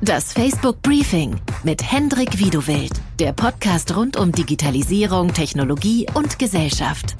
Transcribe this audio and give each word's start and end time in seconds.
Das 0.00 0.32
Facebook 0.32 0.80
Briefing 0.80 1.40
mit 1.64 1.82
Hendrik 1.82 2.38
Wiedewild, 2.38 2.92
der 3.18 3.32
Podcast 3.32 3.96
rund 3.96 4.16
um 4.16 4.30
Digitalisierung, 4.30 5.34
Technologie 5.34 6.06
und 6.14 6.38
Gesellschaft. 6.38 7.16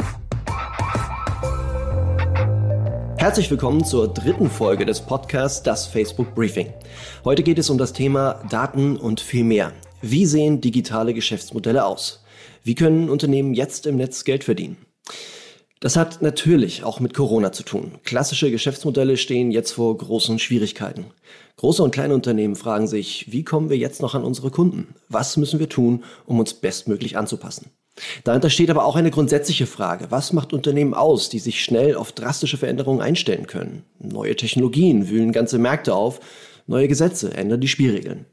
Herzlich 3.17 3.51
willkommen 3.51 3.85
zur 3.85 4.07
dritten 4.07 4.49
Folge 4.49 4.87
des 4.87 5.01
Podcasts 5.01 5.65
Das 5.65 5.89
Facebook 5.89 6.37
Briefing. 6.37 6.73
Heute 7.25 7.43
geht 7.43 7.59
es 7.59 7.69
um 7.69 7.79
das 7.79 7.93
Thema 7.93 8.45
Daten 8.49 8.97
und 8.97 9.21
viel 9.21 9.43
mehr. 9.43 9.73
Wie 10.01 10.25
sehen 10.25 10.61
digitale 10.61 11.15
Geschäftsmodelle 11.15 11.85
aus? 11.85 12.23
Wie 12.63 12.77
können 12.77 13.11
Unternehmen 13.11 13.55
jetzt 13.55 13.87
im 13.87 13.97
Netz 13.97 14.23
Geld 14.23 14.45
verdienen? 14.45 14.77
Das 15.81 15.95
hat 15.95 16.23
natürlich 16.23 16.83
auch 16.83 16.99
mit 16.99 17.15
Corona 17.15 17.53
zu 17.53 17.63
tun. 17.63 17.93
Klassische 18.03 18.51
Geschäftsmodelle 18.51 19.17
stehen 19.17 19.53
jetzt 19.53 19.73
vor 19.73 19.97
großen 19.97 20.41
Schwierigkeiten. 20.41 21.07
Große 21.57 21.83
und 21.83 21.93
kleine 21.93 22.15
Unternehmen 22.15 22.57
fragen 22.57 22.89
sich, 22.89 23.27
wie 23.31 23.45
kommen 23.45 23.71
wir 23.71 23.77
jetzt 23.77 24.03
noch 24.03 24.15
an 24.15 24.25
unsere 24.25 24.51
Kunden? 24.51 24.95
Was 25.09 25.37
müssen 25.37 25.61
wir 25.61 25.69
tun, 25.69 26.05
um 26.27 26.41
uns 26.41 26.55
bestmöglich 26.55 27.17
anzupassen? 27.17 27.71
Dahinter 28.25 28.51
steht 28.51 28.71
aber 28.71 28.85
auch 28.85 28.97
eine 28.97 29.11
grundsätzliche 29.11 29.67
Frage. 29.67 30.07
Was 30.11 30.33
macht 30.33 30.53
Unternehmen 30.53 30.95
aus, 30.95 31.29
die 31.29 31.39
sich 31.39 31.63
schnell 31.63 31.95
auf 31.95 32.13
drastische 32.13 32.57
Veränderungen 32.57 33.01
einstellen 33.01 33.47
können? 33.47 33.85
Neue 33.99 34.37
Technologien 34.37 35.09
wühlen 35.09 35.33
ganze 35.33 35.59
Märkte 35.59 35.95
auf, 35.95 36.21
neue 36.67 36.89
Gesetze 36.89 37.35
ändern 37.35 37.61
die 37.61 37.69
Spielregeln. 37.69 38.27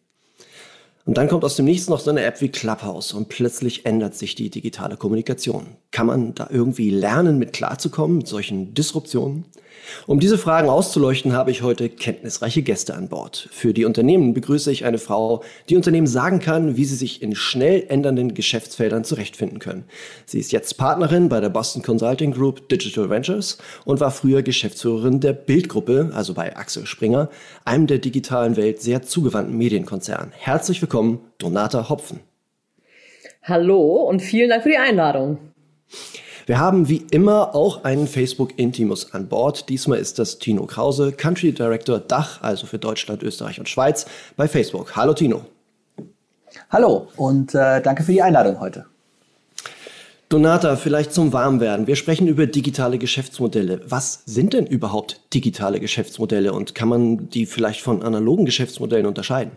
Und 1.05 1.17
dann 1.17 1.27
kommt 1.27 1.43
aus 1.45 1.55
dem 1.55 1.65
Nichts 1.65 1.87
noch 1.87 1.99
so 1.99 2.09
eine 2.09 2.23
App 2.23 2.41
wie 2.41 2.49
Clubhouse 2.49 3.13
und 3.13 3.29
plötzlich 3.29 3.85
ändert 3.85 4.15
sich 4.15 4.33
die 4.33 4.49
digitale 4.49 4.97
Kommunikation. 4.97 5.77
Kann 5.91 6.07
man 6.07 6.33
da 6.33 6.47
irgendwie 6.49 6.89
lernen, 6.89 7.37
mit 7.37 7.53
klarzukommen, 7.53 8.17
mit 8.17 8.27
solchen 8.27 8.73
Disruptionen? 8.73 9.45
Um 10.07 10.19
diese 10.19 10.37
Fragen 10.37 10.69
auszuleuchten, 10.69 11.33
habe 11.33 11.51
ich 11.51 11.61
heute 11.61 11.89
kenntnisreiche 11.89 12.61
Gäste 12.61 12.93
an 12.93 13.09
Bord. 13.09 13.49
Für 13.51 13.73
die 13.73 13.85
Unternehmen 13.85 14.33
begrüße 14.33 14.71
ich 14.71 14.85
eine 14.85 14.97
Frau, 14.97 15.43
die 15.69 15.75
Unternehmen 15.75 16.07
sagen 16.07 16.39
kann, 16.39 16.77
wie 16.77 16.85
sie 16.85 16.95
sich 16.95 17.21
in 17.21 17.35
schnell 17.35 17.85
ändernden 17.87 18.33
Geschäftsfeldern 18.33 19.03
zurechtfinden 19.03 19.59
können. 19.59 19.85
Sie 20.25 20.39
ist 20.39 20.51
jetzt 20.51 20.77
Partnerin 20.77 21.29
bei 21.29 21.39
der 21.39 21.49
Boston 21.49 21.81
Consulting 21.81 22.31
Group 22.31 22.69
Digital 22.69 23.09
Ventures 23.09 23.57
und 23.85 23.99
war 23.99 24.11
früher 24.11 24.43
Geschäftsführerin 24.43 25.19
der 25.19 25.33
Bildgruppe, 25.33 26.11
also 26.13 26.33
bei 26.33 26.55
Axel 26.55 26.85
Springer, 26.85 27.29
einem 27.63 27.87
der 27.87 27.99
digitalen 27.99 28.57
Welt 28.57 28.81
sehr 28.81 29.01
zugewandten 29.01 29.57
Medienkonzernen. 29.57 30.31
Herzlich 30.37 30.81
willkommen, 30.81 31.19
Donata 31.37 31.89
Hopfen. 31.89 32.19
Hallo 33.43 34.07
und 34.09 34.21
vielen 34.21 34.49
Dank 34.49 34.63
für 34.63 34.69
die 34.69 34.77
Einladung. 34.77 35.37
Wir 36.45 36.59
haben 36.59 36.89
wie 36.89 37.03
immer 37.09 37.55
auch 37.55 37.83
einen 37.85 38.07
Facebook 38.07 38.59
Intimus 38.59 39.13
an 39.13 39.27
Bord. 39.27 39.67
Diesmal 39.67 39.97
ist 39.97 40.19
das 40.19 40.37
Tino 40.37 40.67
Krause, 40.67 41.11
Country 41.11 41.51
Director 41.51 41.99
Dach, 41.99 42.41
also 42.43 42.67
für 42.67 42.77
Deutschland, 42.77 43.23
Österreich 43.23 43.57
und 43.57 43.67
Schweiz 43.67 44.05
bei 44.37 44.47
Facebook. 44.47 44.95
Hallo 44.95 45.15
Tino. 45.15 45.45
Hallo 46.69 47.07
und 47.17 47.55
äh, 47.55 47.81
danke 47.81 48.03
für 48.03 48.11
die 48.11 48.21
Einladung 48.21 48.59
heute. 48.59 48.85
Donata, 50.29 50.75
vielleicht 50.75 51.13
zum 51.13 51.33
Warmwerden. 51.33 51.87
Wir 51.87 51.95
sprechen 51.95 52.27
über 52.27 52.45
digitale 52.45 52.99
Geschäftsmodelle. 52.99 53.81
Was 53.87 54.21
sind 54.25 54.53
denn 54.53 54.67
überhaupt 54.67 55.21
digitale 55.33 55.79
Geschäftsmodelle 55.79 56.53
und 56.53 56.75
kann 56.75 56.89
man 56.89 57.29
die 57.29 57.47
vielleicht 57.47 57.81
von 57.81 58.03
analogen 58.03 58.45
Geschäftsmodellen 58.45 59.07
unterscheiden? 59.07 59.53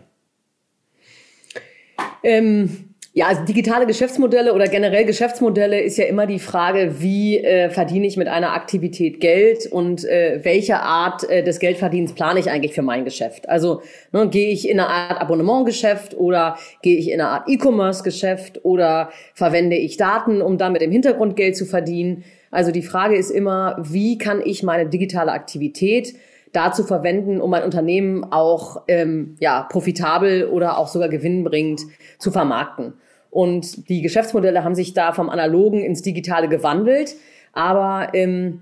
Ähm, 2.23 2.88
ja, 3.19 3.27
also 3.27 3.43
digitale 3.43 3.85
Geschäftsmodelle 3.85 4.53
oder 4.53 4.69
generell 4.69 5.03
Geschäftsmodelle 5.03 5.81
ist 5.81 5.97
ja 5.97 6.05
immer 6.05 6.25
die 6.25 6.39
Frage, 6.39 7.01
wie 7.01 7.39
äh, 7.39 7.69
verdiene 7.69 8.07
ich 8.07 8.15
mit 8.15 8.29
einer 8.29 8.53
Aktivität 8.53 9.19
Geld 9.19 9.65
und 9.69 10.05
äh, 10.05 10.39
welche 10.43 10.79
Art 10.79 11.29
äh, 11.29 11.43
des 11.43 11.59
Geldverdienens 11.59 12.13
plane 12.13 12.39
ich 12.39 12.49
eigentlich 12.49 12.73
für 12.73 12.81
mein 12.81 13.03
Geschäft. 13.03 13.49
Also 13.49 13.81
ne, 14.13 14.29
gehe 14.29 14.51
ich 14.51 14.69
in 14.69 14.79
eine 14.79 14.87
Art 14.87 15.19
Abonnementgeschäft 15.19 16.15
oder 16.15 16.55
gehe 16.81 16.97
ich 16.97 17.11
in 17.11 17.19
eine 17.19 17.27
Art 17.27 17.49
E-Commerce-Geschäft 17.49 18.63
oder 18.63 19.09
verwende 19.33 19.75
ich 19.75 19.97
Daten, 19.97 20.41
um 20.41 20.57
damit 20.57 20.81
im 20.81 20.91
Hintergrund 20.91 21.35
Geld 21.35 21.57
zu 21.57 21.65
verdienen. 21.65 22.23
Also 22.51 22.71
die 22.71 22.83
Frage 22.83 23.17
ist 23.17 23.31
immer, 23.31 23.75
wie 23.81 24.17
kann 24.17 24.41
ich 24.41 24.63
meine 24.63 24.87
digitale 24.87 25.33
Aktivität 25.33 26.13
dazu 26.53 26.85
verwenden, 26.85 27.41
um 27.41 27.51
mein 27.51 27.65
Unternehmen 27.65 28.23
auch 28.23 28.83
ähm, 28.87 29.35
ja, 29.41 29.63
profitabel 29.63 30.45
oder 30.45 30.77
auch 30.77 30.87
sogar 30.87 31.09
gewinnbringend 31.09 31.81
zu 32.17 32.31
vermarkten. 32.31 32.93
Und 33.31 33.89
die 33.89 34.01
Geschäftsmodelle 34.01 34.63
haben 34.63 34.75
sich 34.75 34.93
da 34.93 35.13
vom 35.13 35.29
Analogen 35.29 35.81
ins 35.81 36.01
Digitale 36.01 36.49
gewandelt. 36.49 37.15
Aber 37.53 38.09
ähm, 38.13 38.61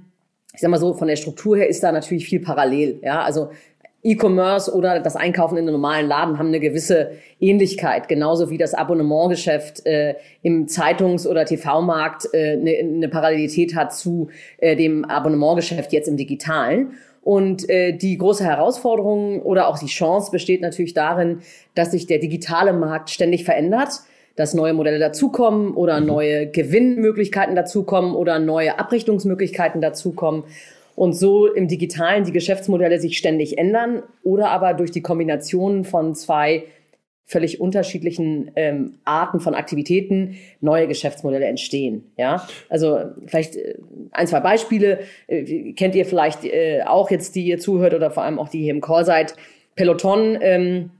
ich 0.54 0.62
sag 0.62 0.70
mal 0.72 0.80
so, 0.80 0.94
von 0.94 1.08
der 1.08 1.16
Struktur 1.16 1.58
her 1.58 1.68
ist 1.68 1.84
da 1.84 1.92
natürlich 1.92 2.28
viel 2.28 2.40
parallel. 2.40 3.00
Ja, 3.04 3.22
also 3.22 3.50
E-Commerce 4.04 4.74
oder 4.74 5.00
das 5.00 5.16
Einkaufen 5.16 5.58
in 5.58 5.64
einem 5.64 5.74
normalen 5.74 6.08
Laden 6.08 6.38
haben 6.40 6.48
eine 6.48 6.60
gewisse 6.60 7.12
Ähnlichkeit, 7.40 8.08
genauso 8.08 8.50
wie 8.50 8.58
das 8.58 8.74
Abonnementgeschäft 8.74 9.86
äh, 9.86 10.16
im 10.44 10.68
Zeitungs- 10.68 11.28
oder 11.28 11.46
TV-Markt 11.46 12.30
äh, 12.34 12.54
eine, 12.54 12.78
eine 12.78 13.10
Parallelität 13.10 13.76
hat 13.76 13.94
zu 13.94 14.30
äh, 14.60 14.76
dem 14.76 15.04
Abonnementgeschäft 15.04 15.92
jetzt 15.94 16.08
im 16.08 16.16
Digitalen. 16.16 16.94
Und 17.22 17.70
äh, 17.70 17.92
die 17.92 18.18
große 18.18 18.46
Herausforderung 18.46 19.42
oder 19.42 19.68
auch 19.68 19.78
die 19.78 19.88
Chance 19.88 20.32
besteht 20.32 20.62
natürlich 20.62 20.94
darin, 20.94 21.40
dass 21.76 21.92
sich 21.92 22.08
der 22.08 22.20
digitale 22.20 22.72
Markt 22.72 23.10
ständig 23.10 23.44
verändert, 23.44 23.90
dass 24.38 24.54
neue 24.54 24.74
Modelle 24.74 25.00
dazukommen 25.00 25.74
oder 25.74 26.00
mhm. 26.00 26.06
neue 26.06 26.48
Gewinnmöglichkeiten 26.48 27.56
dazukommen 27.56 28.16
oder 28.16 28.40
neue 28.40 28.80
Abrichtungsmöglichkeiten 28.80 29.82
dazukommen. 29.82 30.46
Und 30.96 31.14
so 31.14 31.52
im 31.52 31.68
Digitalen 31.68 32.24
die 32.24 32.32
Geschäftsmodelle 32.32 33.00
sich 33.00 33.18
ständig 33.18 33.58
ändern 33.58 34.04
oder 34.24 34.50
aber 34.50 34.74
durch 34.74 34.92
die 34.92 35.02
Kombination 35.02 35.84
von 35.84 36.16
zwei 36.16 36.64
völlig 37.26 37.60
unterschiedlichen 37.60 38.52
ähm, 38.56 39.00
Arten 39.04 39.42
von 39.42 39.54
Aktivitäten 39.54 40.38
neue 40.62 40.88
Geschäftsmodelle 40.88 41.46
entstehen. 41.46 42.06
Ja, 42.16 42.48
also 42.70 43.00
vielleicht 43.26 43.58
äh, 43.58 43.76
ein, 44.12 44.28
zwei 44.28 44.40
Beispiele 44.40 45.00
äh, 45.28 45.74
kennt 45.74 45.94
ihr 45.94 46.06
vielleicht 46.06 46.46
äh, 46.46 46.84
auch 46.86 47.12
jetzt, 47.12 47.36
die 47.36 47.46
ihr 47.46 47.60
zuhört 47.60 47.94
oder 47.94 48.12
vor 48.12 48.24
allem 48.24 48.40
auch 48.40 48.48
die 48.48 48.62
hier 48.62 48.74
im 48.74 48.82
Call 48.82 49.04
seid. 49.04 49.36
Peloton 49.76 50.38
ähm, 50.42 50.92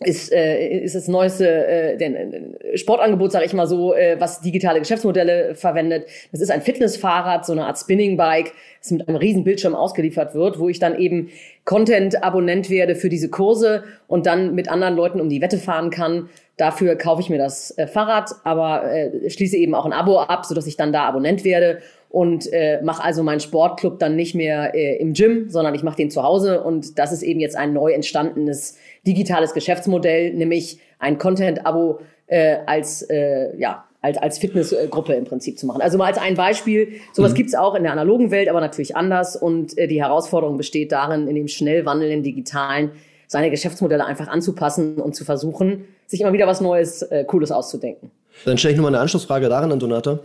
ist, 0.00 0.32
äh, 0.32 0.78
ist 0.78 0.94
das 0.94 1.08
neueste 1.08 1.66
äh, 1.66 1.96
den, 1.96 2.14
äh, 2.14 2.78
Sportangebot, 2.78 3.32
sage 3.32 3.46
ich 3.46 3.52
mal 3.52 3.66
so, 3.66 3.94
äh, 3.94 4.16
was 4.20 4.40
digitale 4.40 4.78
Geschäftsmodelle 4.78 5.56
verwendet. 5.56 6.06
Das 6.30 6.40
ist 6.40 6.50
ein 6.50 6.62
Fitnessfahrrad, 6.62 7.44
so 7.44 7.52
eine 7.52 7.66
Art 7.66 7.78
Spinning-Bike, 7.78 8.52
das 8.80 8.92
mit 8.92 9.08
einem 9.08 9.16
riesen 9.16 9.42
Bildschirm 9.42 9.74
ausgeliefert 9.74 10.34
wird, 10.34 10.60
wo 10.60 10.68
ich 10.68 10.78
dann 10.78 10.98
eben 10.98 11.30
Content-Abonnent 11.64 12.70
werde 12.70 12.94
für 12.94 13.08
diese 13.08 13.28
Kurse 13.28 13.82
und 14.06 14.26
dann 14.26 14.54
mit 14.54 14.68
anderen 14.70 14.94
Leuten 14.94 15.20
um 15.20 15.28
die 15.28 15.40
Wette 15.40 15.58
fahren 15.58 15.90
kann. 15.90 16.28
Dafür 16.56 16.94
kaufe 16.94 17.20
ich 17.20 17.28
mir 17.28 17.38
das 17.38 17.76
äh, 17.76 17.88
Fahrrad, 17.88 18.30
aber 18.44 18.90
äh, 18.92 19.28
schließe 19.28 19.56
eben 19.56 19.74
auch 19.74 19.84
ein 19.84 19.92
Abo 19.92 20.20
ab, 20.20 20.44
so 20.44 20.54
dass 20.54 20.66
ich 20.68 20.76
dann 20.76 20.92
da 20.92 21.04
Abonnent 21.04 21.44
werde 21.44 21.78
und 22.10 22.50
äh, 22.52 22.80
mache 22.82 23.04
also 23.04 23.22
meinen 23.22 23.40
Sportclub 23.40 23.98
dann 23.98 24.16
nicht 24.16 24.34
mehr 24.34 24.74
äh, 24.74 24.96
im 24.96 25.12
Gym, 25.12 25.50
sondern 25.50 25.74
ich 25.74 25.82
mache 25.82 25.96
den 25.96 26.10
zu 26.10 26.22
Hause 26.22 26.62
und 26.62 26.98
das 26.98 27.12
ist 27.12 27.22
eben 27.22 27.40
jetzt 27.40 27.56
ein 27.56 27.72
neu 27.72 27.92
entstandenes 27.92 28.78
digitales 29.08 29.54
Geschäftsmodell, 29.54 30.34
nämlich 30.34 30.78
ein 30.98 31.18
Content-Abo 31.18 32.00
äh, 32.26 32.58
als 32.66 33.02
äh, 33.02 33.56
ja 33.58 33.84
als, 34.00 34.16
als 34.18 34.38
Fitnessgruppe 34.38 35.14
im 35.14 35.24
Prinzip 35.24 35.58
zu 35.58 35.66
machen. 35.66 35.82
Also 35.82 35.98
mal 35.98 36.06
als 36.06 36.18
ein 36.18 36.36
Beispiel, 36.36 37.00
sowas 37.12 37.32
mhm. 37.32 37.36
gibt's 37.36 37.54
auch 37.54 37.74
in 37.74 37.82
der 37.82 37.90
analogen 37.90 38.30
Welt, 38.30 38.48
aber 38.48 38.60
natürlich 38.60 38.96
anders 38.96 39.34
und 39.34 39.76
äh, 39.76 39.88
die 39.88 40.00
Herausforderung 40.00 40.56
besteht 40.56 40.92
darin, 40.92 41.26
in 41.26 41.34
dem 41.34 41.48
schnell 41.48 41.84
wandelnden 41.84 42.22
digitalen 42.22 42.92
seine 43.26 43.50
Geschäftsmodelle 43.50 44.06
einfach 44.06 44.28
anzupassen 44.28 44.96
und 44.96 45.14
zu 45.14 45.24
versuchen, 45.24 45.84
sich 46.06 46.20
immer 46.20 46.32
wieder 46.32 46.46
was 46.46 46.60
Neues, 46.60 47.02
äh, 47.02 47.24
Cooles 47.24 47.50
auszudenken. 47.52 48.10
Dann 48.44 48.56
stelle 48.56 48.72
ich 48.72 48.78
nochmal 48.78 48.94
eine 48.94 49.02
Anschlussfrage 49.02 49.48
daran 49.48 49.72
an 49.72 49.80
Donata. 49.80 50.20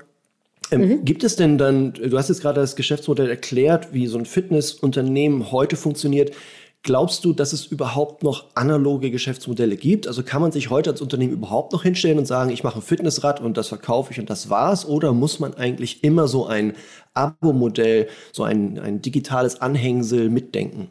Ähm, 0.71 0.81
mhm. 0.81 1.05
Gibt 1.05 1.23
es 1.23 1.35
denn 1.35 1.57
dann, 1.57 1.93
du 1.93 2.17
hast 2.17 2.29
jetzt 2.29 2.41
gerade 2.41 2.61
das 2.61 2.75
Geschäftsmodell 2.75 3.29
erklärt, 3.29 3.93
wie 3.93 4.07
so 4.07 4.17
ein 4.17 4.25
Fitnessunternehmen 4.25 5.51
heute 5.51 5.75
funktioniert. 5.75 6.31
Glaubst 6.83 7.23
du, 7.23 7.31
dass 7.31 7.53
es 7.53 7.65
überhaupt 7.65 8.23
noch 8.23 8.43
analoge 8.55 9.09
Geschäftsmodelle 9.09 9.77
gibt? 9.77 10.05
Also 10.05 10.21
kann 10.21 10.41
man 10.41 10.51
sich 10.51 10.69
heute 10.69 10.89
als 10.89 11.01
Unternehmen 11.01 11.31
überhaupt 11.31 11.71
noch 11.71 11.83
hinstellen 11.83 12.17
und 12.17 12.25
sagen, 12.25 12.49
ich 12.49 12.65
mache 12.65 12.79
ein 12.79 12.81
Fitnessrad 12.81 13.39
und 13.39 13.55
das 13.55 13.69
verkaufe 13.69 14.11
ich 14.11 14.19
und 14.19 14.29
das 14.29 14.49
war's? 14.49 14.85
Oder 14.85 15.13
muss 15.13 15.39
man 15.39 15.53
eigentlich 15.53 16.03
immer 16.03 16.27
so 16.27 16.45
ein 16.45 16.73
Abo-Modell, 17.13 18.09
so 18.33 18.43
ein, 18.43 18.79
ein 18.79 19.01
digitales 19.01 19.61
Anhängsel 19.61 20.29
mitdenken? 20.29 20.89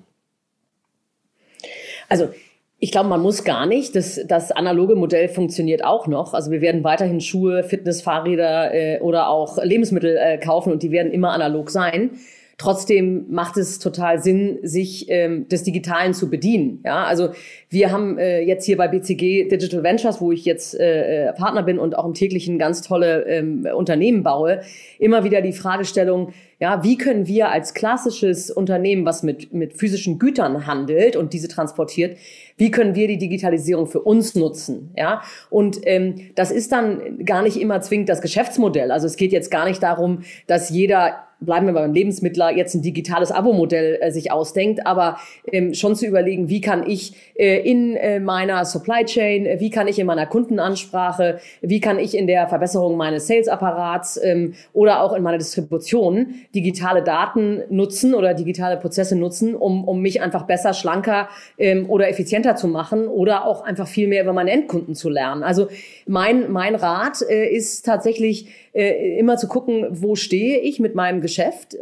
Also 2.09 2.31
ich 2.79 2.91
glaube, 2.91 3.11
man 3.11 3.21
muss 3.21 3.45
gar 3.45 3.67
nicht. 3.67 3.95
Das, 3.95 4.19
das 4.27 4.51
analoge 4.51 4.97
Modell 4.97 5.29
funktioniert 5.29 5.85
auch 5.85 6.07
noch. 6.07 6.33
Also 6.33 6.51
wir 6.51 6.63
werden 6.63 6.85
weiterhin 6.85 7.21
Schuhe, 7.21 7.65
Fitness, 7.65 8.01
Fahrräder 8.01 8.73
äh, 8.73 9.01
oder 9.01 9.29
auch 9.29 9.63
Lebensmittel 9.63 10.17
äh, 10.17 10.39
kaufen 10.39 10.73
und 10.73 10.83
die 10.83 10.91
werden 10.91 11.13
immer 11.13 11.33
analog 11.33 11.69
sein. 11.69 12.13
Trotzdem 12.59 13.27
macht 13.31 13.57
es 13.57 13.79
total 13.79 14.23
Sinn, 14.23 14.59
sich 14.63 15.07
ähm, 15.09 15.49
des 15.49 15.63
Digitalen 15.63 16.15
zu 16.15 16.31
bedienen. 16.31 16.81
Ja, 16.85 17.05
also 17.05 17.31
wir 17.71 17.91
haben 17.91 18.19
äh, 18.19 18.41
jetzt 18.43 18.67
hier 18.67 18.77
bei 18.77 18.89
BCG 18.89 19.49
Digital 19.49 19.83
Ventures, 19.83 20.21
wo 20.21 20.33
ich 20.33 20.45
jetzt 20.45 20.79
äh, 20.79 21.29
äh, 21.29 21.33
Partner 21.33 21.63
bin 21.63 21.79
und 21.79 21.97
auch 21.97 22.05
im 22.05 22.15
täglichen 22.15 22.59
ganz 22.59 22.83
tolle 22.83 23.25
ähm, 23.27 23.67
Unternehmen 23.75 24.23
baue, 24.23 24.61
immer 24.99 25.25
wieder 25.25 25.41
die 25.41 25.53
Fragestellung, 25.53 26.33
ja, 26.63 26.85
wie 26.85 26.97
können 26.97 27.27
wir 27.27 27.51
als 27.51 27.75
klassisches 27.75 28.49
Unternehmen, 28.49 29.05
was 29.05 29.25
mit, 29.25 29.53
mit 29.53 29.75
physischen 29.75 30.21
Gütern 30.21 30.65
handelt 30.65 31.17
und 31.17 31.33
diese 31.33 31.49
transportiert, 31.49 32.17
wie 32.57 32.71
können 32.71 32.95
wir 32.95 33.09
die 33.09 33.19
Digitalisierung 33.19 33.89
für 33.89 34.01
uns 34.01 34.37
nutzen? 34.37 34.93
Ja, 34.97 35.23
und 35.51 35.81
ähm, 35.83 36.31
das 36.37 36.53
ist 36.53 36.71
dann 36.71 37.25
gar 37.25 37.43
nicht 37.43 37.61
immer 37.61 37.81
zwingend 37.81 38.09
das 38.09 38.21
Geschäftsmodell. 38.21 38.93
Also 38.93 39.09
es 39.09 39.17
geht 39.17 39.33
jetzt 39.33 39.51
gar 39.51 39.65
nicht 39.65 39.83
darum, 39.83 40.21
dass 40.47 40.71
jeder 40.71 41.27
bleiben 41.45 41.67
wir 41.67 41.73
beim 41.73 41.93
Lebensmittler, 41.93 42.57
jetzt 42.57 42.75
ein 42.75 42.83
digitales 42.83 43.31
Abo-Modell 43.33 43.99
äh, 44.01 44.11
sich 44.11 44.33
ausdenkt, 44.33 44.87
aber 44.87 45.19
ähm, 45.51 45.75
schon 45.75 45.95
zu 45.97 46.07
überlegen, 46.07 46.49
wie 46.49 46.61
kann 46.61 46.89
ich 46.89 47.15
äh, 47.35 47.59
in 47.61 47.97
äh, 47.97 48.21
meiner 48.21 48.65
Supply 48.65 49.05
Chain, 49.05 49.47
äh, 49.47 49.61
wie 49.61 49.71
kann 49.71 49.89
ich 49.89 49.99
in 49.99 50.07
meiner 50.07 50.27
Kundenansprache, 50.27 51.41
wie 51.61 51.81
kann 51.81 51.99
ich 51.99 52.17
in 52.17 52.27
der 52.27 52.47
Verbesserung 52.47 52.97
meines 52.97 53.27
Sales-Apparats 53.27 54.21
ähm, 54.23 54.55
oder 54.73 55.03
auch 55.03 55.13
in 55.13 55.23
meiner 55.23 55.39
Distribution 55.39 56.35
digitale 56.55 57.03
Daten 57.03 57.63
nutzen 57.71 58.15
oder 58.15 58.35
digitale 58.35 58.77
Prozesse 58.77 59.17
nutzen, 59.17 59.55
um, 59.55 59.85
um 59.85 60.01
mich 60.01 60.23
einfach 60.23 60.45
besser, 60.45 60.75
schlanker 60.75 61.29
ähm, 61.59 61.89
oder 61.89 62.09
effizienter 62.09 62.57
zu 62.57 62.69
machen 62.69 63.07
oder 63.07 63.47
auch 63.47 63.63
einfach 63.63 63.89
viel 63.89 64.09
mehr 64.09 64.23
über 64.23 64.33
meine 64.33 64.51
Endkunden 64.51 64.95
zu 64.95 65.09
lernen. 65.09 65.43
Also 65.43 65.69
mein, 66.07 66.51
mein 66.51 66.75
Rat 66.75 67.23
äh, 67.29 67.49
ist 67.49 67.85
tatsächlich 67.85 68.49
äh, 68.73 69.19
immer 69.19 69.37
zu 69.37 69.49
gucken, 69.49 69.87
wo 69.91 70.15
stehe 70.15 70.59
ich 70.61 70.81
mit 70.81 70.95
meinem 70.95 71.21
Geschäft 71.21 71.32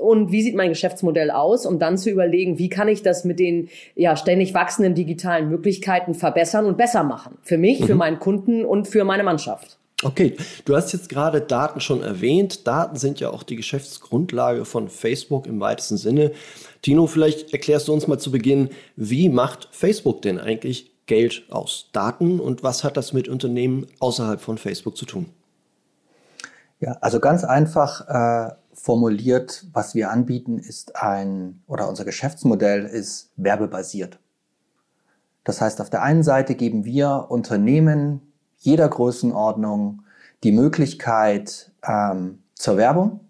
und 0.01 0.33
wie 0.33 0.43
sieht 0.43 0.55
mein 0.55 0.69
Geschäftsmodell 0.69 1.31
aus, 1.31 1.67
um 1.67 1.79
dann 1.79 1.99
zu 1.99 2.11
überlegen, 2.11 2.59
wie 2.59 2.69
kann 2.69 2.89
ich 2.89 3.03
das 3.03 3.25
mit 3.25 3.39
den 3.39 3.69
ja 3.95 4.17
ständig 4.17 4.55
wachsenden 4.55 4.95
digitalen 4.95 5.49
Möglichkeiten 5.49 6.15
verbessern 6.15 6.67
und 6.67 6.77
besser 6.77 7.03
machen. 7.03 7.39
Für 7.43 7.59
mich, 7.59 7.81
mhm. 7.81 7.85
für 7.87 7.95
meinen 7.95 8.19
Kunden 8.19 8.65
und 8.65 8.89
für 8.89 9.05
meine 9.05 9.23
Mannschaft. 9.23 9.79
Okay, 10.03 10.37
du 10.65 10.77
hast 10.77 10.93
jetzt 10.93 11.11
gerade 11.11 11.43
Daten 11.43 11.81
schon 11.81 12.03
erwähnt. 12.03 12.67
Daten 12.67 12.97
sind 12.97 13.21
ja 13.21 13.31
auch 13.31 13.43
die 13.43 13.57
Geschäftsgrundlage 13.57 14.65
von 14.65 14.89
Facebook 14.89 15.47
im 15.47 15.61
weitesten 15.61 15.99
Sinne. 15.99 16.33
Tino, 16.81 17.07
vielleicht 17.07 17.53
erklärst 17.53 17.89
du 17.89 17.93
uns 17.93 18.07
mal 18.07 18.19
zu 18.19 18.31
Beginn, 18.31 18.71
wie 18.97 19.29
macht 19.29 19.69
Facebook 19.73 20.23
denn 20.23 20.39
eigentlich 20.41 20.91
Geld 21.05 21.45
aus 21.51 21.91
Daten 21.93 22.41
und 22.41 22.63
was 22.63 22.83
hat 22.83 22.97
das 22.97 23.13
mit 23.13 23.29
Unternehmen 23.29 23.87
außerhalb 23.99 24.41
von 24.41 24.57
Facebook 24.57 24.97
zu 24.97 25.05
tun? 25.05 25.27
Ja, 26.79 26.93
also 27.03 27.21
ganz 27.21 27.45
einfach 27.45 28.09
äh, 28.09 28.53
formuliert, 28.73 29.67
was 29.73 29.95
wir 29.95 30.11
anbieten, 30.11 30.59
ist 30.59 30.97
ein, 30.97 31.63
oder 31.67 31.89
unser 31.89 32.05
Geschäftsmodell 32.05 32.85
ist 32.85 33.31
werbebasiert. 33.37 34.19
Das 35.45 35.61
heißt, 35.61 35.81
auf 35.81 35.91
der 35.91 36.03
einen 36.03 36.23
Seite 36.23 36.55
geben 36.55 36.85
wir 36.85 37.27
Unternehmen 37.29 38.21
jeder 38.59 38.89
Größenordnung 38.89 40.03
die 40.45 40.53
Möglichkeit 40.53 41.73
ähm, 41.87 42.43
zur 42.55 42.77
Werbung, 42.77 43.21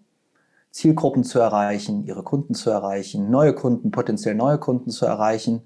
Zielgruppen 0.71 1.23
zu 1.23 1.39
erreichen, 1.39 2.05
ihre 2.05 2.23
Kunden 2.23 2.53
zu 2.53 2.69
erreichen, 2.69 3.29
neue 3.29 3.53
Kunden, 3.53 3.91
potenziell 3.91 4.35
neue 4.35 4.57
Kunden 4.57 4.89
zu 4.89 5.05
erreichen. 5.05 5.61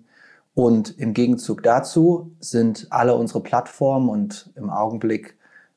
Und 0.53 0.97
im 0.97 1.13
Gegenzug 1.13 1.63
dazu 1.63 2.31
sind 2.39 2.87
alle 2.89 3.15
unsere 3.15 3.41
Plattformen 3.41 4.09
und 4.09 4.51
im 4.55 4.69
Augenblick 4.69 5.34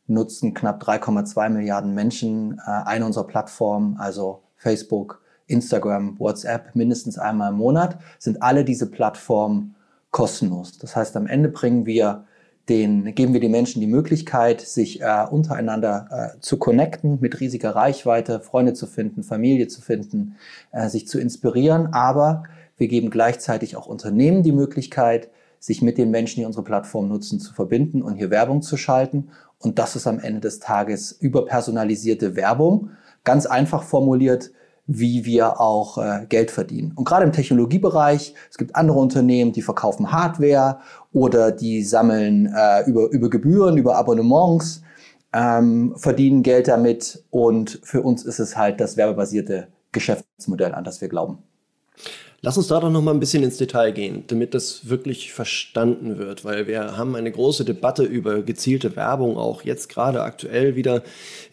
nutzen 0.09 0.55
knapp 0.55 0.83
3,2 0.83 1.51
Milliarden 1.51 1.95
Menschen 1.95 2.59
äh, 2.59 2.71
eine 2.85 3.07
unserer 3.07 3.27
Plattformen, 3.27 3.97
also 3.99 4.43
Facebook, 4.57 5.23
Instagram, 5.47 6.19
WhatsApp, 6.19 6.75
mindestens 6.75 7.19
einmal 7.19 7.53
im 7.53 7.59
Monat, 7.59 7.99
sind 8.19 8.43
alle 8.43 8.65
diese 8.65 8.91
Plattformen 8.91 9.75
kostenlos. 10.11 10.79
Das 10.79 10.97
heißt, 10.97 11.17
am 11.17 11.27
Ende 11.27 11.49
bringen 11.49 11.87
wir 11.87 12.25
den, 12.69 13.15
geben 13.15 13.33
wir 13.33 13.41
den 13.41 13.51
Menschen 13.51 13.81
die 13.81 13.87
Möglichkeit, 13.87 14.61
sich 14.61 15.01
äh, 15.01 15.27
untereinander 15.31 16.35
äh, 16.37 16.41
zu 16.41 16.59
connecten, 16.59 17.19
mit 17.21 17.41
riesiger 17.41 17.71
Reichweite, 17.71 18.41
Freunde 18.41 18.75
zu 18.75 18.87
finden, 18.87 19.23
Familie 19.23 19.69
zu 19.69 19.81
finden, 19.81 20.37
äh, 20.73 20.89
sich 20.89 21.09
zu 21.09 21.19
inspirieren. 21.19 21.95
Aber 21.95 22.45
wir 22.77 22.89
geben 22.89 23.11
gleichzeitig 23.11 23.77
auch 23.77 23.87
Unternehmen 23.87 24.43
die 24.43 24.53
Möglichkeit, 24.53 25.31
sich 25.59 25.83
mit 25.83 25.99
den 25.99 26.11
Menschen, 26.11 26.41
die 26.41 26.47
unsere 26.47 26.63
Plattform 26.63 27.09
nutzen, 27.09 27.41
zu 27.41 27.53
verbinden 27.53 28.03
und 28.03 28.17
hier 28.17 28.31
Werbung 28.31 28.63
zu 28.63 28.77
schalten. 28.77 29.31
Und 29.61 29.79
das 29.79 29.97
ist 29.97 30.07
am 30.07 30.21
Ende 30.21 30.41
des 30.41 30.61
Tages 30.61 31.13
überpersonalisierte 31.13 32.37
Werbung. 32.37 32.91
Ganz 33.25 33.47
einfach 33.47 33.83
formuliert, 33.83 34.51
wie 34.87 35.27
wir 35.27 35.61
auch 35.61 35.99
äh, 35.99 36.27
Geld 36.29 36.51
verdienen. 36.51 36.93
Und 36.97 37.05
gerade 37.05 37.25
im 37.25 37.33
Technologiebereich, 37.33 38.35
es 38.51 38.57
gibt 38.57 38.75
andere 38.75 38.99
Unternehmen, 38.99 39.53
die 39.53 39.63
verkaufen 39.63 40.11
Hardware 40.13 40.79
oder 41.13 41.53
die 41.53 41.83
sammeln 41.83 42.53
äh, 42.55 42.89
über, 42.89 43.11
über 43.11 43.29
Gebühren, 43.29 43.77
über 43.77 43.97
Abonnements, 43.97 44.83
ähm, 45.35 45.95
verdienen 45.97 46.43
Geld 46.43 46.69
damit. 46.69 47.23
Und 47.31 47.81
für 47.83 48.01
uns 48.01 48.25
ist 48.25 48.39
es 48.39 48.57
halt 48.57 48.81
das 48.81 48.97
werbebasierte 48.97 49.69
Geschäftsmodell, 49.93 50.75
an 50.75 50.85
das 50.85 51.03
wir 51.03 51.09
glauben. 51.09 51.43
Lass 52.41 52.57
uns 52.57 52.69
da 52.69 52.79
doch 52.79 52.89
noch 52.89 53.03
mal 53.03 53.11
ein 53.11 53.19
bisschen 53.19 53.43
ins 53.43 53.57
Detail 53.57 53.91
gehen, 53.91 54.23
damit 54.29 54.55
das 54.55 54.89
wirklich 54.89 55.33
verstanden 55.33 56.19
wird, 56.19 56.45
weil 56.45 56.69
wir 56.69 56.97
haben 56.97 57.17
eine 57.17 57.33
große 57.33 57.65
Debatte 57.65 58.05
über 58.05 58.43
gezielte 58.43 58.95
Werbung 58.95 59.37
auch 59.37 59.63
jetzt 59.63 59.89
gerade 59.89 60.23
aktuell 60.23 60.77
wieder 60.77 61.03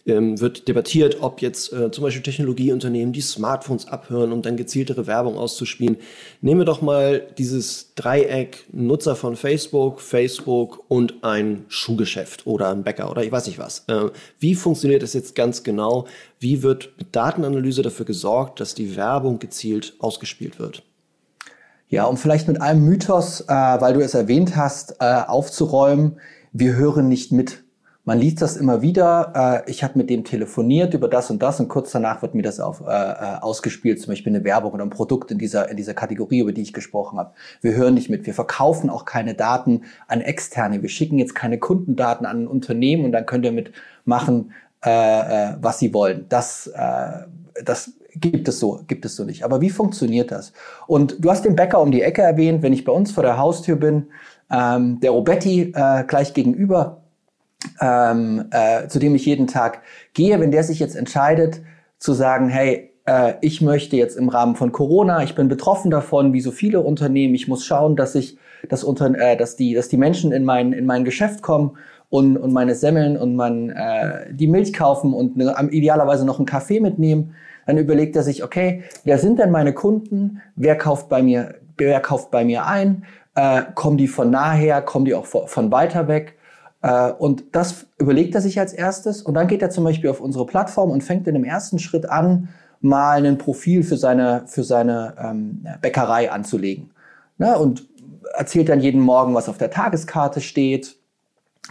ähm, 0.06 0.40
wird 0.40 0.68
debattiert, 0.68 1.18
ob 1.22 1.42
jetzt 1.42 1.74
äh, 1.74 1.90
zum 1.90 2.04
Beispiel 2.04 2.22
Technologieunternehmen 2.22 3.14
die 3.14 3.22
Smartphones 3.22 3.88
abhören, 3.88 4.32
um 4.32 4.44
dann 4.44 4.58
gezieltere 4.58 5.08
Werbung 5.08 5.38
auszuspielen. 5.38 5.98
Nehmen 6.42 6.62
wir 6.62 6.66
doch 6.66 6.84
mal 6.84 7.26
dieses 7.40 7.96
Dreieck 7.96 8.68
Nutzer 8.72 9.16
von 9.16 9.36
Facebook, 9.36 10.02
Facebook 10.02 10.84
und 10.88 11.24
ein 11.24 11.66
Schuhgeschäft 11.68 12.46
oder 12.46 12.70
ein 12.70 12.84
Bäcker 12.84 13.10
oder 13.10 13.24
ich 13.24 13.32
weiß 13.32 13.48
nicht 13.48 13.58
was. 13.58 13.86
Äh, 13.88 14.12
wie 14.38 14.54
funktioniert 14.54 15.02
das 15.02 15.14
jetzt 15.14 15.34
ganz 15.34 15.64
genau? 15.64 16.06
Wie 16.40 16.64
wird 16.64 16.94
mit 16.98 17.16
Datenanalyse 17.16 17.82
dafür 17.82 18.06
gesorgt, 18.06 18.60
dass 18.60 18.76
die 18.76 18.96
Werbung 18.96 19.40
gezielt 19.40 19.96
ausgespielt 20.00 20.60
wird? 20.60 20.84
Ja, 21.88 22.06
um 22.06 22.18
vielleicht 22.18 22.48
mit 22.48 22.62
einem 22.62 22.84
Mythos, 22.84 23.42
äh, 23.42 23.54
weil 23.54 23.94
du 23.94 24.02
es 24.02 24.14
erwähnt 24.14 24.56
hast, 24.56 24.98
äh, 25.00 25.22
aufzuräumen, 25.28 26.20
wir 26.52 26.76
hören 26.76 27.08
nicht 27.08 27.32
mit. 27.32 27.64
Man 28.08 28.20
liest 28.20 28.42
das 28.42 28.56
immer 28.56 28.84
wieder, 28.84 29.64
äh, 29.66 29.72
ich 29.72 29.84
habe 29.84 29.98
mit 29.98 30.12
dem 30.12 30.24
telefoniert 30.24 30.94
über 30.94 31.08
das 31.08 31.32
und 31.32 31.42
das 31.42 31.60
und 31.60 31.70
kurz 31.70 31.92
danach 31.92 32.22
wird 32.22 32.36
mir 32.36 32.44
das 32.44 32.60
auf, 32.60 32.82
äh, 32.82 32.86
äh, 32.86 33.40
ausgespielt, 33.42 34.00
zum 34.00 34.12
Beispiel 34.12 34.36
eine 34.36 34.44
Werbung 34.44 34.74
oder 34.74 34.84
ein 34.84 34.92
Produkt 34.92 35.32
in 35.32 35.40
dieser, 35.40 35.70
in 35.70 35.78
dieser 35.78 35.96
Kategorie, 35.96 36.40
über 36.40 36.54
die 36.54 36.62
ich 36.62 36.72
gesprochen 36.72 37.18
habe. 37.18 37.34
Wir 37.62 37.74
hören 37.74 37.96
nicht 37.96 38.12
mit, 38.12 38.28
wir 38.28 38.36
verkaufen 38.36 38.92
auch 38.92 39.06
keine 39.06 39.34
Daten 39.34 39.86
an 40.08 40.22
Externe, 40.22 40.84
wir 40.84 40.90
schicken 40.90 41.18
jetzt 41.18 41.34
keine 41.34 41.58
Kundendaten 41.58 42.28
an 42.28 42.44
ein 42.44 42.48
Unternehmen 42.48 43.06
und 43.06 43.12
dann 43.12 43.26
könnt 43.26 43.44
ihr 43.44 43.52
mitmachen, 43.52 44.52
äh, 44.86 44.90
äh, 44.90 45.54
was 45.62 45.80
sie 45.80 45.94
wollen. 45.94 46.26
Das, 46.30 46.68
äh, 46.68 47.64
das 47.64 47.92
gibt 48.16 48.48
es 48.48 48.60
so, 48.60 48.82
gibt 48.88 49.06
es 49.06 49.16
so 49.16 49.24
nicht. 49.24 49.44
Aber 49.44 49.62
wie 49.62 49.70
funktioniert 49.70 50.32
das? 50.32 50.54
Und 50.88 51.24
du 51.24 51.30
hast 51.30 51.44
den 51.44 51.56
Bäcker 51.56 51.82
um 51.82 51.92
die 51.92 52.02
Ecke 52.02 52.22
erwähnt, 52.22 52.62
wenn 52.62 52.74
ich 52.74 52.86
bei 52.86 52.92
uns 52.92 53.12
vor 53.12 53.24
der 53.24 53.38
Haustür 53.38 53.76
bin, 53.76 54.08
ähm, 54.52 55.00
der 55.02 55.12
Robetti 55.12 55.74
äh, 55.76 56.04
gleich 56.06 56.34
gegenüber, 56.34 57.02
ähm, 57.82 58.46
äh, 58.52 58.88
zu 58.88 59.00
dem 59.00 59.16
ich 59.16 59.26
jeden 59.26 59.48
Tag 59.48 59.82
gehe, 60.14 60.40
wenn 60.40 60.52
der 60.52 60.64
sich 60.64 60.80
jetzt 60.80 60.96
entscheidet 60.96 61.62
zu 61.98 62.14
sagen, 62.14 62.50
hey, 62.50 62.92
äh, 63.06 63.34
ich 63.42 63.62
möchte 63.62 63.96
jetzt 63.96 64.18
im 64.18 64.30
Rahmen 64.30 64.56
von 64.56 64.72
Corona, 64.72 65.24
ich 65.24 65.36
bin 65.36 65.48
betroffen 65.48 65.92
davon, 65.92 66.34
wie 66.34 66.42
so 66.42 66.52
viele 66.52 66.82
Unternehmen, 66.82 67.34
ich 67.34 67.48
muss 67.48 67.66
schauen, 67.66 67.96
dass 67.96 68.16
ich, 68.16 68.38
das 68.70 68.84
unter, 68.84 69.14
äh, 69.18 69.38
dass 69.38 69.56
die, 69.56 69.74
dass 69.74 69.90
die 69.90 69.98
Menschen 69.98 70.32
in 70.32 70.44
mein 70.44 70.74
in 70.74 70.86
mein 70.86 71.06
Geschäft 71.06 71.42
kommen 71.42 71.78
und 72.16 72.38
und 72.38 72.54
meine 72.54 72.76
Semmeln 72.76 73.18
und 73.18 73.36
man 73.36 73.70
äh, 73.70 74.34
die 74.34 74.48
Milch 74.48 74.72
kaufen 74.74 75.14
und 75.14 75.36
ne, 75.36 75.54
idealerweise 75.72 76.26
noch 76.26 76.40
einen 76.40 76.46
Kaffee 76.46 76.80
mitnehmen, 76.80 77.36
dann 77.66 77.78
überlegt 77.78 78.16
er 78.16 78.24
sich, 78.24 78.44
okay, 78.44 78.84
wer 79.04 79.18
sind 79.18 79.40
denn 79.40 79.52
meine 79.52 79.74
Kunden? 79.74 80.42
Wer 80.56 80.78
kauft 80.78 81.10
bei 81.10 81.22
mir, 81.22 81.56
wer 81.78 82.00
kauft 82.00 82.32
bei 82.32 82.46
mir 82.46 82.66
ein? 82.66 83.04
Äh, 83.36 83.64
kommen 83.74 83.98
die 83.98 84.08
von 84.08 84.30
naher? 84.30 84.82
Kommen 84.82 85.06
die 85.06 85.14
auch 85.14 85.26
von 85.26 85.72
weiter 85.72 86.08
weg? 86.08 86.38
Äh, 86.82 87.12
und 87.12 87.44
das 87.52 87.88
überlegt 87.98 88.34
er 88.36 88.42
sich 88.42 88.60
als 88.60 88.72
erstes 88.72 89.22
und 89.22 89.34
dann 89.34 89.48
geht 89.48 89.62
er 89.62 89.70
zum 89.70 89.84
Beispiel 89.84 90.10
auf 90.10 90.22
unsere 90.22 90.46
Plattform 90.46 90.92
und 90.92 91.04
fängt 91.04 91.28
in 91.28 91.34
dem 91.34 91.44
ersten 91.44 91.80
Schritt 91.80 92.10
an, 92.10 92.50
mal 92.80 93.26
ein 93.26 93.38
Profil 93.38 93.84
für 93.84 93.98
seine, 93.98 94.44
für 94.46 94.64
seine 94.64 95.16
ähm, 95.20 95.66
Bäckerei 95.82 96.32
anzulegen. 96.32 96.92
Ne? 97.38 97.58
Und 97.58 97.88
erzählt 98.38 98.70
dann 98.70 98.80
jeden 98.80 99.02
Morgen, 99.02 99.34
was 99.34 99.50
auf 99.50 99.58
der 99.58 99.72
Tageskarte 99.72 100.40
steht, 100.40 100.96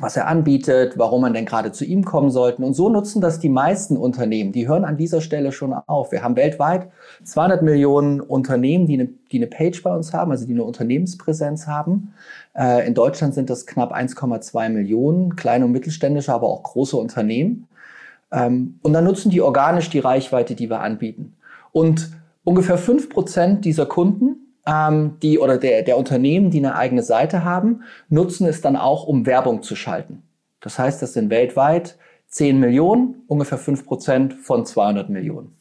was 0.01 0.17
er 0.17 0.27
anbietet, 0.27 0.99
warum 0.99 1.21
man 1.21 1.35
denn 1.35 1.47
gerade 1.47 1.71
zu 1.71 1.85
ihm 1.85 2.05
kommen 2.05 2.31
sollte. 2.31 2.63
Und 2.63 2.75
so 2.75 2.89
nutzen 2.89 3.21
das 3.21 3.39
die 3.39 3.49
meisten 3.49 3.97
Unternehmen. 3.97 4.51
Die 4.51 4.67
hören 4.67 4.85
an 4.85 4.97
dieser 4.97 5.21
Stelle 5.21 5.53
schon 5.53 5.73
auf. 5.73 6.11
Wir 6.11 6.25
haben 6.25 6.35
weltweit 6.35 6.89
200 7.23 7.63
Millionen 7.63 8.21
Unternehmen, 8.21 8.87
die 8.87 8.95
eine, 8.95 9.09
die 9.31 9.37
eine 9.37 9.47
Page 9.47 9.81
bei 9.83 9.95
uns 9.95 10.13
haben, 10.13 10.33
also 10.33 10.47
die 10.47 10.53
eine 10.53 10.65
Unternehmenspräsenz 10.65 11.69
haben. 11.69 12.13
Äh, 12.57 12.87
in 12.87 12.95
Deutschland 12.95 13.35
sind 13.35 13.51
das 13.51 13.67
knapp 13.67 13.95
1,2 13.95 14.69
Millionen, 14.71 15.37
kleine 15.37 15.65
und 15.65 15.73
mittelständische, 15.73 16.33
aber 16.33 16.49
auch 16.49 16.65
große 16.65 16.97
Unternehmen. 16.97 17.69
Ähm, 18.33 18.81
und 18.83 18.93
dann 18.95 19.05
nutzen 19.05 19.31
die 19.31 19.43
organisch 19.43 19.91
die 19.91 20.01
Reichweite, 20.01 20.57
die 20.57 20.71
wir 20.71 20.81
anbieten. 20.81 21.37
Und 21.71 22.11
ungefähr 22.43 22.79
5% 22.79 23.61
dieser 23.61 23.87
Kunden, 23.87 24.44
ähm, 24.67 25.19
die 25.23 25.39
oder 25.39 25.59
der, 25.59 25.83
der 25.83 25.97
Unternehmen, 25.99 26.51
die 26.51 26.59
eine 26.59 26.77
eigene 26.77 27.03
Seite 27.03 27.45
haben, 27.45 27.83
nutzen 28.09 28.47
es 28.47 28.61
dann 28.61 28.77
auch, 28.77 29.07
um 29.07 29.27
Werbung 29.27 29.63
zu 29.63 29.77
schalten. 29.77 30.23
Das 30.61 30.79
heißt, 30.79 31.03
das 31.03 31.13
sind 31.13 31.31
weltweit 31.31 31.99
10 32.29 32.59
Millionen, 32.59 33.23
ungefähr 33.27 33.59
5% 33.59 34.33
von 34.43 34.67
200 34.67 35.11
Millionen. 35.11 35.57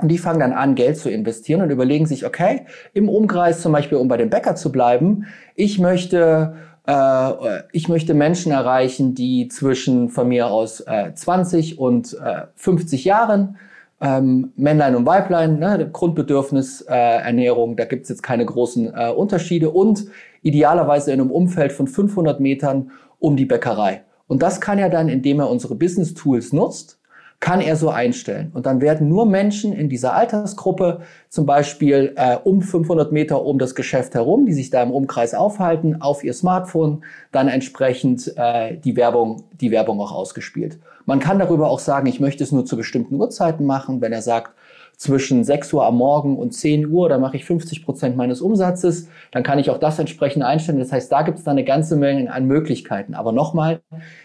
Und 0.00 0.08
die 0.08 0.18
fangen 0.18 0.40
dann 0.40 0.52
an, 0.52 0.74
Geld 0.74 0.98
zu 0.98 1.08
investieren 1.08 1.62
und 1.62 1.70
überlegen 1.70 2.06
sich, 2.06 2.26
okay, 2.26 2.66
im 2.92 3.08
Umkreis 3.08 3.62
zum 3.62 3.72
Beispiel, 3.72 3.98
um 3.98 4.08
bei 4.08 4.16
dem 4.16 4.30
Bäcker 4.30 4.56
zu 4.56 4.72
bleiben, 4.72 5.26
ich 5.54 5.78
möchte 5.78 6.54
äh, 6.86 7.62
ich 7.72 7.88
möchte 7.88 8.14
Menschen 8.14 8.52
erreichen, 8.52 9.14
die 9.14 9.48
zwischen 9.48 10.08
von 10.08 10.28
mir 10.28 10.48
aus 10.48 10.80
äh, 10.80 11.14
20 11.14 11.78
und 11.78 12.14
äh, 12.14 12.42
50 12.56 13.04
Jahren, 13.04 13.56
ähm, 14.04 14.52
Männlein 14.56 14.96
und 14.96 15.06
Weiblein, 15.06 15.58
ne, 15.58 15.88
Grundbedürfnis 15.90 16.82
äh, 16.82 16.94
Ernährung, 16.94 17.74
da 17.74 17.86
gibt's 17.86 18.10
jetzt 18.10 18.22
keine 18.22 18.44
großen 18.44 18.92
äh, 18.94 19.08
Unterschiede 19.08 19.70
und 19.70 20.06
idealerweise 20.42 21.10
in 21.10 21.20
einem 21.20 21.30
Umfeld 21.30 21.72
von 21.72 21.88
500 21.88 22.38
Metern 22.38 22.90
um 23.18 23.36
die 23.36 23.46
Bäckerei. 23.46 24.02
Und 24.26 24.42
das 24.42 24.60
kann 24.60 24.78
er 24.78 24.90
dann, 24.90 25.08
indem 25.08 25.40
er 25.40 25.48
unsere 25.48 25.74
Business 25.74 26.12
Tools 26.12 26.52
nutzt, 26.52 27.00
kann 27.40 27.62
er 27.62 27.76
so 27.76 27.88
einstellen. 27.88 28.50
Und 28.52 28.66
dann 28.66 28.82
werden 28.82 29.08
nur 29.08 29.24
Menschen 29.24 29.72
in 29.72 29.88
dieser 29.88 30.14
Altersgruppe, 30.14 31.00
zum 31.30 31.46
Beispiel 31.46 32.12
äh, 32.16 32.36
um 32.36 32.60
500 32.60 33.10
Meter 33.10 33.42
um 33.42 33.58
das 33.58 33.74
Geschäft 33.74 34.14
herum, 34.14 34.44
die 34.44 34.52
sich 34.52 34.68
da 34.68 34.82
im 34.82 34.90
Umkreis 34.90 35.34
aufhalten, 35.34 36.00
auf 36.02 36.24
ihr 36.24 36.34
Smartphone 36.34 37.04
dann 37.32 37.48
entsprechend 37.48 38.32
äh, 38.36 38.76
die 38.76 38.96
Werbung, 38.96 39.44
die 39.60 39.70
Werbung 39.70 40.00
auch 40.00 40.12
ausgespielt. 40.12 40.78
Man 41.06 41.20
kann 41.20 41.38
darüber 41.38 41.68
auch 41.68 41.78
sagen, 41.78 42.06
ich 42.06 42.20
möchte 42.20 42.44
es 42.44 42.52
nur 42.52 42.64
zu 42.64 42.76
bestimmten 42.76 43.16
Uhrzeiten 43.16 43.66
machen. 43.66 44.00
Wenn 44.00 44.12
er 44.12 44.22
sagt, 44.22 44.52
zwischen 44.96 45.44
6 45.44 45.72
Uhr 45.72 45.84
am 45.84 45.96
Morgen 45.96 46.38
und 46.38 46.52
10 46.52 46.88
Uhr, 46.90 47.08
da 47.08 47.18
mache 47.18 47.36
ich 47.36 47.44
50 47.44 47.84
Prozent 47.84 48.16
meines 48.16 48.40
Umsatzes, 48.40 49.08
dann 49.32 49.42
kann 49.42 49.58
ich 49.58 49.70
auch 49.70 49.78
das 49.78 49.98
entsprechend 49.98 50.44
einstellen. 50.44 50.78
Das 50.78 50.92
heißt, 50.92 51.10
da 51.10 51.22
gibt 51.22 51.38
es 51.38 51.44
dann 51.44 51.52
eine 51.52 51.64
ganze 51.64 51.96
Menge 51.96 52.32
an 52.32 52.46
Möglichkeiten. 52.46 53.14
Aber 53.14 53.32
nochmal, 53.32 53.80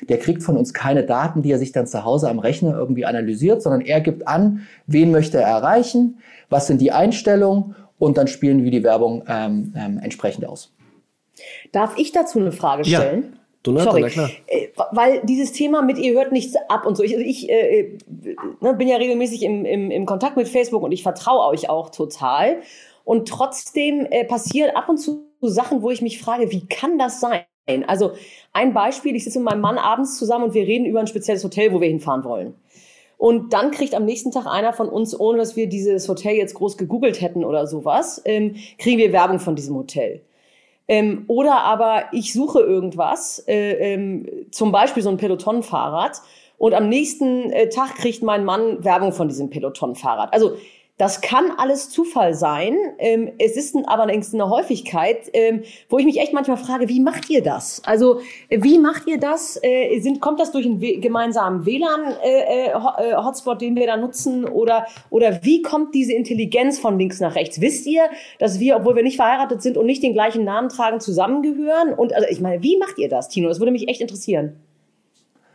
der 0.08 0.20
kriegt 0.20 0.44
von 0.44 0.58
uns 0.58 0.74
keine 0.74 1.04
Daten, 1.04 1.42
die 1.42 1.52
er 1.52 1.58
sich 1.58 1.72
dann 1.72 1.88
zu 1.88 2.04
Hause 2.06 2.30
am 2.30 2.40
Rechner 2.40 2.78
irgendwie 2.78 3.06
analysiert, 3.06 3.62
sondern 3.62 3.82
er 3.82 4.02
gibt 4.02 4.28
an, 4.28 4.62
wen 4.86 5.12
möchte 5.12 5.38
er 5.38 5.48
erreichen, 5.48 6.20
was 6.50 6.68
sind 6.68 6.82
die 6.82 6.92
Einstellungen 6.92 7.76
und 7.98 8.18
dann 8.18 8.28
spielen 8.28 8.64
wir 8.64 8.72
die 8.72 8.84
Werbung 8.84 9.24
ähm, 9.28 9.74
ähm, 9.76 10.00
entsprechend 10.02 10.46
aus. 10.46 10.74
Darf 11.72 11.98
ich 11.98 12.12
dazu 12.12 12.40
eine 12.40 12.52
Frage 12.52 12.86
stellen? 12.86 13.34
Ja. 13.34 13.39
Donata, 13.70 13.92
Sorry, 13.92 14.10
klar. 14.10 14.30
Äh, 14.48 14.68
weil 14.92 15.22
dieses 15.24 15.52
Thema 15.52 15.82
mit 15.82 15.98
ihr 15.98 16.14
hört 16.14 16.32
nichts 16.32 16.56
ab 16.68 16.86
und 16.86 16.98
so. 16.98 17.04
Ich, 17.04 17.14
also 17.16 17.26
ich 17.26 17.50
äh, 17.50 17.98
ne, 18.62 18.74
bin 18.74 18.88
ja 18.88 18.98
regelmäßig 18.98 19.44
im, 19.44 19.66
im, 19.66 19.92
im 19.92 20.06
Kontakt 20.06 20.38
mit 20.38 20.48
Facebook 20.48 20.84
und 20.84 20.92
ich 20.92 21.04
vertraue 21.04 21.48
euch 21.48 21.70
auch 21.70 21.90
total. 21.90 22.62
Und 23.06 23.28
trotzdem 23.28 24.08
äh, 24.10 24.26
passieren 24.26 24.76
ab 24.76 24.90
und 24.90 24.98
zu 24.98 25.26
Sachen, 25.42 25.82
wo 25.82 25.90
ich 25.90 26.02
mich 26.02 26.20
frage, 26.20 26.52
wie 26.52 26.68
kann 26.68 26.98
das 26.98 27.20
sein? 27.20 27.44
Also 27.88 28.14
ein 28.52 28.74
Beispiel, 28.74 29.16
ich 29.16 29.24
sitze 29.24 29.40
mit 29.40 29.50
meinem 29.50 29.62
Mann 29.62 29.78
abends 29.78 30.18
zusammen 30.18 30.46
und 30.46 30.54
wir 30.54 30.64
reden 30.64 30.86
über 30.86 31.00
ein 31.00 31.08
spezielles 31.08 31.44
Hotel, 31.44 31.72
wo 31.72 31.82
wir 31.82 31.88
hinfahren 31.88 32.24
wollen. 32.24 32.56
Und 33.18 33.52
dann 33.52 33.72
kriegt 33.72 33.96
am 33.96 34.06
nächsten 34.06 34.32
Tag 34.32 34.46
einer 34.48 34.72
von 34.72 34.88
uns, 34.88 35.20
ohne 35.20 35.38
dass 35.38 35.56
wir 35.56 35.68
dieses 35.68 36.08
Hotel 36.08 36.36
jetzt 36.36 36.54
groß 36.54 36.78
gegoogelt 36.78 37.22
hätten 37.22 37.44
oder 37.44 37.68
sowas, 37.68 38.22
ähm, 38.24 38.56
kriegen 38.78 38.98
wir 38.98 39.12
Werbung 39.12 39.40
von 39.40 39.56
diesem 39.56 39.76
Hotel. 39.76 40.22
Ähm, 40.90 41.24
oder 41.28 41.62
aber 41.62 42.06
ich 42.12 42.34
suche 42.34 42.60
irgendwas, 42.60 43.42
äh, 43.48 43.94
ähm, 43.94 44.28
zum 44.52 44.74
Beispiel 44.74 45.02
so 45.02 45.10
ein 45.10 45.18
Peloton-Fahrrad, 45.18 46.22
und 46.60 46.74
am 46.74 46.90
nächsten 46.90 47.52
äh, 47.52 47.70
Tag 47.70 47.96
kriegt 47.96 48.22
mein 48.22 48.44
Mann 48.44 48.84
Werbung 48.84 49.14
von 49.14 49.30
diesem 49.30 49.50
Peloton-Fahrrad. 49.50 50.34
Also 50.34 50.58
das 51.00 51.22
kann 51.22 51.54
alles 51.58 51.90
Zufall 51.90 52.34
sein. 52.34 52.76
Ähm, 52.98 53.32
es 53.40 53.56
ist 53.56 53.74
aber 53.88 54.04
allerdings 54.04 54.34
eine 54.34 54.50
Häufigkeit, 54.50 55.30
ähm, 55.32 55.64
wo 55.88 55.98
ich 55.98 56.04
mich 56.04 56.20
echt 56.20 56.34
manchmal 56.34 56.58
frage, 56.58 56.90
wie 56.90 57.00
macht 57.00 57.30
ihr 57.30 57.42
das? 57.42 57.82
Also 57.86 58.20
wie 58.50 58.78
macht 58.80 59.08
ihr 59.08 59.18
das? 59.18 59.58
Äh, 59.64 59.98
sind, 60.02 60.20
kommt 60.20 60.42
das 60.42 60.52
durch 60.52 60.66
einen 60.66 60.80
gemeinsamen 60.80 61.66
WLAN-Hotspot, 61.66 63.62
äh, 63.62 63.66
äh, 63.66 63.70
den 63.70 63.76
wir 63.78 63.88
da 63.88 63.96
nutzen? 63.96 64.44
Oder, 64.44 64.88
oder 65.10 65.40
wie 65.42 65.62
kommt 65.62 65.96
diese 65.96 66.12
Intelligenz 66.12 66.80
von 66.80 67.00
links 67.00 67.22
nach 67.22 67.36
rechts? 67.36 67.62
Wisst 67.62 67.88
ihr, 67.88 68.04
dass 68.38 68.60
wir, 68.60 68.76
obwohl 68.76 68.98
wir 68.98 69.04
nicht 69.04 69.16
verheiratet 69.16 69.62
sind 69.62 69.78
und 69.78 69.86
nicht 69.86 70.04
den 70.04 70.12
gleichen 70.12 70.44
Namen 70.44 70.68
tragen, 70.68 71.00
zusammengehören? 71.00 71.94
Und 71.94 72.14
also 72.14 72.28
ich 72.30 72.42
meine, 72.42 72.62
wie 72.62 72.78
macht 72.78 72.98
ihr 72.98 73.08
das, 73.08 73.30
Tino? 73.30 73.48
Das 73.48 73.60
würde 73.60 73.72
mich 73.72 73.88
echt 73.88 74.02
interessieren. 74.02 74.60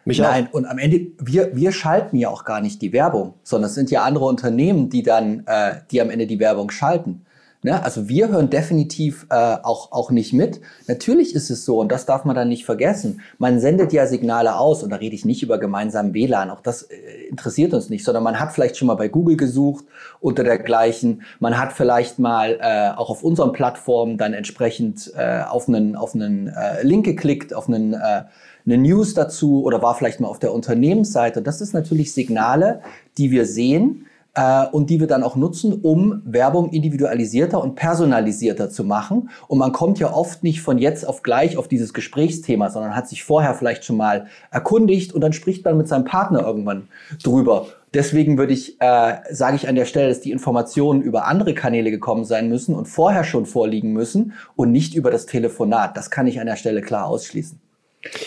Mich 0.04 0.18
Nein, 0.18 0.49
auch. 0.49 0.54
und 0.54 0.66
am 0.66 0.78
Ende, 0.78 1.06
wir, 1.18 1.56
wir 1.56 1.73
schalten 1.73 2.16
ja 2.16 2.28
auch 2.28 2.44
gar 2.44 2.61
nicht 2.61 2.82
die 2.82 2.92
Werbung, 2.92 3.34
sondern 3.42 3.68
es 3.68 3.75
sind 3.75 3.90
ja 3.90 4.02
andere 4.02 4.26
Unternehmen, 4.26 4.90
die 4.90 5.02
dann, 5.02 5.44
äh, 5.46 5.76
die 5.90 6.00
am 6.00 6.11
Ende 6.11 6.26
die 6.26 6.38
Werbung 6.38 6.70
schalten. 6.70 7.25
Ne? 7.64 7.82
Also 7.82 8.11
wir 8.11 8.28
hören 8.28 8.50
definitiv 8.50 9.26
äh, 9.30 9.34
auch, 9.34 9.90
auch 9.90 10.11
nicht 10.11 10.34
mit. 10.34 10.61
Natürlich 10.87 11.34
ist 11.34 11.50
es 11.50 11.64
so, 11.64 11.78
und 11.80 11.90
das 11.90 12.04
darf 12.04 12.26
man 12.26 12.37
dann 12.37 12.50
nicht 12.50 12.66
vergessen, 12.66 13.23
man 13.38 13.58
sendet 13.58 13.94
ja 13.94 14.06
Signale 14.06 14.56
aus, 14.56 14.82
und 14.82 14.90
da 14.90 14.96
rede 14.96 15.14
ich 15.14 15.25
nicht 15.25 15.42
über 15.42 15.56
gemeinsamen 15.56 16.12
WLAN, 16.12 16.50
auch 16.50 16.61
das 16.61 16.82
äh, 16.82 16.96
interessiert 17.30 17.73
uns 17.73 17.88
nicht, 17.88 18.04
sondern 18.04 18.23
man 18.23 18.38
hat 18.38 18.52
vielleicht 18.52 18.76
schon 18.76 18.87
mal 18.87 18.96
bei 18.96 19.08
Google 19.08 19.38
gesucht 19.38 19.87
unter 20.20 20.44
dergleichen, 20.44 21.23
man 21.40 21.58
hat 21.58 21.73
vielleicht 21.73 22.18
mal 22.18 22.58
äh, 22.61 22.94
auch 22.99 23.08
auf 23.08 23.25
unseren 23.25 23.52
Plattformen 23.52 24.18
dann 24.18 24.34
entsprechend 24.34 25.11
äh, 25.16 25.40
auf 25.49 25.66
einen, 25.66 25.96
auf 25.96 26.14
einen 26.14 26.49
äh, 26.49 26.82
Link 26.82 27.06
geklickt, 27.06 27.54
auf 27.54 27.66
einen 27.66 27.94
äh, 27.94 28.25
eine 28.66 28.78
News 28.78 29.14
dazu 29.14 29.62
oder 29.64 29.83
war 29.83 29.94
vielleicht 29.94 30.21
mal 30.21 30.28
auf 30.28 30.38
der 30.38 30.54
Unternehmensseite. 30.54 31.42
Das 31.42 31.61
ist 31.61 31.75
natürlich 31.75 32.12
Signale, 32.12 32.80
die 33.18 33.30
wir 33.30 33.44
sehen 33.44 34.06
äh, 34.35 34.66
und 34.66 34.90
die 34.90 35.00
wir 35.00 35.06
dann 35.06 35.23
auch 35.23 35.37
nutzen, 35.37 35.80
um 35.83 36.23
Werbung 36.25 36.71
individualisierter 36.71 37.62
und 37.62 37.75
personalisierter 37.75 38.71
zu 38.71 38.85
machen. 38.85 39.30
Und 39.49 39.59
man 39.59 39.73
kommt 39.73 39.99
ja 39.99 40.12
oft 40.12 40.42
nicht 40.42 40.61
von 40.61 40.78
jetzt 40.78 41.06
auf 41.06 41.23
gleich 41.23 41.56
auf 41.56 41.68
dieses 41.68 41.92
Gesprächsthema, 41.94 42.71
sondern 42.71 42.97
hat 42.97 43.09
sich 43.09 43.23
vorher 43.23 43.54
vielleicht 43.54 43.85
schon 43.85 43.97
mal 43.97 44.26
erkundigt 44.50 45.12
und 45.12 45.21
dann 45.21 45.33
spricht 45.33 45.64
man 45.64 45.76
mit 45.76 45.88
seinem 45.88 46.04
Partner 46.04 46.40
irgendwann 46.44 46.88
drüber. 47.23 47.66
Deswegen 47.92 48.38
würde 48.38 48.54
ich, 48.54 48.80
äh, 48.80 49.18
sage 49.30 49.54
ich 49.54 49.68
an 49.68 49.76
der 49.76 49.85
Stelle, 49.85 50.09
dass 50.09 50.21
die 50.21 50.33
Informationen 50.33 51.00
über 51.00 51.26
andere 51.26 51.54
Kanäle 51.54 51.92
gekommen 51.92 52.25
sein 52.25 52.49
müssen 52.49 52.75
und 52.75 52.87
vorher 52.87 53.23
schon 53.23 53.47
vorliegen 53.47 53.92
müssen 53.92 54.33
und 54.56 54.73
nicht 54.73 54.94
über 54.94 55.12
das 55.12 55.26
Telefonat. 55.26 55.97
Das 55.97 56.11
kann 56.11 56.26
ich 56.26 56.40
an 56.40 56.47
der 56.47 56.56
Stelle 56.56 56.80
klar 56.80 57.06
ausschließen. 57.06 57.61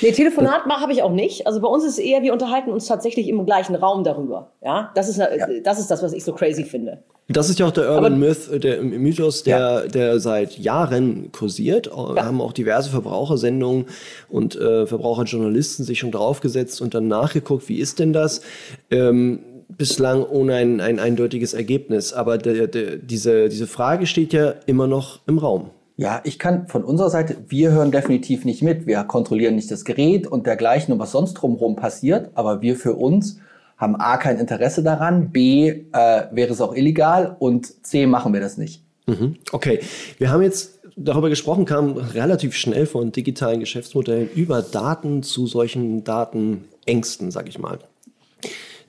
Nee, 0.02 0.12
Telefonat 0.12 0.66
habe 0.66 0.92
ich 0.92 1.04
auch 1.04 1.12
nicht. 1.12 1.46
Also 1.46 1.62
bei 1.62 1.68
uns 1.68 1.84
ist 1.84 1.94
es 1.94 2.00
eher, 2.00 2.24
wir 2.24 2.34
unterhalten 2.34 2.72
uns 2.72 2.88
tatsächlich 2.88 3.28
im 3.28 3.46
gleichen 3.46 3.76
Raum 3.76 4.04
darüber. 4.04 4.52
Ja, 4.64 4.92
das 4.96 5.10
ist, 5.10 5.18
ja. 5.18 5.28
das, 5.64 5.80
ist 5.80 5.92
das, 5.92 6.02
was 6.02 6.14
ich 6.14 6.24
so 6.24 6.34
crazy 6.34 6.64
finde. 6.64 7.04
Das 7.30 7.50
ist 7.50 7.60
ja 7.60 7.68
auch 7.68 7.72
der 7.72 7.90
Urban 7.90 8.14
Aber, 8.14 8.16
Myth, 8.16 8.50
äh, 8.52 8.60
der 8.60 8.82
Mythos, 8.82 9.44
der, 9.44 9.60
ja. 9.60 9.82
der 9.88 10.20
seit 10.20 10.58
Jahren 10.58 11.32
kursiert. 11.32 11.88
Ja. 11.88 12.26
Haben 12.26 12.42
auch 12.42 12.54
diverse 12.54 12.90
Verbrauchersendungen 12.90 13.86
und 14.30 14.56
äh, 14.56 14.88
Verbraucherjournalisten 14.88 15.84
sich 15.84 16.00
schon 16.00 16.12
draufgesetzt 16.12 16.82
und 16.82 16.94
dann 16.94 17.08
nachgeguckt, 17.08 17.68
wie 17.68 17.80
ist 17.80 18.00
denn 18.00 18.14
das? 18.14 18.42
Ähm, 18.90 19.40
bislang 19.68 20.24
ohne 20.24 20.56
ein, 20.56 20.80
ein 20.80 21.00
eindeutiges 21.00 21.54
Ergebnis. 21.54 22.14
Aber 22.14 22.38
der, 22.38 22.68
der, 22.68 22.96
diese, 22.96 23.50
diese 23.50 23.68
Frage 23.68 24.08
steht 24.08 24.32
ja 24.32 24.54
immer 24.66 24.88
noch 24.88 25.20
im 25.28 25.38
Raum. 25.38 25.72
Ja, 26.00 26.22
ich 26.24 26.38
kann 26.38 26.68
von 26.68 26.84
unserer 26.84 27.10
Seite, 27.10 27.38
wir 27.48 27.72
hören 27.72 27.92
definitiv 27.92 28.46
nicht 28.46 28.62
mit. 28.62 28.86
Wir 28.86 29.04
kontrollieren 29.04 29.56
nicht 29.56 29.72
das 29.72 29.84
Gerät 29.84 30.28
und 30.28 30.46
dergleichen 30.46 30.94
und 30.94 31.00
was 31.00 31.12
sonst 31.12 31.34
drumherum 31.34 31.76
passiert. 31.76 32.30
Aber 32.36 32.62
wir 32.62 32.76
für 32.76 32.94
uns 32.94 33.40
haben 33.78 33.96
A 33.96 34.18
kein 34.18 34.38
Interesse 34.38 34.84
daran, 34.84 35.32
B 35.32 35.70
äh, 35.70 36.24
wäre 36.32 36.54
es 36.54 36.62
auch 36.62 36.76
illegal 36.76 37.36
und 37.40 37.86
C 37.86 38.06
machen 38.06 38.32
wir 38.34 38.42
das 38.42 38.58
nicht. 38.58 38.84
Mhm. 39.08 39.38
Okay, 39.52 39.80
wir 40.20 40.30
haben 40.30 40.44
jetzt 40.44 40.80
darüber 40.96 41.30
gesprochen, 41.30 41.66
kam 41.66 41.94
relativ 41.98 42.56
schnell 42.56 42.86
von 42.86 43.12
digitalen 43.12 43.60
Geschäftsmodellen 43.60 44.30
über 44.36 44.62
Daten 44.62 45.24
zu 45.24 45.48
solchen 45.48 46.04
Datenängsten, 46.04 47.32
sag 47.32 47.48
ich 47.48 47.58
mal. 47.58 47.80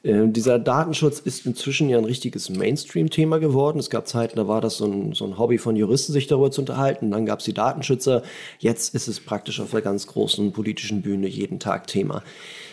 Äh, 0.03 0.29
dieser 0.29 0.59
Datenschutz 0.59 1.19
ist 1.19 1.47
inzwischen 1.47 1.89
ja 1.89 1.99
ein 1.99 2.05
richtiges 2.05 2.51
Mainstream-Thema 2.51 3.39
geworden. 3.39 3.79
Es 3.79 3.91
gab 3.91 4.07
Zeiten, 4.07 4.37
da 4.37 4.49
war 4.49 4.61
das 4.61 4.79
so 4.79 4.87
ein, 4.87 5.13
so 5.13 5.25
ein 5.25 5.39
Hobby 5.39 5.59
von 5.59 5.77
Juristen, 5.77 6.13
sich 6.13 6.27
darüber 6.27 6.51
zu 6.51 6.63
unterhalten. 6.63 7.11
Dann 7.11 7.27
gab 7.27 7.41
es 7.41 7.45
die 7.45 7.55
Datenschützer. 7.55 8.23
Jetzt 8.59 8.95
ist 8.95 9.09
es 9.09 9.21
praktisch 9.21 9.61
auf 9.61 9.71
der 9.71 9.83
ganz 9.83 10.07
großen 10.07 10.53
politischen 10.53 11.03
Bühne 11.03 11.29
jeden 11.29 11.59
Tag 11.59 11.87
Thema. 11.87 12.23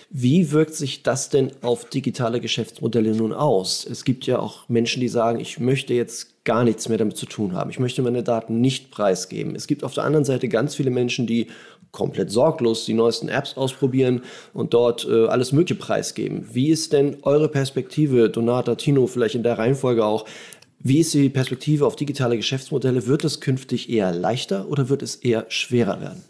Wie 0.09 0.51
wirkt 0.51 0.75
sich 0.75 1.03
das 1.03 1.29
denn 1.29 1.51
auf 1.61 1.89
digitale 1.89 2.39
Geschäftsmodelle 2.39 3.15
nun 3.15 3.33
aus? 3.33 3.85
Es 3.89 4.05
gibt 4.05 4.27
ja 4.27 4.39
auch 4.39 4.69
Menschen, 4.69 5.01
die 5.01 5.07
sagen, 5.07 5.39
ich 5.39 5.59
möchte 5.59 5.93
jetzt 5.93 6.43
gar 6.45 6.63
nichts 6.63 6.87
mehr 6.87 6.99
damit 6.99 7.17
zu 7.17 7.25
tun 7.25 7.53
haben. 7.53 7.71
Ich 7.71 7.79
möchte 7.79 8.03
meine 8.03 8.21
Daten 8.21 8.61
nicht 8.61 8.91
preisgeben. 8.91 9.55
Es 9.55 9.65
gibt 9.65 9.83
auf 9.83 9.95
der 9.95 10.03
anderen 10.03 10.23
Seite 10.23 10.47
ganz 10.47 10.75
viele 10.75 10.91
Menschen, 10.91 11.25
die 11.25 11.47
komplett 11.95 12.29
sorglos 12.29 12.85
die 12.85 12.93
neuesten 12.93 13.29
Apps 13.29 13.57
ausprobieren 13.57 14.21
und 14.53 14.73
dort 14.73 15.07
äh, 15.09 15.25
alles 15.27 15.51
Mögliche 15.53 15.79
preisgeben. 15.79 16.47
Wie 16.51 16.69
ist 16.69 16.93
denn 16.93 17.17
eure 17.23 17.49
Perspektive, 17.49 18.29
Donata, 18.29 18.75
Tino, 18.75 19.07
vielleicht 19.07 19.35
in 19.35 19.43
der 19.43 19.57
Reihenfolge 19.57 20.05
auch? 20.05 20.25
Wie 20.79 20.99
ist 20.99 21.13
die 21.13 21.29
Perspektive 21.29 21.87
auf 21.87 21.95
digitale 21.95 22.37
Geschäftsmodelle? 22.37 23.07
Wird 23.07 23.23
es 23.23 23.39
künftig 23.39 23.89
eher 23.89 24.13
leichter 24.13 24.67
oder 24.69 24.89
wird 24.89 25.01
es 25.01 25.15
eher 25.15 25.45
schwerer 25.47 26.01
werden? 26.01 26.23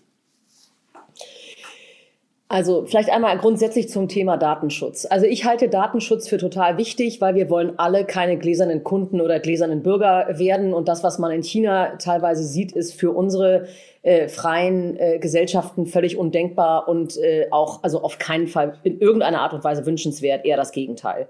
Also 2.48 2.86
vielleicht 2.86 3.10
einmal 3.10 3.36
grundsätzlich 3.40 3.90
zum 3.90 4.08
Thema 4.08 4.38
Datenschutz. 4.38 5.08
Also 5.10 5.26
ich 5.26 5.46
halte 5.46 5.68
Datenschutz 5.68 6.28
für 6.28 6.38
total 6.38 6.78
wichtig, 6.78 7.20
weil 7.20 7.34
wir 7.34 7.50
wollen 7.50 7.80
alle 7.80 8.06
keine 8.06 8.38
gläsernen 8.38 8.84
Kunden 8.84 9.20
oder 9.20 9.40
gläsernen 9.40 9.82
Bürger 9.82 10.28
werden. 10.38 10.72
Und 10.72 10.88
das, 10.88 11.04
was 11.04 11.18
man 11.18 11.32
in 11.32 11.42
China 11.42 11.96
teilweise 11.98 12.44
sieht, 12.44 12.72
ist 12.72 12.94
für 12.94 13.12
unsere 13.12 13.68
äh, 14.04 14.28
freien 14.28 14.96
äh, 15.00 15.18
Gesellschaften 15.18 15.88
völlig 15.88 16.18
undenkbar 16.18 16.88
und 16.88 17.18
äh, 17.18 17.48
auch 17.50 17.82
also 17.82 18.04
auf 18.04 18.20
keinen 18.20 18.48
Fall 18.48 18.78
in 18.84 19.00
irgendeiner 19.00 19.42
Art 19.42 19.54
und 19.54 19.64
Weise 19.64 19.88
wünschenswert, 19.88 20.46
eher 20.46 20.58
das 20.58 20.72
Gegenteil. 20.72 21.28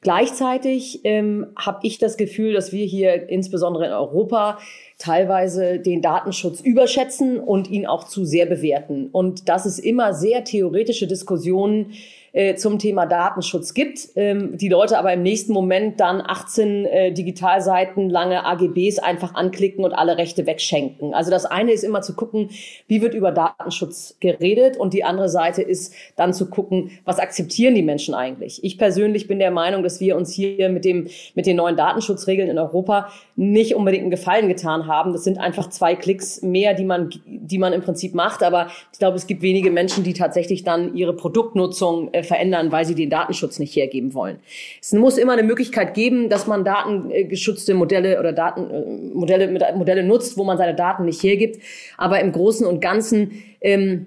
Gleichzeitig 0.00 1.00
ähm, 1.02 1.48
habe 1.56 1.80
ich 1.82 1.98
das 1.98 2.16
Gefühl, 2.16 2.52
dass 2.52 2.72
wir 2.72 2.86
hier 2.86 3.28
insbesondere 3.28 3.86
in 3.86 3.92
Europa 3.92 4.58
teilweise 4.96 5.80
den 5.80 6.02
Datenschutz 6.02 6.60
überschätzen 6.60 7.40
und 7.40 7.68
ihn 7.68 7.84
auch 7.84 8.04
zu 8.04 8.24
sehr 8.24 8.46
bewerten. 8.46 9.08
Und 9.10 9.48
dass 9.48 9.66
es 9.66 9.80
immer 9.80 10.14
sehr 10.14 10.44
theoretische 10.44 11.08
Diskussionen 11.08 11.94
äh, 12.38 12.54
zum 12.54 12.78
Thema 12.78 13.04
Datenschutz 13.04 13.74
gibt. 13.74 14.10
Ähm, 14.14 14.56
die 14.56 14.68
Leute 14.68 14.96
aber 14.96 15.12
im 15.12 15.24
nächsten 15.24 15.52
Moment 15.52 15.98
dann 15.98 16.22
18 16.24 16.86
äh, 16.86 17.12
Digitalseiten 17.12 18.08
lange 18.08 18.46
AGBs 18.46 19.00
einfach 19.00 19.34
anklicken 19.34 19.84
und 19.84 19.92
alle 19.92 20.18
Rechte 20.18 20.46
wegschenken. 20.46 21.14
Also 21.14 21.32
das 21.32 21.46
eine 21.46 21.72
ist 21.72 21.82
immer 21.82 22.00
zu 22.00 22.14
gucken, 22.14 22.50
wie 22.86 23.02
wird 23.02 23.14
über 23.14 23.32
Datenschutz 23.32 24.18
geredet 24.20 24.76
und 24.76 24.94
die 24.94 25.02
andere 25.02 25.28
Seite 25.28 25.62
ist 25.62 25.92
dann 26.14 26.32
zu 26.32 26.48
gucken, 26.48 26.92
was 27.04 27.18
akzeptieren 27.18 27.74
die 27.74 27.82
Menschen 27.82 28.14
eigentlich. 28.14 28.62
Ich 28.62 28.78
persönlich 28.78 29.26
bin 29.26 29.40
der 29.40 29.50
Meinung, 29.50 29.82
dass 29.82 29.98
wir 29.98 30.16
uns 30.16 30.32
hier 30.32 30.68
mit 30.68 30.84
dem 30.84 31.08
mit 31.34 31.44
den 31.44 31.56
neuen 31.56 31.76
Datenschutzregeln 31.76 32.48
in 32.48 32.58
Europa 32.60 33.10
nicht 33.34 33.74
unbedingt 33.74 34.02
einen 34.02 34.12
Gefallen 34.12 34.46
getan 34.46 34.86
haben. 34.86 35.12
Das 35.12 35.24
sind 35.24 35.38
einfach 35.38 35.70
zwei 35.70 35.96
Klicks 35.96 36.40
mehr, 36.42 36.74
die 36.74 36.84
man 36.84 37.10
die 37.26 37.58
man 37.58 37.72
im 37.72 37.82
Prinzip 37.82 38.14
macht, 38.14 38.44
aber 38.44 38.68
ich 38.92 39.00
glaube, 39.00 39.16
es 39.16 39.26
gibt 39.26 39.42
wenige 39.42 39.72
Menschen, 39.72 40.04
die 40.04 40.12
tatsächlich 40.12 40.62
dann 40.62 40.94
ihre 40.94 41.16
Produktnutzung 41.16 42.14
äh, 42.14 42.27
verändern, 42.28 42.70
weil 42.70 42.84
sie 42.84 42.94
den 42.94 43.10
Datenschutz 43.10 43.58
nicht 43.58 43.74
hergeben 43.74 44.14
wollen. 44.14 44.38
Es 44.80 44.92
muss 44.92 45.18
immer 45.18 45.32
eine 45.32 45.42
Möglichkeit 45.42 45.94
geben, 45.94 46.28
dass 46.28 46.46
man 46.46 46.64
datengeschützte 46.64 47.74
Modelle 47.74 48.20
oder 48.20 48.32
Datenmodelle 48.32 49.44
äh, 49.46 49.76
Modelle 49.76 50.04
nutzt, 50.04 50.36
wo 50.36 50.44
man 50.44 50.58
seine 50.58 50.74
Daten 50.74 51.04
nicht 51.04 51.22
hergibt. 51.22 51.60
Aber 51.96 52.20
im 52.20 52.32
Großen 52.32 52.66
und 52.66 52.80
Ganzen 52.80 53.42
ähm, 53.60 54.06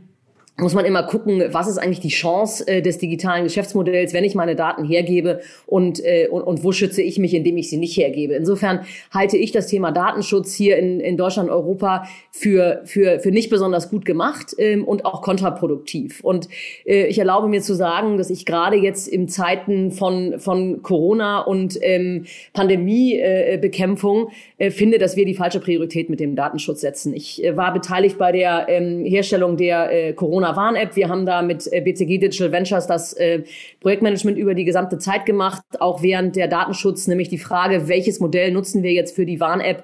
muss 0.62 0.75
man 0.75 0.86
immer 0.86 1.03
gucken, 1.03 1.44
was 1.51 1.68
ist 1.68 1.80
eigentlich 1.80 2.00
die 2.00 2.10
Chance 2.10 2.68
äh, 2.68 2.82
des 2.82 3.00
digitalen 3.00 3.44
Geschäftsmodells, 3.44 4.13
wenn 4.13 4.24
ich 4.24 4.36
meine 4.36 4.56
Daten 4.56 4.86
hergebe 4.86 5.41
und, 5.65 6.03
äh, 6.06 6.27
und, 6.30 6.44
und 6.44 6.63
wo 6.63 6.72
schütze 6.72 7.01
ich 7.01 7.18
mich, 7.18 7.34
indem 7.34 7.58
ich 7.58 7.70
sie 7.70 7.77
nicht 7.77 7.98
hergebe. 7.98 8.36
Insofern 8.36 8.82
halte 9.12 9.38
ich 9.38 9.51
das 9.51 9.68
Thema 9.68 9.91
Datenschutz 9.91 10.53
hier 10.53 10.77
in, 10.77 11.00
in 11.00 11.18
Deutschland, 11.18 11.50
Europa 11.50 12.08
für, 12.32 12.82
für, 12.86 13.20
für 13.20 13.32
nicht 13.32 13.50
besonders 13.50 13.89
gut 13.89 14.06
gemacht 14.06 14.56
ähm, 14.60 14.84
und 14.84 15.06
auch 15.06 15.22
kontraproduktiv. 15.22 16.24
Und 16.24 16.48
äh, 16.86 17.08
ich 17.08 17.18
erlaube 17.18 17.48
mir 17.48 17.62
zu 17.62 17.74
sagen, 17.74 18.18
dass 18.18 18.30
ich 18.30 18.46
gerade 18.46 18.77
jetzt 18.77 19.08
in 19.08 19.27
Zeiten 19.27 19.91
von, 19.91 20.39
von 20.39 20.84
Corona 20.84 21.39
und 21.39 21.80
ähm, 21.82 22.25
Pandemiebekämpfung 22.53 24.30
äh, 24.60 24.70
finde, 24.70 25.00
dass 25.00 25.15
wir 25.15 25.25
die 25.25 25.34
falsche 25.34 25.60
Priorität 25.60 26.10
mit 26.10 26.20
dem 26.20 26.36
Datenschutz 26.36 26.82
setzen. 26.82 27.15
Ich 27.15 27.44
äh, 27.44 27.58
war 27.58 27.74
beteiligt 27.74 28.20
bei 28.20 28.32
der 28.32 28.68
ähm, 28.70 29.03
Herstellung 29.06 29.58
der 29.58 29.91
äh, 29.91 30.13
Corona 30.13 30.50
Warn-App. 30.55 30.96
Wir 30.96 31.10
haben 31.10 31.25
da 31.25 31.41
mit 31.41 31.72
äh, 31.72 31.81
BCG 31.81 32.20
Digital 32.20 32.51
Ventures 32.51 32.88
das 32.88 33.13
äh, 33.13 33.43
Projektmanagement 33.79 34.38
über 34.38 34.53
die 34.53 34.65
gesamte 34.65 34.98
Zeit 34.98 35.25
gemacht, 35.25 35.63
auch 35.79 36.01
während 36.01 36.36
der 36.36 36.48
Datenschutz, 36.48 37.08
nämlich 37.08 37.29
die 37.29 37.38
Frage, 37.38 37.88
welches 37.88 38.20
Modell 38.20 38.51
nutzen 38.51 38.84
wir 38.84 38.91
jetzt 38.91 39.15
für 39.15 39.25
die 39.25 39.39
Warn-App, 39.39 39.84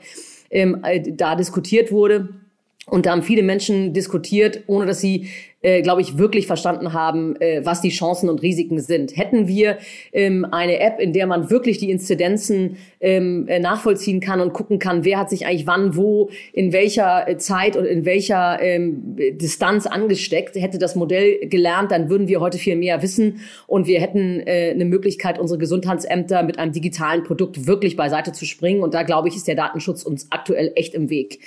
ähm, 0.49 0.83
äh, 0.83 1.01
da 1.11 1.35
diskutiert 1.35 1.91
wurde. 1.91 2.29
Und 2.85 3.05
da 3.05 3.11
haben 3.11 3.21
viele 3.21 3.43
Menschen 3.43 3.93
diskutiert, 3.93 4.63
ohne 4.67 4.85
dass 4.85 5.01
sie 5.01 5.27
äh, 5.61 5.81
glaube 5.81 6.01
ich, 6.01 6.17
wirklich 6.17 6.47
verstanden 6.47 6.93
haben, 6.93 7.35
äh, 7.41 7.65
was 7.65 7.81
die 7.81 7.89
Chancen 7.89 8.29
und 8.29 8.41
Risiken 8.41 8.79
sind. 8.79 9.17
Hätten 9.17 9.47
wir 9.47 9.79
ähm, 10.13 10.45
eine 10.51 10.79
App, 10.79 10.99
in 10.99 11.13
der 11.13 11.27
man 11.27 11.49
wirklich 11.49 11.79
die 11.79 11.89
Inzidenzen 11.89 12.77
ähm, 13.01 13.47
äh, 13.47 13.59
nachvollziehen 13.59 14.19
kann 14.19 14.39
und 14.39 14.53
gucken 14.53 14.77
kann, 14.77 15.03
wer 15.03 15.17
hat 15.17 15.29
sich 15.29 15.47
eigentlich 15.47 15.65
wann, 15.65 15.95
wo, 15.95 16.29
in 16.53 16.71
welcher 16.71 17.27
äh, 17.27 17.37
Zeit 17.37 17.75
und 17.75 17.85
in 17.85 18.05
welcher 18.05 18.61
ähm, 18.61 19.17
Distanz 19.17 19.87
angesteckt, 19.87 20.55
hätte 20.55 20.77
das 20.77 20.95
Modell 20.95 21.47
gelernt, 21.47 21.91
dann 21.91 22.09
würden 22.09 22.27
wir 22.27 22.39
heute 22.39 22.59
viel 22.59 22.75
mehr 22.75 23.01
wissen 23.01 23.39
und 23.65 23.87
wir 23.87 23.99
hätten 23.99 24.41
äh, 24.45 24.71
eine 24.71 24.85
Möglichkeit, 24.85 25.39
unsere 25.39 25.57
Gesundheitsämter 25.57 26.43
mit 26.43 26.59
einem 26.59 26.71
digitalen 26.71 27.23
Produkt 27.23 27.65
wirklich 27.65 27.95
beiseite 27.95 28.31
zu 28.31 28.45
springen. 28.45 28.83
Und 28.83 28.93
da, 28.93 29.03
glaube 29.03 29.27
ich, 29.27 29.35
ist 29.35 29.47
der 29.47 29.55
Datenschutz 29.55 30.03
uns 30.03 30.27
aktuell 30.29 30.71
echt 30.75 30.93
im 30.93 31.09
Weg. 31.09 31.39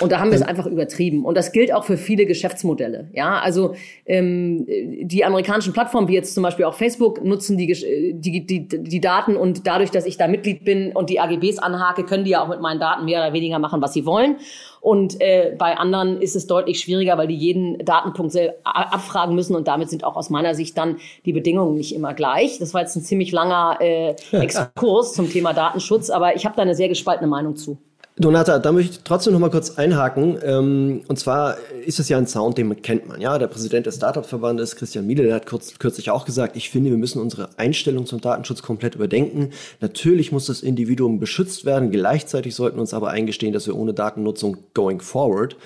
Und 0.00 0.12
da 0.12 0.20
haben 0.20 0.30
wir 0.30 0.36
es 0.36 0.42
einfach 0.42 0.66
übertrieben. 0.66 1.24
Und 1.24 1.36
das 1.36 1.52
gilt 1.52 1.72
auch 1.72 1.84
für 1.84 1.96
viele 1.96 2.24
Geschäftsmodelle. 2.24 3.08
Ja, 3.12 3.38
also 3.40 3.58
also 3.58 3.74
ähm, 4.06 4.66
die 4.66 5.24
amerikanischen 5.24 5.72
Plattformen, 5.72 6.08
wie 6.08 6.14
jetzt 6.14 6.34
zum 6.34 6.42
Beispiel 6.42 6.64
auch 6.64 6.74
Facebook, 6.74 7.24
nutzen 7.24 7.56
die, 7.56 7.66
die, 8.14 8.46
die, 8.46 8.68
die 8.68 9.00
Daten 9.00 9.36
und 9.36 9.66
dadurch, 9.66 9.90
dass 9.90 10.06
ich 10.06 10.16
da 10.16 10.28
Mitglied 10.28 10.64
bin 10.64 10.92
und 10.98 11.10
die 11.10 11.20
AGBs 11.20 11.58
anhake, 11.58 12.04
können 12.04 12.24
die 12.24 12.32
ja 12.32 12.42
auch 12.42 12.48
mit 12.48 12.60
meinen 12.60 12.80
Daten 12.80 13.04
mehr 13.04 13.20
oder 13.22 13.32
weniger 13.32 13.58
machen, 13.58 13.80
was 13.80 13.92
sie 13.92 14.04
wollen. 14.04 14.36
Und 14.80 15.20
äh, 15.20 15.54
bei 15.56 15.76
anderen 15.76 16.20
ist 16.20 16.36
es 16.36 16.46
deutlich 16.46 16.80
schwieriger, 16.80 17.16
weil 17.16 17.28
die 17.28 17.36
jeden 17.36 17.78
Datenpunkt 17.84 18.36
abfragen 18.64 19.34
müssen 19.34 19.56
und 19.56 19.68
damit 19.68 19.90
sind 19.90 20.04
auch 20.04 20.16
aus 20.16 20.28
meiner 20.28 20.54
Sicht 20.54 20.76
dann 20.76 20.98
die 21.24 21.32
Bedingungen 21.32 21.74
nicht 21.74 21.94
immer 21.94 22.14
gleich. 22.14 22.58
Das 22.58 22.74
war 22.74 22.82
jetzt 22.82 22.96
ein 22.96 23.02
ziemlich 23.02 23.32
langer 23.32 23.78
äh, 23.80 24.14
Exkurs 24.32 25.14
zum 25.14 25.30
Thema 25.30 25.52
Datenschutz, 25.52 26.10
aber 26.10 26.36
ich 26.36 26.44
habe 26.44 26.56
da 26.56 26.62
eine 26.62 26.74
sehr 26.74 26.88
gespaltene 26.88 27.28
Meinung 27.28 27.56
zu. 27.56 27.78
Donata, 28.20 28.58
da 28.58 28.72
möchte 28.72 28.92
ich 28.92 29.00
trotzdem 29.04 29.32
noch 29.32 29.40
mal 29.40 29.50
kurz 29.50 29.78
einhaken. 29.78 30.38
Ähm, 30.42 31.02
und 31.06 31.18
zwar 31.18 31.56
ist 31.86 32.00
es 32.00 32.08
ja 32.08 32.18
ein 32.18 32.26
Sound, 32.26 32.58
den 32.58 32.82
kennt 32.82 33.06
man. 33.06 33.20
Ja, 33.20 33.38
der 33.38 33.46
Präsident 33.46 33.86
des 33.86 33.96
Startup-Verbandes, 33.96 34.74
Christian 34.74 35.06
Miele, 35.06 35.22
der 35.22 35.36
hat 35.36 35.46
kurz, 35.46 35.78
kürzlich 35.78 36.10
auch 36.10 36.24
gesagt, 36.24 36.56
ich 36.56 36.70
finde, 36.70 36.90
wir 36.90 36.98
müssen 36.98 37.20
unsere 37.20 37.50
Einstellung 37.56 38.06
zum 38.06 38.20
Datenschutz 38.20 38.62
komplett 38.62 38.96
überdenken. 38.96 39.50
Natürlich 39.80 40.32
muss 40.32 40.46
das 40.46 40.62
Individuum 40.62 41.20
beschützt 41.20 41.64
werden. 41.64 41.92
Gleichzeitig 41.92 42.56
sollten 42.56 42.80
uns 42.80 42.92
aber 42.92 43.10
eingestehen, 43.10 43.52
dass 43.52 43.66
wir 43.68 43.76
ohne 43.76 43.94
Datennutzung 43.94 44.56
going 44.74 45.00
forward 45.00 45.56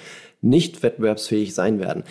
nicht 0.42 0.82
wettbewerbsfähig 0.82 1.54
sein 1.54 1.78
werden. 1.78 2.02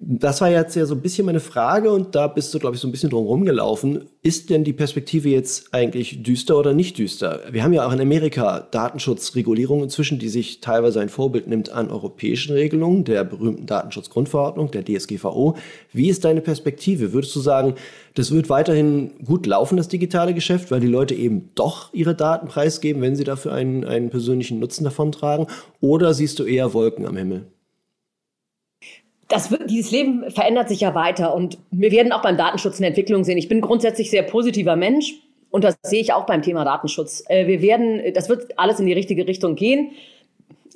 Das 0.00 0.40
war 0.40 0.48
jetzt 0.48 0.76
ja 0.76 0.86
so 0.86 0.94
ein 0.94 1.00
bisschen 1.00 1.26
meine 1.26 1.40
Frage 1.40 1.90
und 1.90 2.14
da 2.14 2.28
bist 2.28 2.54
du, 2.54 2.60
glaube 2.60 2.76
ich, 2.76 2.80
so 2.80 2.86
ein 2.86 2.92
bisschen 2.92 3.10
drum 3.10 3.26
rumgelaufen. 3.26 4.04
Ist 4.22 4.48
denn 4.48 4.62
die 4.62 4.72
Perspektive 4.72 5.28
jetzt 5.28 5.74
eigentlich 5.74 6.22
düster 6.22 6.56
oder 6.56 6.72
nicht 6.72 6.98
düster? 6.98 7.40
Wir 7.50 7.64
haben 7.64 7.72
ja 7.72 7.84
auch 7.84 7.92
in 7.92 8.00
Amerika 8.00 8.60
Datenschutzregulierungen 8.60 9.82
inzwischen, 9.82 10.20
die 10.20 10.28
sich 10.28 10.60
teilweise 10.60 11.00
ein 11.00 11.08
Vorbild 11.08 11.48
nimmt 11.48 11.70
an 11.70 11.90
europäischen 11.90 12.52
Regelungen, 12.52 13.02
der 13.02 13.24
berühmten 13.24 13.66
Datenschutzgrundverordnung, 13.66 14.70
der 14.70 14.84
DSGVO. 14.84 15.56
Wie 15.92 16.08
ist 16.08 16.24
deine 16.24 16.42
Perspektive? 16.42 17.12
Würdest 17.12 17.34
du 17.34 17.40
sagen, 17.40 17.74
das 18.14 18.30
wird 18.30 18.48
weiterhin 18.48 19.24
gut 19.24 19.46
laufen, 19.46 19.76
das 19.76 19.88
digitale 19.88 20.32
Geschäft, 20.32 20.70
weil 20.70 20.78
die 20.78 20.86
Leute 20.86 21.16
eben 21.16 21.50
doch 21.56 21.92
ihre 21.92 22.14
Daten 22.14 22.46
preisgeben, 22.46 23.02
wenn 23.02 23.16
sie 23.16 23.24
dafür 23.24 23.52
einen, 23.52 23.84
einen 23.84 24.10
persönlichen 24.10 24.60
Nutzen 24.60 24.84
davon 24.84 25.10
tragen? 25.10 25.48
Oder 25.80 26.14
siehst 26.14 26.38
du 26.38 26.44
eher 26.44 26.72
Wolken 26.72 27.04
am 27.04 27.16
Himmel? 27.16 27.46
Das 29.28 29.50
wird, 29.50 29.70
dieses 29.70 29.90
Leben 29.90 30.30
verändert 30.30 30.68
sich 30.68 30.80
ja 30.80 30.94
weiter 30.94 31.34
und 31.34 31.58
wir 31.70 31.92
werden 31.92 32.12
auch 32.12 32.22
beim 32.22 32.36
Datenschutz 32.36 32.78
eine 32.78 32.88
Entwicklung 32.88 33.24
sehen. 33.24 33.38
Ich 33.38 33.48
bin 33.48 33.60
grundsätzlich 33.60 34.10
sehr 34.10 34.22
positiver 34.22 34.74
Mensch 34.74 35.14
und 35.50 35.64
das 35.64 35.76
sehe 35.82 36.00
ich 36.00 36.12
auch 36.14 36.24
beim 36.26 36.42
Thema 36.42 36.64
Datenschutz. 36.64 37.24
Äh, 37.28 37.46
wir 37.46 37.62
werden, 37.62 38.00
das 38.14 38.28
wird 38.28 38.58
alles 38.58 38.80
in 38.80 38.86
die 38.86 38.94
richtige 38.94 39.26
Richtung 39.26 39.54
gehen. 39.54 39.90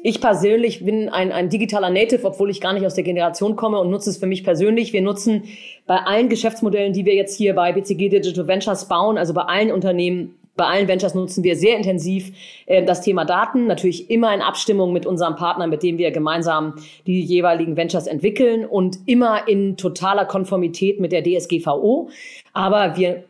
Ich 0.04 0.20
persönlich 0.20 0.84
bin 0.84 1.08
ein, 1.08 1.30
ein 1.32 1.48
digitaler 1.48 1.88
Native, 1.88 2.26
obwohl 2.26 2.50
ich 2.50 2.60
gar 2.60 2.72
nicht 2.72 2.84
aus 2.84 2.94
der 2.94 3.04
Generation 3.04 3.56
komme 3.56 3.78
und 3.78 3.90
nutze 3.90 4.10
es 4.10 4.18
für 4.18 4.26
mich 4.26 4.42
persönlich. 4.42 4.92
Wir 4.92 5.00
nutzen 5.00 5.44
bei 5.86 5.96
allen 5.96 6.28
Geschäftsmodellen, 6.28 6.92
die 6.92 7.04
wir 7.04 7.14
jetzt 7.14 7.36
hier 7.36 7.54
bei 7.54 7.72
BCG 7.72 8.08
Digital 8.08 8.48
Ventures 8.48 8.88
bauen, 8.88 9.16
also 9.16 9.32
bei 9.32 9.42
allen 9.42 9.70
Unternehmen, 9.70 10.34
bei 10.56 10.66
allen 10.66 10.88
Ventures 10.88 11.14
nutzen 11.14 11.44
wir 11.44 11.56
sehr 11.56 11.76
intensiv 11.76 12.32
äh, 12.66 12.84
das 12.84 13.00
Thema 13.00 13.24
Daten, 13.24 13.66
natürlich 13.66 14.10
immer 14.10 14.34
in 14.34 14.42
Abstimmung 14.42 14.92
mit 14.92 15.06
unserem 15.06 15.36
Partner, 15.36 15.66
mit 15.66 15.82
dem 15.82 15.98
wir 15.98 16.10
gemeinsam 16.10 16.74
die 17.06 17.22
jeweiligen 17.22 17.76
Ventures 17.76 18.06
entwickeln 18.06 18.66
und 18.66 18.98
immer 19.06 19.48
in 19.48 19.76
totaler 19.76 20.24
Konformität 20.24 21.00
mit 21.00 21.12
der 21.12 21.22
DSGVO. 21.22 22.10
Aber 22.52 22.96
wir 22.96 23.24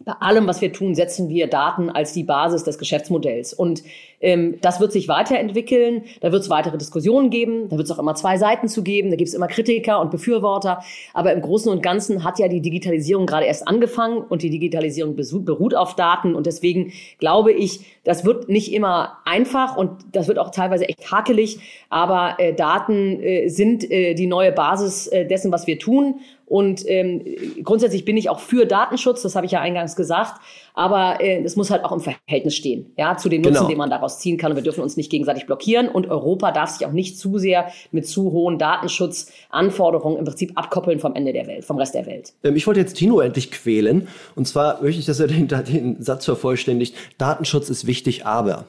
bei 0.00 0.12
allem, 0.20 0.46
was 0.46 0.60
wir 0.60 0.72
tun, 0.72 0.94
setzen 0.94 1.28
wir 1.28 1.46
Daten 1.46 1.88
als 1.88 2.12
die 2.12 2.24
Basis 2.24 2.64
des 2.64 2.78
Geschäftsmodells. 2.78 3.54
Und 3.54 3.82
ähm, 4.20 4.58
das 4.60 4.80
wird 4.80 4.92
sich 4.92 5.08
weiterentwickeln. 5.08 6.04
Da 6.20 6.32
wird 6.32 6.42
es 6.42 6.50
weitere 6.50 6.78
Diskussionen 6.78 7.30
geben. 7.30 7.68
Da 7.68 7.76
wird 7.76 7.86
es 7.86 7.90
auch 7.90 7.98
immer 7.98 8.14
zwei 8.14 8.36
Seiten 8.38 8.68
zu 8.68 8.82
geben. 8.82 9.10
Da 9.10 9.16
gibt 9.16 9.28
es 9.28 9.34
immer 9.34 9.48
Kritiker 9.48 10.00
und 10.00 10.10
Befürworter. 10.10 10.82
Aber 11.12 11.32
im 11.32 11.42
Großen 11.42 11.70
und 11.70 11.82
Ganzen 11.82 12.24
hat 12.24 12.38
ja 12.38 12.48
die 12.48 12.60
Digitalisierung 12.60 13.26
gerade 13.26 13.46
erst 13.46 13.68
angefangen 13.68 14.18
und 14.18 14.42
die 14.42 14.50
Digitalisierung 14.50 15.16
beruht 15.16 15.74
auf 15.74 15.96
Daten. 15.96 16.34
Und 16.34 16.46
deswegen 16.46 16.92
glaube 17.18 17.52
ich, 17.52 17.80
das 18.04 18.24
wird 18.24 18.48
nicht 18.48 18.72
immer 18.72 19.18
einfach 19.24 19.76
und 19.76 19.90
das 20.12 20.28
wird 20.28 20.38
auch 20.38 20.50
teilweise 20.50 20.88
echt 20.88 21.10
hakelig. 21.10 21.58
Aber 21.90 22.36
äh, 22.38 22.54
Daten 22.54 23.20
äh, 23.20 23.48
sind 23.48 23.90
äh, 23.90 24.14
die 24.14 24.26
neue 24.26 24.52
Basis 24.52 25.06
äh, 25.06 25.26
dessen, 25.26 25.52
was 25.52 25.66
wir 25.66 25.78
tun. 25.78 26.20
Und 26.46 26.84
ähm, 26.88 27.24
grundsätzlich 27.62 28.04
bin 28.04 28.16
ich 28.16 28.28
auch 28.28 28.38
für 28.38 28.66
Datenschutz, 28.66 29.22
das 29.22 29.34
habe 29.34 29.46
ich 29.46 29.52
ja 29.52 29.60
eingangs 29.60 29.96
gesagt. 29.96 30.40
Aber 30.76 31.20
äh, 31.20 31.42
es 31.44 31.54
muss 31.54 31.70
halt 31.70 31.84
auch 31.84 31.92
im 31.92 32.00
Verhältnis 32.00 32.56
stehen, 32.56 32.92
ja, 32.96 33.16
zu 33.16 33.28
den 33.28 33.42
Nutzen, 33.42 33.54
Genau. 33.54 33.68
den 33.68 33.78
man 33.78 33.90
daraus 33.90 34.18
ziehen 34.18 34.36
kann. 34.38 34.50
Und 34.50 34.56
wir 34.56 34.62
dürfen 34.64 34.82
uns 34.82 34.96
nicht 34.96 35.08
gegenseitig 35.10 35.46
blockieren. 35.46 35.88
Und 35.88 36.08
Europa 36.10 36.50
darf 36.50 36.70
sich 36.70 36.84
auch 36.86 36.90
nicht 36.92 37.16
zu 37.18 37.38
sehr 37.38 37.68
mit 37.92 38.08
zu 38.08 38.32
hohen 38.32 38.58
Datenschutzanforderungen 38.58 40.18
im 40.18 40.24
Prinzip 40.24 40.52
abkoppeln 40.56 40.98
vom 40.98 41.14
Ende 41.14 41.32
der 41.32 41.46
Welt, 41.46 41.64
vom 41.64 41.78
Rest 41.78 41.94
der 41.94 42.06
Welt. 42.06 42.32
Ähm, 42.42 42.56
Ich 42.56 42.66
wollte 42.66 42.80
jetzt 42.80 42.94
Tino 42.96 43.20
endlich 43.20 43.52
quälen. 43.52 44.08
Und 44.34 44.48
zwar 44.48 44.82
möchte 44.82 44.98
ich, 44.98 45.06
dass 45.06 45.20
er 45.20 45.28
den, 45.28 45.46
den 45.64 46.02
Satz 46.02 46.24
vervollständigt. 46.24 46.94
Datenschutz 47.18 47.70
ist 47.70 47.86
wichtig, 47.86 48.26
aber. 48.26 48.64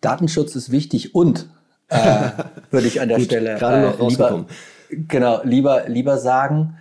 Datenschutz 0.00 0.54
ist 0.54 0.70
wichtig 0.70 1.14
und 1.14 1.48
äh, 1.88 2.30
würde 2.70 2.86
ich 2.86 3.00
an 3.00 3.08
der 3.08 3.18
Gut, 3.18 3.26
Stelle 3.26 3.56
gerade 3.58 3.80
noch 3.82 3.92
lieber, 3.94 4.04
rausgekommen. 4.28 4.46
genau 5.08 5.40
lieber 5.42 5.88
lieber 5.88 6.18
sagen 6.18 6.76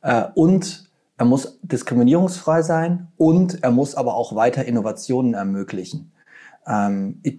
äh, 0.00 0.24
und 0.34 0.84
er 1.22 1.26
muss 1.26 1.60
diskriminierungsfrei 1.62 2.62
sein 2.62 3.06
und 3.16 3.62
er 3.62 3.70
muss 3.70 3.94
aber 3.94 4.16
auch 4.16 4.34
weiter 4.34 4.64
Innovationen 4.64 5.34
ermöglichen. 5.34 6.10
Ähm, 6.66 7.20
ich, 7.22 7.38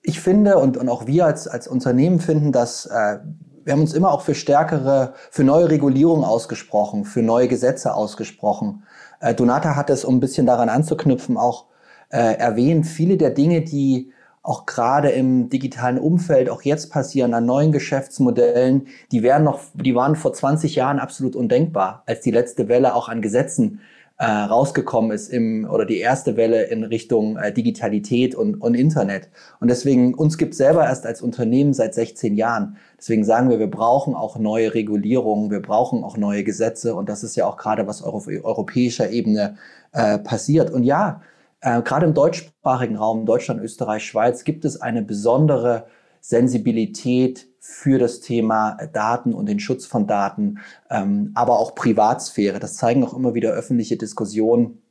ich 0.00 0.20
finde 0.20 0.56
und, 0.56 0.78
und 0.78 0.88
auch 0.88 1.06
wir 1.06 1.26
als, 1.26 1.46
als 1.46 1.68
Unternehmen 1.68 2.18
finden, 2.18 2.50
dass 2.50 2.86
äh, 2.86 3.18
wir 3.62 3.74
haben 3.74 3.82
uns 3.82 3.92
immer 3.92 4.10
auch 4.10 4.22
für 4.22 4.34
stärkere, 4.34 5.12
für 5.30 5.44
neue 5.44 5.68
Regulierungen 5.68 6.24
ausgesprochen, 6.24 7.04
für 7.04 7.20
neue 7.20 7.46
Gesetze 7.46 7.92
ausgesprochen. 7.92 8.84
Äh, 9.20 9.34
Donata 9.34 9.76
hat 9.76 9.90
es, 9.90 10.06
um 10.06 10.16
ein 10.16 10.20
bisschen 10.20 10.46
daran 10.46 10.70
anzuknüpfen, 10.70 11.36
auch 11.36 11.66
äh, 12.08 12.38
erwähnt, 12.38 12.86
viele 12.86 13.18
der 13.18 13.32
Dinge, 13.32 13.60
die 13.60 14.13
auch 14.44 14.66
gerade 14.66 15.08
im 15.08 15.48
digitalen 15.48 15.98
Umfeld 15.98 16.50
auch 16.50 16.62
jetzt 16.62 16.92
passieren 16.92 17.32
an 17.32 17.46
neuen 17.46 17.72
Geschäftsmodellen, 17.72 18.88
die 19.10 19.22
wären 19.22 19.42
noch, 19.42 19.60
die 19.72 19.94
waren 19.94 20.16
vor 20.16 20.34
20 20.34 20.74
Jahren 20.74 20.98
absolut 20.98 21.34
undenkbar, 21.34 22.02
als 22.06 22.20
die 22.20 22.30
letzte 22.30 22.68
Welle 22.68 22.94
auch 22.94 23.08
an 23.08 23.22
Gesetzen 23.22 23.80
äh, 24.18 24.26
rausgekommen 24.26 25.12
ist 25.12 25.28
im 25.28 25.66
oder 25.68 25.86
die 25.86 25.98
erste 25.98 26.36
Welle 26.36 26.64
in 26.64 26.84
Richtung 26.84 27.38
äh, 27.38 27.52
Digitalität 27.54 28.34
und, 28.34 28.60
und 28.60 28.74
Internet. 28.74 29.30
Und 29.60 29.70
deswegen 29.70 30.12
uns 30.12 30.36
gibt 30.36 30.54
selber 30.54 30.84
erst 30.84 31.06
als 31.06 31.22
Unternehmen 31.22 31.72
seit 31.72 31.94
16 31.94 32.34
Jahren. 32.34 32.76
Deswegen 32.98 33.24
sagen 33.24 33.48
wir, 33.48 33.58
wir 33.58 33.70
brauchen 33.70 34.14
auch 34.14 34.38
neue 34.38 34.74
Regulierungen, 34.74 35.50
wir 35.50 35.62
brauchen 35.62 36.04
auch 36.04 36.18
neue 36.18 36.44
Gesetze 36.44 36.94
und 36.94 37.08
das 37.08 37.24
ist 37.24 37.34
ja 37.34 37.46
auch 37.46 37.56
gerade 37.56 37.86
was 37.86 38.02
auf 38.02 38.28
europäischer 38.28 39.08
Ebene 39.08 39.56
äh, 39.92 40.18
passiert. 40.18 40.70
Und 40.70 40.84
ja, 40.84 41.22
äh, 41.64 41.80
gerade 41.82 42.06
im 42.06 42.14
deutschsprachigen 42.14 42.96
Raum, 42.96 43.24
Deutschland, 43.24 43.60
Österreich, 43.62 44.04
Schweiz, 44.04 44.44
gibt 44.44 44.66
es 44.66 44.80
eine 44.80 45.02
besondere 45.02 45.86
Sensibilität 46.20 47.46
für 47.58 47.98
das 47.98 48.20
Thema 48.20 48.76
Daten 48.92 49.32
und 49.32 49.46
den 49.46 49.58
Schutz 49.58 49.86
von 49.86 50.06
Daten, 50.06 50.58
ähm, 50.90 51.32
aber 51.34 51.58
auch 51.58 51.74
Privatsphäre. 51.74 52.60
Das 52.60 52.74
zeigen 52.74 53.02
auch 53.02 53.14
immer 53.14 53.32
wieder 53.32 53.52
öffentliche 53.52 53.96
Diskussionen. 53.96 54.82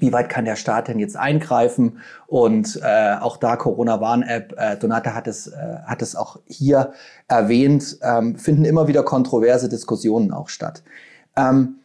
Wie 0.00 0.12
weit 0.12 0.28
kann 0.28 0.44
der 0.44 0.56
Staat 0.56 0.88
denn 0.88 0.98
jetzt 0.98 1.16
eingreifen? 1.16 2.00
Und 2.26 2.80
äh, 2.82 3.14
auch 3.20 3.36
da 3.36 3.56
Corona-Warn-App, 3.56 4.54
äh, 4.58 4.76
Donata 4.76 5.14
hat 5.14 5.28
es, 5.28 5.46
äh, 5.46 5.78
hat 5.86 6.02
es 6.02 6.16
auch 6.16 6.40
hier 6.46 6.92
erwähnt, 7.28 7.98
ähm, 8.02 8.36
finden 8.36 8.64
immer 8.64 8.88
wieder 8.88 9.04
kontroverse 9.04 9.68
Diskussionen 9.68 10.32
auch 10.32 10.48
statt. 10.48 10.82
Ähm, 11.36 11.76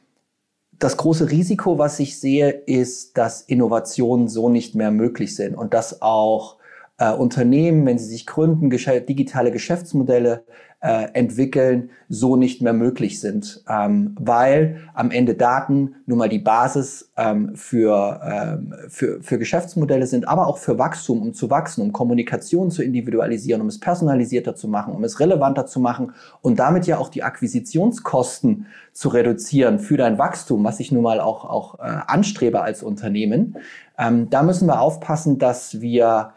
das 0.84 0.98
große 0.98 1.32
Risiko, 1.32 1.78
was 1.78 2.00
ich 2.00 2.19
sehe, 2.19 2.50
ist, 2.50 3.17
dass 3.17 3.41
Innovationen 3.41 4.28
so 4.28 4.50
nicht 4.50 4.76
mehr 4.76 4.91
möglich 4.91 5.36
sind 5.36 5.56
und 5.56 5.74
dass 5.74 6.02
auch 6.02 6.58
äh, 6.98 7.12
Unternehmen, 7.12 7.86
wenn 7.86 7.98
sie 7.98 8.06
sich 8.06 8.26
gründen, 8.26 8.69
gesche 8.69 9.02
digitale 9.02 9.52
Geschäftsmodelle 9.52 10.43
äh, 10.84 11.13
entwickeln, 11.13 11.91
so 12.10 12.36
nicht 12.36 12.62
mehr 12.62 12.74
möglich 12.74 13.22
sind, 13.22 13.63
ähm, 13.69 14.17
weil 14.19 14.82
am 14.93 15.12
Ende 15.12 15.34
Daten 15.34 15.96
nun 16.06 16.17
mal 16.17 16.28
die 16.28 16.39
Basis 16.39 17.10
ähm, 17.15 17.56
für, 17.56 18.19
ähm, 18.22 18.74
für, 18.89 19.24
für 19.24 19.39
Geschäftsmodelle 19.39 20.06
sind, 20.08 20.28
aber 20.28 20.46
auch 20.46 20.58
für 20.58 20.78
Wachstum, 20.78 21.22
um 21.22 21.34
zu 21.34 21.50
wachsen, 21.50 21.82
um 21.82 21.93
Kommunikation 21.93 22.69
zu 22.69 22.84
individualisieren, 22.84 23.62
um 23.62 23.67
es 23.67 23.80
personalisierter 23.80 24.58
zu 24.58 24.67
machen, 24.67 24.93
um 24.93 25.06
es 25.06 25.22
relevanter 25.22 25.65
zu 25.65 25.80
machen 25.80 26.12
und 26.41 26.60
damit 26.60 26.86
ja 26.86 26.98
auch 26.98 27.08
die 27.08 27.24
Akquisitionskosten 27.24 28.65
zu 28.91 29.08
reduzieren 29.08 29.80
für 29.80 29.96
dein 29.96 30.17
Wachstum, 30.17 30.65
was 30.65 30.82
ich 30.82 30.91
nun 30.91 31.04
mal 31.04 31.22
auch, 31.22 31.46
auch 31.46 31.80
äh, 31.80 31.84
anstrebe 32.08 32.62
als 32.62 32.84
Unternehmen. 32.84 33.56
Ähm, 33.98 34.30
da 34.30 34.43
müssen 34.43 34.67
wir 34.67 34.82
aufpassen, 34.82 35.39
dass 35.39 35.80
wir 35.80 36.34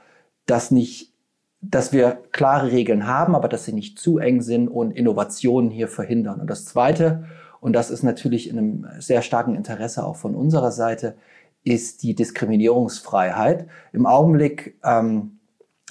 das 0.47 0.71
nicht 0.71 1.16
dass 1.61 1.93
wir 1.93 2.23
klare 2.33 2.71
Regeln 2.71 3.07
haben, 3.07 3.35
aber 3.35 3.49
dass 3.49 3.65
sie 3.65 3.73
nicht 3.73 3.99
zu 3.99 4.19
eng 4.19 4.43
sind 4.43 4.69
und 4.69 4.93
Innovationen 4.93 5.71
hier 5.71 5.89
verhindern. 5.89 6.41
Und 6.41 6.49
das 6.49 6.65
Zweite, 6.65 7.25
und 7.61 7.73
das 7.73 7.91
ist 7.91 8.03
natürlich 8.03 8.49
in 8.49 8.59
einem 8.59 8.87
sehr 8.99 9.23
starken 9.23 9.55
Interesse 9.55 10.05
auch 10.05 10.17
von 10.17 10.35
unserer 10.35 10.71
Seite, 10.71 11.17
ist 11.65 12.03
die 12.03 12.15
Diskriminierungsfreiheit. 12.15 13.67
Im 13.93 14.07
Augenblick, 14.07 14.79
ähm, 14.85 15.41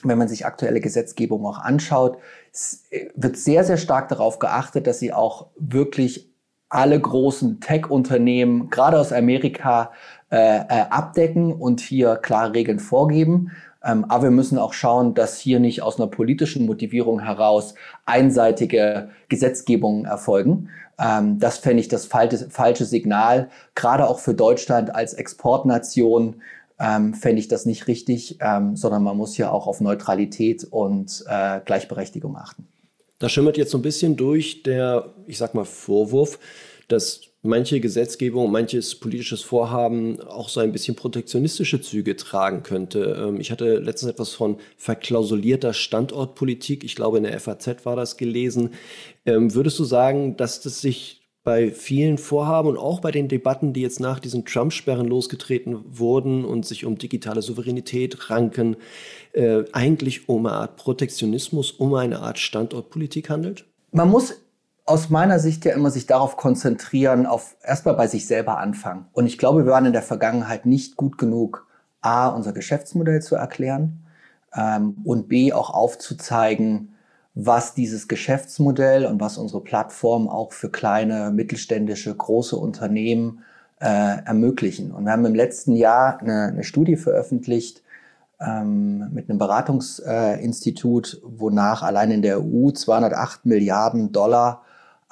wenn 0.04 0.18
man 0.18 0.28
sich 0.28 0.46
aktuelle 0.46 0.80
Gesetzgebung 0.80 1.46
auch 1.46 1.60
anschaut, 1.60 2.18
wird 3.16 3.38
sehr, 3.38 3.64
sehr 3.64 3.78
stark 3.78 4.08
darauf 4.10 4.40
geachtet, 4.40 4.88
dass 4.88 5.00
sie 5.00 5.12
auch 5.12 5.48
wirklich 5.58 6.32
alle 6.70 7.00
großen 7.00 7.60
Tech-Unternehmen, 7.60 8.70
gerade 8.70 9.00
aus 9.00 9.12
Amerika, 9.12 9.92
äh, 10.32 10.58
äh, 10.58 10.86
abdecken 10.90 11.54
und 11.54 11.80
hier 11.80 12.16
klare 12.16 12.54
Regeln 12.54 12.80
vorgeben. 12.80 13.52
Ähm, 13.86 14.06
aber 14.06 14.24
wir 14.24 14.32
müssen 14.32 14.58
auch 14.58 14.74
schauen, 14.74 15.14
dass 15.14 15.40
hier 15.40 15.60
nicht 15.60 15.84
aus 15.84 16.00
einer 16.00 16.08
politischen 16.08 16.66
Motivierung 16.66 17.20
heraus 17.20 17.76
einseitige 18.06 19.10
Gesetzgebungen 19.30 20.06
erfolgen. 20.06 20.70
Ähm, 21.00 21.40
das 21.40 21.60
fände 21.60 21.82
ich 21.82 21.88
das 21.88 22.06
falsche, 22.06 22.50
falsche 22.50 22.86
Signal, 22.86 23.50
gerade 23.76 24.08
auch 24.08 24.20
für 24.20 24.34
Deutschland 24.34 24.94
als 24.94 25.14
Exportnation. 25.14 26.42
Ähm, 26.78 27.14
fände 27.14 27.40
ich 27.40 27.48
das 27.48 27.66
nicht 27.66 27.88
richtig, 27.88 28.40
ähm, 28.42 28.76
sondern 28.76 29.04
man 29.04 29.16
muss 29.16 29.34
hier 29.34 29.54
auch 29.54 29.66
auf 29.68 29.80
Neutralität 29.80 30.66
und 30.70 31.24
äh, 31.28 31.62
Gleichberechtigung 31.64 32.36
achten. 32.36 32.68
Da 33.20 33.30
schimmert 33.30 33.56
jetzt 33.56 33.72
so 33.72 33.78
ein 33.78 33.82
bisschen 33.82 34.18
durch 34.18 34.64
der, 34.64 35.14
ich 35.26 35.38
sag 35.38 35.54
mal, 35.54 35.64
Vorwurf, 35.64 36.38
dass 36.90 37.22
manche 37.46 37.80
Gesetzgebung, 37.80 38.52
manches 38.52 38.96
politisches 38.96 39.42
Vorhaben 39.42 40.22
auch 40.22 40.50
so 40.50 40.60
ein 40.60 40.72
bisschen 40.72 40.96
protektionistische 40.96 41.82
Züge 41.82 42.16
tragen 42.16 42.64
könnte. 42.64 43.26
Ähm, 43.28 43.40
ich 43.40 43.52
hatte 43.52 43.78
letztens 43.78 44.12
etwas 44.12 44.34
von 44.34 44.58
verklausulierter 44.78 45.74
Standortpolitik, 45.74 46.84
ich 46.84 46.96
glaube 46.96 47.18
in 47.18 47.24
der 47.24 47.40
FAZ 47.40 47.86
war 47.86 47.96
das 47.96 48.18
gelesen. 48.18 48.72
Ähm, 49.26 49.54
würdest 49.54 49.80
du 49.80 49.84
sagen, 49.84 50.38
dass 50.38 50.62
das 50.62 50.82
sich 50.82 51.22
bei 51.46 51.70
vielen 51.70 52.18
Vorhaben 52.18 52.68
und 52.70 52.78
auch 52.78 53.00
bei 53.00 53.12
den 53.12 53.28
Debatten, 53.28 53.72
die 53.72 53.82
jetzt 53.82 54.00
nach 54.00 54.20
diesen 54.20 54.46
Trump-Sperren 54.46 55.08
losgetreten 55.08 55.86
wurden 55.88 56.44
und 56.44 56.66
sich 56.66 56.86
um 56.86 56.98
digitale 56.98 57.44
Souveränität 57.44 58.32
ranken, 58.32 58.78
äh, 59.34 59.64
eigentlich 59.72 60.28
um 60.28 60.48
eine 60.48 60.56
Art 60.56 60.76
Protektionismus, 60.76 61.72
um 61.72 61.94
eine 61.94 62.20
Art 62.20 62.40
Standortpolitik 62.40 63.30
handelt? 63.30 63.66
Man 63.92 64.10
muss 64.10 64.34
aus 64.86 65.10
meiner 65.10 65.40
Sicht 65.40 65.66
ja 65.66 65.74
immer 65.74 65.90
sich 65.90 66.06
darauf 66.06 66.38
konzentrieren, 66.38 67.26
auf 67.26 67.56
erstmal 67.64 67.96
bei 67.96 68.08
sich 68.08 68.28
selber 68.28 68.60
anfangen. 68.60 69.08
Und 69.14 69.26
ich 69.26 69.38
glaube, 69.38 69.66
wir 69.66 69.72
waren 69.72 69.86
in 69.86 69.94
der 69.94 70.04
Vergangenheit 70.04 70.66
nicht 70.66 70.96
gut 70.96 71.18
genug, 71.18 71.68
A, 72.02 72.28
unser 72.28 72.54
Geschäftsmodell 72.54 73.22
zu 73.24 73.36
erklären 73.36 74.06
ähm, 74.56 74.98
und 75.04 75.28
B, 75.28 75.54
auch 75.54 75.72
aufzuzeigen, 75.72 76.94
was 77.34 77.74
dieses 77.74 78.08
Geschäftsmodell 78.08 79.08
und 79.08 79.20
was 79.20 79.40
unsere 79.40 79.62
Plattform 79.62 80.30
auch 80.30 80.54
für 80.54 80.70
kleine, 80.70 81.32
mittelständische, 81.32 82.16
große 82.16 82.56
Unternehmen 82.56 83.44
äh, 83.80 84.24
ermöglichen. 84.24 84.92
Und 84.92 85.06
wir 85.06 85.12
haben 85.12 85.26
im 85.26 85.36
letzten 85.36 85.76
Jahr 85.76 86.20
eine, 86.20 86.44
eine 86.44 86.64
Studie 86.64 86.96
veröffentlicht 86.96 87.82
ähm, 88.40 89.12
mit 89.12 89.30
einem 89.30 89.40
Beratungsinstitut, 89.40 91.16
äh, 91.16 91.18
wonach 91.24 91.82
allein 91.82 92.12
in 92.12 92.22
der 92.22 92.40
EU 92.40 92.70
208 92.70 93.46
Milliarden 93.48 94.12
Dollar 94.12 94.65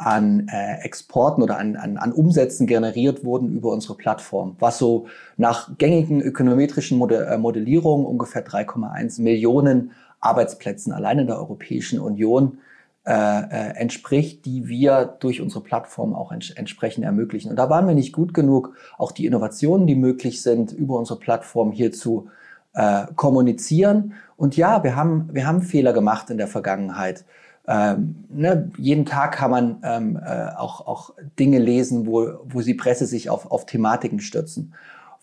an 0.06 0.48
äh, 0.48 0.84
Exporten 0.84 1.44
oder 1.44 1.58
an, 1.58 1.76
an, 1.76 1.98
an 1.98 2.12
Umsätzen 2.12 2.68
generiert 2.68 3.24
wurden 3.24 3.52
über 3.54 3.72
unsere 3.72 3.96
Plattform, 3.96 4.56
was 4.60 4.78
so 4.78 5.08
nach 5.38 5.78
gängigen 5.78 6.22
ökonometrischen 6.22 7.02
äh, 7.10 7.38
Modellierungen 7.38 8.06
ungefähr 8.06 8.46
3,1 8.46 9.22
Millionen 9.22 9.92
Arbeitsplätzen 10.20 10.94
allein 10.94 11.20
in 11.20 11.28
der 11.28 11.38
Europäischen 11.38 12.00
Union 12.00 12.60
äh, 13.06 13.12
äh, 13.12 13.76
entspricht, 13.76 14.46
die 14.46 14.70
wir 14.70 15.18
durch 15.20 15.42
unsere 15.42 15.62
Plattform 15.62 16.16
auch 16.16 16.32
ents 16.32 16.52
entsprechend 16.52 17.04
ermöglichen. 17.04 17.50
Und 17.50 17.58
da 17.58 17.70
waren 17.70 17.86
wir 17.86 17.96
nicht 17.96 18.14
gut 18.14 18.34
genug, 18.34 18.78
auch 18.98 19.12
die 19.12 19.26
Innovationen, 19.26 19.88
die 19.88 19.96
möglich 19.96 20.42
sind, 20.42 20.72
über 20.72 20.98
unsere 20.98 21.20
Plattform 21.20 21.74
hier 21.74 21.92
zu 21.92 22.30
äh, 22.74 23.08
kommunizieren. 23.16 24.14
Und 24.38 24.56
ja, 24.56 24.86
wir 24.86 24.96
haben, 24.96 25.30
wir 25.34 25.46
haben 25.46 25.62
Fehler 25.62 25.92
gemacht 25.92 26.30
in 26.30 26.38
der 26.38 26.48
Vergangenheit. 26.48 27.26
Ähm, 27.68 28.26
ne, 28.30 28.72
jeden 28.78 29.06
Tag 29.06 29.36
kann 29.36 29.52
man 29.52 29.82
ähm, 29.84 30.20
äh, 30.24 30.50
auch, 30.56 30.86
auch 30.86 31.14
Dinge 31.40 31.60
lesen, 31.60 32.06
wo, 32.06 32.40
wo 32.44 32.62
die 32.62 32.74
Presse 32.74 33.06
sich 33.06 33.30
auf, 33.30 33.50
auf 33.52 33.66
Thematiken 33.66 34.20
stürzen. 34.20 34.74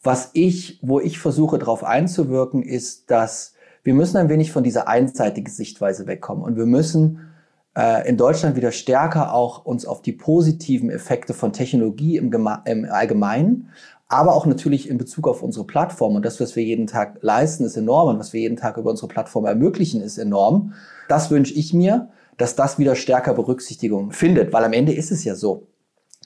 Was 0.02 0.30
ich, 0.32 0.78
wo 0.80 1.00
ich 1.00 1.18
versuche 1.18 1.58
darauf 1.58 1.84
einzuwirken, 1.84 2.62
ist, 2.62 3.10
dass 3.10 3.54
wir 3.82 3.94
müssen 3.94 4.16
ein 4.16 4.28
wenig 4.28 4.52
von 4.52 4.64
dieser 4.64 4.88
einseitigen 4.88 5.50
Sichtweise 5.50 6.06
wegkommen 6.06 6.44
und 6.44 6.56
wir 6.56 6.66
müssen 6.66 7.30
äh, 7.76 8.08
in 8.08 8.16
Deutschland 8.16 8.56
wieder 8.56 8.72
stärker 8.72 9.34
auch 9.34 9.64
uns 9.64 9.86
auf 9.86 10.02
die 10.02 10.12
positiven 10.12 10.90
Effekte 10.90 11.34
von 11.34 11.52
Technologie 11.52 12.16
im, 12.16 12.32
im 12.64 12.86
Allgemeinen, 12.90 13.68
aber 14.08 14.34
auch 14.34 14.46
natürlich 14.46 14.88
in 14.88 14.98
Bezug 14.98 15.28
auf 15.28 15.42
unsere 15.42 15.66
Plattform. 15.66 16.16
Und 16.16 16.24
das, 16.24 16.40
was 16.40 16.56
wir 16.56 16.64
jeden 16.64 16.86
Tag 16.86 17.18
leisten, 17.20 17.64
ist 17.64 17.76
enorm 17.76 18.08
und 18.08 18.18
was 18.18 18.32
wir 18.32 18.40
jeden 18.40 18.56
Tag 18.56 18.76
über 18.76 18.90
unsere 18.90 19.08
Plattform 19.08 19.44
ermöglichen, 19.44 20.02
ist 20.02 20.18
enorm. 20.18 20.72
Das 21.08 21.30
wünsche 21.30 21.54
ich 21.54 21.72
mir, 21.72 22.08
dass 22.40 22.56
das 22.56 22.78
wieder 22.78 22.96
stärker 22.96 23.34
Berücksichtigung 23.34 24.12
findet, 24.12 24.52
weil 24.52 24.64
am 24.64 24.72
Ende 24.72 24.92
ist 24.92 25.10
es 25.10 25.24
ja 25.24 25.34
so 25.34 25.66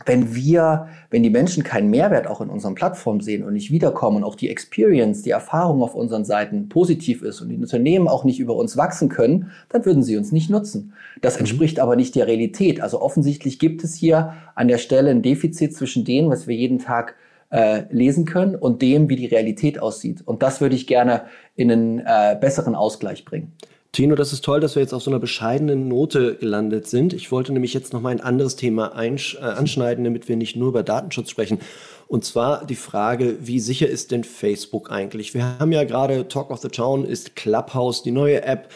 wenn 0.06 0.34
wir, 0.34 0.88
wenn 1.10 1.22
die 1.22 1.30
Menschen 1.30 1.62
keinen 1.62 1.88
Mehrwert 1.88 2.26
auch 2.26 2.40
in 2.40 2.50
unseren 2.50 2.74
Plattformen 2.74 3.20
sehen 3.20 3.44
und 3.44 3.52
nicht 3.52 3.70
wiederkommen 3.70 4.18
und 4.18 4.24
auch 4.24 4.34
die 4.34 4.50
Experience, 4.50 5.22
die 5.22 5.30
Erfahrung 5.30 5.82
auf 5.82 5.94
unseren 5.94 6.24
Seiten 6.24 6.68
positiv 6.68 7.22
ist 7.22 7.40
und 7.40 7.48
die 7.48 7.56
Unternehmen 7.56 8.08
auch 8.08 8.24
nicht 8.24 8.40
über 8.40 8.56
uns 8.56 8.76
wachsen 8.76 9.08
können, 9.08 9.52
dann 9.68 9.84
würden 9.84 10.02
sie 10.02 10.16
uns 10.16 10.32
nicht 10.32 10.50
nutzen. 10.50 10.94
Das 11.22 11.34
mhm. 11.34 11.40
entspricht 11.40 11.78
aber 11.78 11.94
nicht 11.94 12.16
der 12.16 12.26
Realität. 12.26 12.80
Also 12.80 13.00
offensichtlich 13.00 13.60
gibt 13.60 13.84
es 13.84 13.94
hier 13.94 14.34
an 14.56 14.66
der 14.66 14.78
Stelle 14.78 15.10
ein 15.10 15.22
Defizit 15.22 15.74
zwischen 15.76 16.04
dem, 16.04 16.28
was 16.28 16.48
wir 16.48 16.56
jeden 16.56 16.80
Tag 16.80 17.14
äh, 17.50 17.84
lesen 17.90 18.24
können 18.24 18.56
und 18.56 18.82
dem, 18.82 19.08
wie 19.08 19.16
die 19.16 19.26
Realität 19.26 19.80
aussieht. 19.80 20.22
Und 20.24 20.42
das 20.42 20.60
würde 20.60 20.74
ich 20.74 20.88
gerne 20.88 21.22
in 21.54 21.70
einen 21.70 21.98
äh, 22.00 22.36
besseren 22.38 22.74
Ausgleich 22.74 23.24
bringen. 23.24 23.52
Tino, 23.94 24.16
das 24.16 24.32
ist 24.32 24.44
toll, 24.44 24.58
dass 24.58 24.74
wir 24.74 24.82
jetzt 24.82 24.92
auf 24.92 25.04
so 25.04 25.10
einer 25.10 25.20
bescheidenen 25.20 25.86
Note 25.86 26.34
gelandet 26.34 26.88
sind. 26.88 27.12
Ich 27.12 27.30
wollte 27.30 27.52
nämlich 27.52 27.72
jetzt 27.74 27.92
noch 27.92 28.00
mal 28.00 28.08
ein 28.08 28.20
anderes 28.20 28.56
Thema 28.56 28.88
äh, 29.00 29.40
anschneiden, 29.40 30.02
damit 30.02 30.28
wir 30.28 30.36
nicht 30.36 30.56
nur 30.56 30.68
über 30.68 30.82
Datenschutz 30.82 31.30
sprechen. 31.30 31.60
Und 32.08 32.24
zwar 32.24 32.66
die 32.66 32.74
Frage, 32.74 33.36
wie 33.40 33.60
sicher 33.60 33.88
ist 33.88 34.10
denn 34.10 34.24
Facebook 34.24 34.90
eigentlich? 34.90 35.32
Wir 35.32 35.60
haben 35.60 35.70
ja 35.70 35.84
gerade 35.84 36.26
Talk 36.26 36.50
of 36.50 36.58
the 36.58 36.68
Town 36.68 37.04
ist 37.04 37.36
Clubhouse, 37.36 38.02
die 38.02 38.10
neue 38.10 38.42
App, 38.42 38.68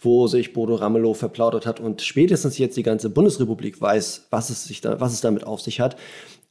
wo 0.00 0.26
sich 0.26 0.52
Bodo 0.52 0.74
Ramelow 0.74 1.14
verplaudert 1.14 1.66
hat 1.66 1.78
und 1.78 2.02
spätestens 2.02 2.58
jetzt 2.58 2.76
die 2.76 2.82
ganze 2.82 3.10
Bundesrepublik 3.10 3.80
weiß, 3.80 4.26
was 4.30 4.50
es, 4.50 4.64
sich 4.64 4.80
da, 4.80 4.98
was 4.98 5.12
es 5.12 5.20
damit 5.20 5.46
auf 5.46 5.60
sich 5.60 5.78
hat. 5.78 5.96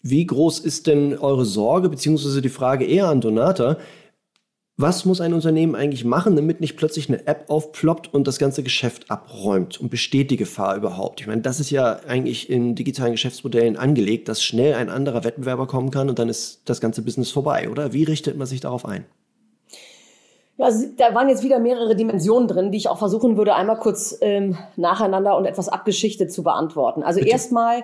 Wie 0.01 0.25
groß 0.25 0.59
ist 0.59 0.87
denn 0.87 1.17
eure 1.17 1.43
Sorge, 1.43 1.89
beziehungsweise 1.89 2.41
die 2.41 2.49
Frage 2.49 2.85
eher 2.85 3.09
an 3.09 3.19
Donata? 3.19 3.77
Was 4.75 5.05
muss 5.05 5.21
ein 5.21 5.35
Unternehmen 5.35 5.75
eigentlich 5.75 6.03
machen, 6.03 6.35
damit 6.35 6.59
nicht 6.59 6.77
plötzlich 6.77 7.07
eine 7.07 7.27
App 7.27 7.45
aufploppt 7.47 8.11
und 8.11 8.27
das 8.27 8.39
ganze 8.39 8.63
Geschäft 8.63 9.11
abräumt? 9.11 9.79
Und 9.79 9.89
besteht 9.89 10.31
die 10.31 10.37
Gefahr 10.37 10.75
überhaupt? 10.75 11.21
Ich 11.21 11.27
meine, 11.27 11.41
das 11.41 11.59
ist 11.59 11.69
ja 11.69 11.99
eigentlich 12.07 12.49
in 12.49 12.73
digitalen 12.73 13.11
Geschäftsmodellen 13.11 13.77
angelegt, 13.77 14.29
dass 14.29 14.43
schnell 14.43 14.73
ein 14.73 14.89
anderer 14.89 15.23
Wettbewerber 15.23 15.67
kommen 15.67 15.91
kann 15.91 16.09
und 16.09 16.17
dann 16.17 16.27
ist 16.27 16.61
das 16.65 16.81
ganze 16.81 17.03
Business 17.03 17.29
vorbei, 17.29 17.69
oder? 17.69 17.93
Wie 17.93 18.03
richtet 18.03 18.35
man 18.35 18.47
sich 18.47 18.61
darauf 18.61 18.83
ein? 18.85 19.05
Ja, 20.57 20.69
da 20.97 21.13
waren 21.13 21.29
jetzt 21.29 21.43
wieder 21.43 21.59
mehrere 21.59 21.95
Dimensionen 21.95 22.47
drin, 22.47 22.71
die 22.71 22.77
ich 22.79 22.89
auch 22.89 22.97
versuchen 22.97 23.37
würde, 23.37 23.53
einmal 23.53 23.77
kurz 23.77 24.17
ähm, 24.21 24.57
nacheinander 24.75 25.37
und 25.37 25.45
etwas 25.45 25.69
abgeschichtet 25.69 26.33
zu 26.33 26.41
beantworten. 26.41 27.03
Also 27.03 27.19
erstmal 27.19 27.83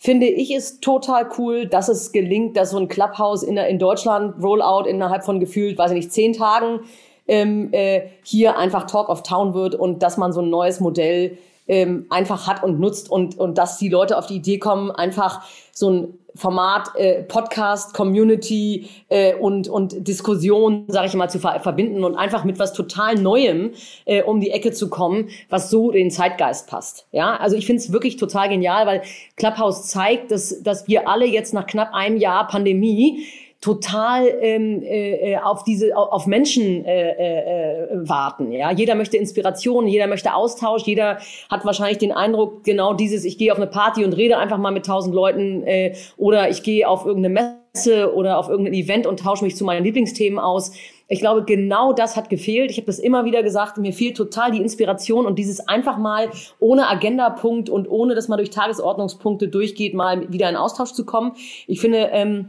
finde 0.00 0.26
ich 0.26 0.50
es 0.50 0.80
total 0.80 1.28
cool, 1.38 1.66
dass 1.66 1.88
es 1.88 2.10
gelingt, 2.10 2.56
dass 2.56 2.70
so 2.70 2.78
ein 2.78 2.88
Clubhouse 2.88 3.42
in, 3.42 3.58
in 3.58 3.78
Deutschland 3.78 4.42
Rollout 4.42 4.88
innerhalb 4.88 5.24
von 5.24 5.40
gefühlt, 5.40 5.76
weiß 5.76 5.90
ich 5.90 5.96
nicht, 5.96 6.12
zehn 6.12 6.32
Tagen 6.32 6.80
ähm, 7.28 7.68
äh, 7.72 8.08
hier 8.24 8.56
einfach 8.56 8.86
Talk 8.86 9.10
of 9.10 9.22
Town 9.22 9.52
wird 9.52 9.74
und 9.74 10.02
dass 10.02 10.16
man 10.16 10.32
so 10.32 10.40
ein 10.40 10.48
neues 10.48 10.80
Modell 10.80 11.36
ähm, 11.70 12.06
einfach 12.10 12.48
hat 12.48 12.64
und 12.64 12.80
nutzt 12.80 13.08
und, 13.08 13.38
und 13.38 13.56
dass 13.56 13.78
die 13.78 13.88
Leute 13.88 14.18
auf 14.18 14.26
die 14.26 14.34
Idee 14.34 14.58
kommen, 14.58 14.90
einfach 14.90 15.42
so 15.72 15.88
ein 15.88 16.14
Format 16.34 16.90
äh, 16.96 17.22
Podcast, 17.22 17.94
Community 17.94 18.88
äh, 19.08 19.34
und, 19.34 19.68
und 19.68 20.08
Diskussion, 20.08 20.84
sage 20.88 21.06
ich 21.06 21.14
mal, 21.14 21.28
zu 21.28 21.38
ver 21.38 21.60
verbinden 21.60 22.02
und 22.02 22.16
einfach 22.16 22.42
mit 22.42 22.58
was 22.58 22.72
total 22.72 23.14
Neuem 23.14 23.70
äh, 24.04 24.22
um 24.22 24.40
die 24.40 24.50
Ecke 24.50 24.72
zu 24.72 24.90
kommen, 24.90 25.28
was 25.48 25.70
so 25.70 25.92
den 25.92 26.10
Zeitgeist 26.10 26.68
passt. 26.68 27.06
Ja, 27.12 27.36
also 27.36 27.56
ich 27.56 27.66
finde 27.66 27.82
es 27.82 27.92
wirklich 27.92 28.16
total 28.16 28.48
genial, 28.48 28.86
weil 28.86 29.02
Clubhouse 29.36 29.86
zeigt, 29.86 30.32
dass, 30.32 30.60
dass 30.62 30.88
wir 30.88 31.08
alle 31.08 31.26
jetzt 31.26 31.54
nach 31.54 31.66
knapp 31.66 31.94
einem 31.94 32.16
Jahr 32.16 32.48
Pandemie 32.48 33.26
total 33.60 34.26
ähm, 34.40 34.82
äh, 34.82 35.36
auf 35.36 35.64
diese 35.64 35.94
auf 35.96 36.26
Menschen 36.26 36.84
äh, 36.84 37.82
äh, 37.82 38.08
warten. 38.08 38.52
Ja, 38.52 38.70
jeder 38.70 38.94
möchte 38.94 39.18
Inspiration, 39.18 39.86
jeder 39.86 40.06
möchte 40.06 40.34
Austausch, 40.34 40.84
jeder 40.84 41.18
hat 41.50 41.64
wahrscheinlich 41.64 41.98
den 41.98 42.12
Eindruck, 42.12 42.64
genau 42.64 42.94
dieses: 42.94 43.24
Ich 43.24 43.36
gehe 43.36 43.52
auf 43.52 43.58
eine 43.58 43.66
Party 43.66 44.04
und 44.04 44.14
rede 44.14 44.38
einfach 44.38 44.58
mal 44.58 44.70
mit 44.70 44.86
tausend 44.86 45.14
Leuten 45.14 45.62
äh, 45.64 45.94
oder 46.16 46.48
ich 46.48 46.62
gehe 46.62 46.88
auf 46.88 47.04
irgendeine 47.04 47.58
Messe 47.74 48.14
oder 48.14 48.38
auf 48.38 48.48
irgendein 48.48 48.74
Event 48.74 49.06
und 49.06 49.20
tausche 49.20 49.44
mich 49.44 49.56
zu 49.56 49.64
meinen 49.64 49.84
Lieblingsthemen 49.84 50.38
aus. 50.38 50.72
Ich 51.08 51.18
glaube, 51.18 51.44
genau 51.44 51.92
das 51.92 52.16
hat 52.16 52.30
gefehlt. 52.30 52.70
Ich 52.70 52.76
habe 52.76 52.86
das 52.86 53.00
immer 53.00 53.24
wieder 53.24 53.42
gesagt. 53.42 53.76
Mir 53.76 53.92
fehlt 53.92 54.16
total 54.16 54.52
die 54.52 54.62
Inspiration 54.62 55.26
und 55.26 55.38
dieses 55.38 55.66
einfach 55.68 55.98
mal 55.98 56.30
ohne 56.60 56.88
Agendapunkt 56.88 57.68
und 57.68 57.90
ohne, 57.90 58.14
dass 58.14 58.28
man 58.28 58.38
durch 58.38 58.50
Tagesordnungspunkte 58.50 59.48
durchgeht, 59.48 59.92
mal 59.92 60.32
wieder 60.32 60.48
in 60.48 60.54
Austausch 60.56 60.92
zu 60.92 61.04
kommen. 61.04 61.32
Ich 61.66 61.80
finde, 61.80 62.10
ähm, 62.12 62.48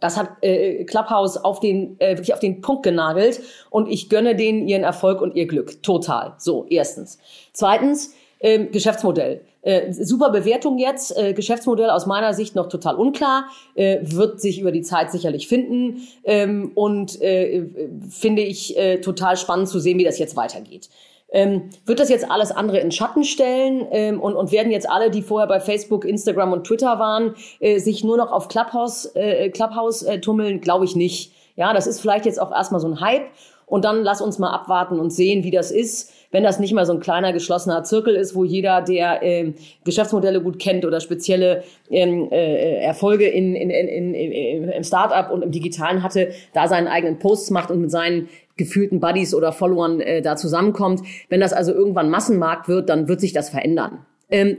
das 0.00 0.16
hat 0.16 0.30
äh, 0.42 0.84
Clubhouse 0.84 1.36
auf 1.36 1.60
den 1.60 1.98
äh, 2.00 2.16
wirklich 2.16 2.34
auf 2.34 2.40
den 2.40 2.60
Punkt 2.60 2.82
genagelt 2.82 3.40
und 3.70 3.88
ich 3.88 4.08
gönne 4.08 4.34
denen 4.34 4.66
ihren 4.66 4.82
Erfolg 4.82 5.20
und 5.20 5.36
ihr 5.36 5.46
Glück 5.46 5.82
total. 5.82 6.34
So 6.38 6.66
erstens. 6.68 7.18
Zweitens 7.52 8.14
ähm, 8.40 8.70
Geschäftsmodell. 8.72 9.42
Äh, 9.62 9.92
super 9.92 10.30
Bewertung 10.30 10.78
jetzt. 10.78 11.16
Äh, 11.16 11.34
Geschäftsmodell 11.34 11.90
aus 11.90 12.06
meiner 12.06 12.32
Sicht 12.32 12.56
noch 12.56 12.68
total 12.68 12.96
unklar. 12.96 13.44
Äh, 13.74 13.98
wird 14.02 14.40
sich 14.40 14.58
über 14.58 14.72
die 14.72 14.82
Zeit 14.82 15.12
sicherlich 15.12 15.48
finden 15.48 16.08
ähm, 16.24 16.72
und 16.74 17.20
äh, 17.20 17.66
finde 18.08 18.42
ich 18.42 18.78
äh, 18.78 19.00
total 19.02 19.36
spannend 19.36 19.68
zu 19.68 19.78
sehen, 19.78 19.98
wie 19.98 20.04
das 20.04 20.18
jetzt 20.18 20.36
weitergeht. 20.36 20.88
Ähm, 21.32 21.70
wird 21.86 22.00
das 22.00 22.08
jetzt 22.08 22.28
alles 22.30 22.50
andere 22.50 22.78
in 22.80 22.90
Schatten 22.90 23.24
stellen 23.24 23.86
ähm, 23.92 24.20
und, 24.20 24.34
und 24.34 24.50
werden 24.50 24.72
jetzt 24.72 24.90
alle, 24.90 25.10
die 25.10 25.22
vorher 25.22 25.46
bei 25.46 25.60
Facebook, 25.60 26.04
Instagram 26.04 26.52
und 26.52 26.66
Twitter 26.66 26.98
waren, 26.98 27.34
äh, 27.60 27.78
sich 27.78 28.02
nur 28.02 28.16
noch 28.16 28.32
auf 28.32 28.48
Clubhouse, 28.48 29.12
äh, 29.14 29.48
Clubhouse 29.50 30.02
äh, 30.02 30.20
tummeln? 30.20 30.60
Glaube 30.60 30.84
ich 30.84 30.96
nicht. 30.96 31.32
Ja, 31.56 31.72
das 31.72 31.86
ist 31.86 32.00
vielleicht 32.00 32.26
jetzt 32.26 32.40
auch 32.40 32.50
erstmal 32.50 32.80
so 32.80 32.88
ein 32.88 33.00
Hype 33.00 33.28
und 33.70 33.84
dann 33.84 34.02
lass 34.02 34.20
uns 34.20 34.38
mal 34.38 34.50
abwarten 34.50 34.98
und 34.98 35.10
sehen, 35.10 35.44
wie 35.44 35.52
das 35.52 35.70
ist, 35.70 36.12
wenn 36.32 36.42
das 36.42 36.58
nicht 36.58 36.74
mal 36.74 36.84
so 36.86 36.92
ein 36.92 37.00
kleiner 37.00 37.32
geschlossener 37.32 37.84
Zirkel 37.84 38.16
ist, 38.16 38.34
wo 38.34 38.44
jeder, 38.44 38.82
der 38.82 39.22
äh, 39.22 39.52
Geschäftsmodelle 39.84 40.42
gut 40.42 40.58
kennt 40.58 40.84
oder 40.84 41.00
spezielle 41.00 41.62
ähm, 41.88 42.28
äh, 42.32 42.82
Erfolge 42.82 43.28
in, 43.28 43.54
in, 43.54 43.70
in, 43.70 44.14
in, 44.14 44.68
im 44.68 44.84
Startup 44.84 45.30
und 45.30 45.42
im 45.42 45.52
Digitalen 45.52 46.02
hatte, 46.02 46.32
da 46.52 46.66
seinen 46.66 46.88
eigenen 46.88 47.18
Posts 47.18 47.50
macht 47.50 47.70
und 47.70 47.80
mit 47.80 47.90
seinen 47.90 48.28
gefühlten 48.60 49.00
Buddies 49.00 49.34
oder 49.34 49.52
Followern 49.52 50.00
äh, 50.00 50.22
da 50.22 50.36
zusammenkommt. 50.36 51.02
Wenn 51.28 51.40
das 51.40 51.52
also 51.52 51.72
irgendwann 51.72 52.10
Massenmarkt 52.10 52.68
wird, 52.68 52.88
dann 52.88 53.08
wird 53.08 53.20
sich 53.20 53.32
das 53.32 53.50
verändern. 53.50 54.06
Ähm, 54.30 54.58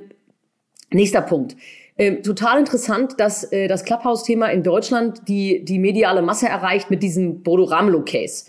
nächster 0.92 1.22
Punkt. 1.22 1.56
Ähm, 1.98 2.24
total 2.24 2.60
interessant, 2.60 3.20
dass 3.20 3.44
äh, 3.52 3.68
das 3.68 3.86
Clubhouse-Thema 3.86 4.48
in 4.48 4.64
Deutschland 4.64 5.28
die, 5.28 5.64
die 5.64 5.78
mediale 5.78 6.22
Masse 6.22 6.48
erreicht 6.48 6.90
mit 6.90 7.04
diesem 7.04 7.44
Bodo 7.44 7.64
Ramelow-Case. 7.64 8.46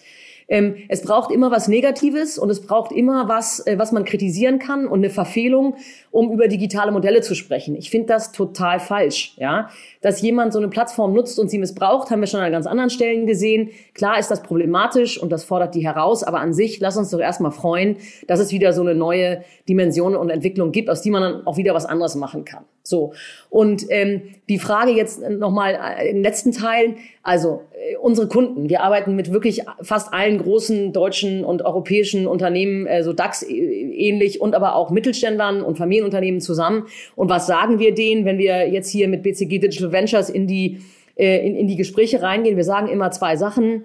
Ähm, 0.52 0.76
es 0.90 1.00
braucht 1.00 1.30
immer 1.30 1.50
was 1.50 1.66
Negatives 1.66 2.36
und 2.36 2.50
es 2.50 2.60
braucht 2.60 2.92
immer 2.92 3.26
was, 3.26 3.66
äh, 3.66 3.78
was 3.78 3.90
man 3.90 4.04
kritisieren 4.04 4.58
kann 4.58 4.86
und 4.86 4.98
eine 4.98 5.08
Verfehlung, 5.08 5.76
um 6.10 6.30
über 6.30 6.46
digitale 6.46 6.92
Modelle 6.92 7.22
zu 7.22 7.34
sprechen. 7.34 7.74
Ich 7.74 7.88
finde 7.88 8.08
das 8.08 8.32
total 8.32 8.78
falsch, 8.78 9.34
ja 9.38 9.70
dass 10.02 10.20
jemand 10.20 10.52
so 10.52 10.58
eine 10.58 10.68
Plattform 10.68 11.14
nutzt 11.14 11.38
und 11.38 11.48
sie 11.48 11.58
missbraucht, 11.58 12.10
haben 12.10 12.20
wir 12.20 12.26
schon 12.26 12.40
an 12.40 12.52
ganz 12.52 12.66
anderen 12.66 12.90
Stellen 12.90 13.26
gesehen. 13.26 13.70
Klar 13.94 14.18
ist 14.18 14.30
das 14.30 14.42
problematisch 14.42 15.18
und 15.18 15.30
das 15.30 15.44
fordert 15.44 15.74
die 15.74 15.86
heraus, 15.86 16.22
aber 16.24 16.40
an 16.40 16.52
sich, 16.52 16.80
lass 16.80 16.96
uns 16.96 17.10
doch 17.10 17.20
erstmal 17.20 17.52
freuen, 17.52 17.96
dass 18.26 18.40
es 18.40 18.50
wieder 18.50 18.72
so 18.72 18.82
eine 18.82 18.94
neue 18.94 19.44
Dimension 19.68 20.14
und 20.16 20.28
Entwicklung 20.28 20.72
gibt, 20.72 20.90
aus 20.90 21.00
die 21.00 21.10
man 21.10 21.22
dann 21.22 21.46
auch 21.46 21.56
wieder 21.56 21.72
was 21.72 21.86
anderes 21.86 22.16
machen 22.16 22.44
kann. 22.44 22.64
So. 22.82 23.12
Und 23.48 23.86
ähm, 23.90 24.22
die 24.48 24.58
Frage 24.58 24.90
jetzt 24.90 25.20
nochmal 25.28 25.78
äh, 25.98 26.12
den 26.12 26.22
letzten 26.22 26.52
Teilen, 26.52 26.96
also 27.22 27.62
äh, 27.72 27.96
unsere 27.96 28.26
Kunden, 28.26 28.68
wir 28.68 28.82
arbeiten 28.82 29.14
mit 29.14 29.32
wirklich 29.32 29.62
fast 29.82 30.12
allen 30.12 30.38
großen 30.38 30.92
deutschen 30.92 31.44
und 31.44 31.62
europäischen 31.62 32.26
Unternehmen, 32.26 32.86
äh, 32.86 33.04
so 33.04 33.12
DAX 33.12 33.42
äh, 33.42 33.52
ähnlich 33.52 34.40
und 34.40 34.54
aber 34.54 34.74
auch 34.74 34.90
Mittelständlern 34.90 35.62
und 35.62 35.78
Familienunternehmen 35.78 36.40
zusammen. 36.40 36.86
Und 37.14 37.30
was 37.30 37.46
sagen 37.46 37.78
wir 37.78 37.94
denen, 37.94 38.24
wenn 38.24 38.38
wir 38.38 38.68
jetzt 38.68 38.90
hier 38.90 39.06
mit 39.06 39.22
BCG 39.22 39.60
Digital 39.60 39.92
Ventures 39.92 40.28
in 40.28 40.48
die, 40.48 40.80
äh, 41.16 41.46
in, 41.46 41.54
in 41.54 41.68
die 41.68 41.76
Gespräche 41.76 42.20
reingehen. 42.20 42.56
Wir 42.56 42.64
sagen 42.64 42.88
immer 42.88 43.12
zwei 43.12 43.36
Sachen. 43.36 43.84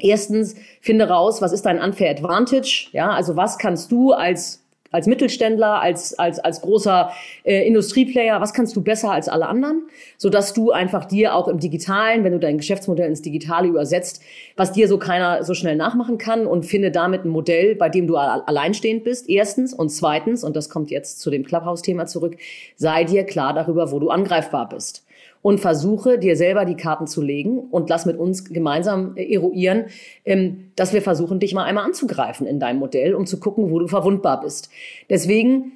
Erstens, 0.00 0.54
finde 0.80 1.08
raus, 1.08 1.40
was 1.40 1.52
ist 1.52 1.62
dein 1.66 1.80
Unfair 1.80 2.10
Advantage? 2.10 2.88
Ja, 2.92 3.10
also 3.10 3.36
was 3.36 3.58
kannst 3.58 3.90
du 3.90 4.12
als 4.12 4.62
als 4.90 5.06
Mittelständler, 5.06 5.80
als, 5.80 6.18
als, 6.18 6.38
als 6.38 6.60
großer 6.60 7.12
äh, 7.44 7.66
Industrieplayer, 7.66 8.40
was 8.40 8.54
kannst 8.54 8.74
du 8.76 8.82
besser 8.82 9.10
als 9.10 9.28
alle 9.28 9.46
anderen, 9.46 9.82
so 10.16 10.30
dass 10.30 10.54
du 10.54 10.70
einfach 10.70 11.04
dir 11.04 11.34
auch 11.34 11.48
im 11.48 11.58
Digitalen, 11.58 12.24
wenn 12.24 12.32
du 12.32 12.38
dein 12.38 12.58
Geschäftsmodell 12.58 13.08
ins 13.08 13.22
Digitale 13.22 13.68
übersetzt, 13.68 14.22
was 14.56 14.72
dir 14.72 14.88
so 14.88 14.98
keiner 14.98 15.44
so 15.44 15.54
schnell 15.54 15.76
nachmachen 15.76 16.18
kann 16.18 16.46
und 16.46 16.64
finde 16.64 16.90
damit 16.90 17.24
ein 17.24 17.28
Modell, 17.28 17.74
bei 17.74 17.88
dem 17.88 18.06
du 18.06 18.16
alleinstehend 18.16 19.04
bist, 19.04 19.28
erstens. 19.28 19.74
Und 19.74 19.90
zweitens, 19.90 20.44
und 20.44 20.56
das 20.56 20.70
kommt 20.70 20.90
jetzt 20.90 21.20
zu 21.20 21.30
dem 21.30 21.44
Clubhouse-Thema 21.44 22.06
zurück, 22.06 22.36
sei 22.76 23.04
dir 23.04 23.24
klar 23.24 23.52
darüber, 23.54 23.92
wo 23.92 23.98
du 23.98 24.10
angreifbar 24.10 24.68
bist 24.68 25.04
und 25.42 25.60
versuche 25.60 26.18
dir 26.18 26.36
selber 26.36 26.64
die 26.64 26.76
Karten 26.76 27.06
zu 27.06 27.22
legen 27.22 27.58
und 27.58 27.88
lass 27.88 28.06
mit 28.06 28.18
uns 28.18 28.44
gemeinsam 28.44 29.16
äh, 29.16 29.32
eruieren, 29.32 29.86
ähm, 30.24 30.70
dass 30.76 30.92
wir 30.92 31.02
versuchen, 31.02 31.40
dich 31.40 31.54
mal 31.54 31.64
einmal 31.64 31.84
anzugreifen 31.84 32.46
in 32.46 32.60
deinem 32.60 32.78
Modell, 32.78 33.14
um 33.14 33.26
zu 33.26 33.40
gucken, 33.40 33.70
wo 33.70 33.78
du 33.78 33.88
verwundbar 33.88 34.40
bist. 34.40 34.70
Deswegen, 35.10 35.72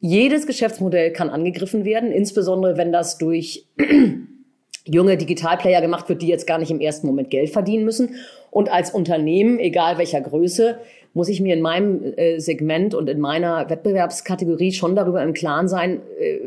jedes 0.00 0.46
Geschäftsmodell 0.46 1.12
kann 1.12 1.30
angegriffen 1.30 1.84
werden, 1.84 2.10
insbesondere 2.10 2.76
wenn 2.76 2.90
das 2.90 3.18
durch 3.18 3.66
junge 4.84 5.16
Digitalplayer 5.16 5.80
gemacht 5.80 6.08
wird, 6.08 6.22
die 6.22 6.26
jetzt 6.26 6.46
gar 6.46 6.58
nicht 6.58 6.70
im 6.70 6.80
ersten 6.80 7.06
Moment 7.06 7.30
Geld 7.30 7.50
verdienen 7.50 7.84
müssen. 7.84 8.16
Und 8.50 8.70
als 8.70 8.90
Unternehmen, 8.90 9.58
egal 9.58 9.98
welcher 9.98 10.20
Größe, 10.20 10.78
muss 11.14 11.28
ich 11.28 11.40
mir 11.40 11.54
in 11.54 11.60
meinem 11.60 12.14
äh, 12.16 12.38
Segment 12.38 12.94
und 12.94 13.08
in 13.08 13.20
meiner 13.20 13.68
Wettbewerbskategorie 13.68 14.72
schon 14.72 14.96
darüber 14.96 15.22
im 15.22 15.32
Klaren 15.32 15.68
sein, 15.68 16.00
äh, 16.18 16.38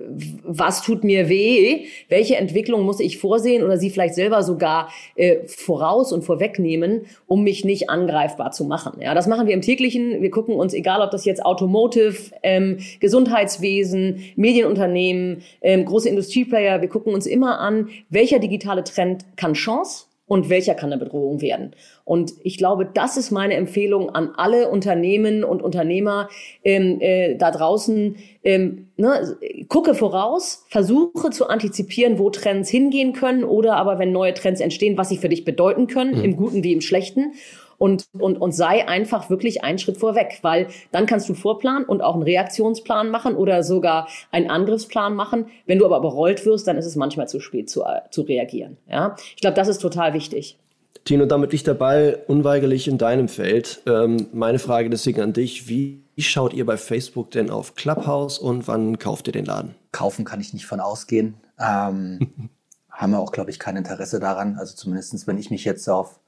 was 0.43 0.81
tut 0.81 1.03
mir 1.03 1.29
weh, 1.29 1.85
welche 2.09 2.37
Entwicklung 2.37 2.83
muss 2.83 2.99
ich 2.99 3.17
vorsehen 3.17 3.63
oder 3.63 3.77
sie 3.77 3.89
vielleicht 3.89 4.15
selber 4.15 4.43
sogar 4.43 4.89
äh, 5.15 5.45
voraus 5.47 6.11
und 6.11 6.23
vorwegnehmen, 6.23 7.05
um 7.27 7.43
mich 7.43 7.65
nicht 7.65 7.89
angreifbar 7.89 8.51
zu 8.51 8.65
machen. 8.65 8.99
Ja, 9.01 9.13
das 9.13 9.27
machen 9.27 9.47
wir 9.47 9.53
im 9.53 9.61
täglichen. 9.61 10.21
Wir 10.21 10.31
gucken 10.31 10.55
uns, 10.55 10.73
egal 10.73 11.01
ob 11.01 11.11
das 11.11 11.25
jetzt 11.25 11.45
Automotive, 11.45 12.15
ähm, 12.43 12.77
Gesundheitswesen, 12.99 14.21
Medienunternehmen, 14.35 15.43
ähm, 15.61 15.85
große 15.85 16.09
Industrieplayer, 16.09 16.81
wir 16.81 16.89
gucken 16.89 17.13
uns 17.13 17.25
immer 17.25 17.59
an, 17.59 17.89
welcher 18.09 18.39
digitale 18.39 18.83
Trend 18.83 19.25
kann 19.35 19.53
Chance 19.53 20.05
und 20.27 20.49
welcher 20.49 20.73
kann 20.73 20.91
eine 20.91 21.03
Bedrohung 21.03 21.41
werden. 21.41 21.75
Und 22.03 22.33
ich 22.43 22.57
glaube, 22.57 22.89
das 22.91 23.15
ist 23.15 23.31
meine 23.31 23.53
Empfehlung 23.53 24.09
an 24.09 24.31
alle 24.35 24.69
Unternehmen 24.69 25.43
und 25.43 25.61
Unternehmer 25.61 26.29
ähm, 26.63 26.99
äh, 26.99 27.35
da 27.35 27.51
draußen. 27.51 28.15
Ähm, 28.43 28.87
ne, 28.97 29.37
gucke 29.69 29.93
voraus, 29.93 30.65
versuche 30.69 31.29
zu 31.29 31.47
antizipieren, 31.47 32.17
wo 32.17 32.29
Trends 32.29 32.69
hingehen 32.69 33.13
können 33.13 33.43
oder 33.43 33.75
aber 33.75 33.99
wenn 33.99 34.11
neue 34.11 34.33
Trends 34.33 34.61
entstehen, 34.61 34.97
was 34.97 35.09
sie 35.09 35.17
für 35.17 35.29
dich 35.29 35.45
bedeuten 35.45 35.87
können, 35.87 36.17
mhm. 36.17 36.23
im 36.23 36.35
Guten 36.37 36.63
wie 36.63 36.73
im 36.73 36.81
Schlechten 36.81 37.33
und, 37.77 38.05
und, 38.13 38.37
und 38.37 38.51
sei 38.53 38.87
einfach 38.87 39.29
wirklich 39.29 39.63
einen 39.63 39.79
Schritt 39.79 39.97
vorweg, 39.97 40.39
weil 40.41 40.67
dann 40.91 41.05
kannst 41.05 41.29
du 41.29 41.33
Vorplan 41.33 41.83
und 41.85 42.01
auch 42.01 42.13
einen 42.13 42.23
Reaktionsplan 42.23 43.09
machen 43.09 43.35
oder 43.35 43.63
sogar 43.63 44.07
einen 44.31 44.49
Angriffsplan 44.49 45.15
machen. 45.15 45.47
Wenn 45.65 45.79
du 45.79 45.85
aber 45.85 45.97
überrollt 45.97 46.45
wirst, 46.45 46.67
dann 46.67 46.77
ist 46.77 46.85
es 46.85 46.95
manchmal 46.95 47.27
zu 47.27 47.39
spät 47.39 47.69
zu, 47.69 47.83
äh, 47.83 48.01
zu 48.11 48.21
reagieren. 48.23 48.77
Ja? 48.89 49.15
Ich 49.35 49.41
glaube, 49.41 49.55
das 49.55 49.67
ist 49.67 49.79
total 49.79 50.13
wichtig. 50.13 50.57
Tino, 51.03 51.25
damit 51.27 51.51
liegt 51.51 51.67
der 51.67 51.75
Ball 51.75 52.23
unweigerlich 52.27 52.87
in 52.87 52.97
deinem 52.97 53.27
Feld. 53.27 53.81
Ähm, 53.85 54.27
meine 54.33 54.57
Frage 54.57 54.89
deswegen 54.89 55.21
an 55.21 55.33
dich, 55.33 55.67
wie 55.69 56.01
schaut 56.17 56.53
ihr 56.53 56.65
bei 56.65 56.77
Facebook 56.77 57.29
denn 57.31 57.51
auf 57.51 57.75
Clubhouse 57.75 58.39
und 58.39 58.67
wann 58.67 58.97
kauft 58.97 59.27
ihr 59.27 59.33
den 59.33 59.45
Laden? 59.45 59.75
Kaufen 59.91 60.25
kann 60.25 60.41
ich 60.41 60.53
nicht 60.53 60.65
von 60.65 60.79
ausgehen. 60.79 61.35
Ähm, 61.59 62.49
haben 62.89 63.11
wir 63.11 63.19
auch, 63.19 63.31
glaube 63.31 63.51
ich, 63.51 63.59
kein 63.59 63.75
Interesse 63.75 64.19
daran. 64.19 64.57
Also 64.57 64.75
zumindest, 64.75 65.27
wenn 65.27 65.37
ich 65.37 65.51
mich 65.51 65.63
jetzt 65.63 65.87
auf 65.87 66.19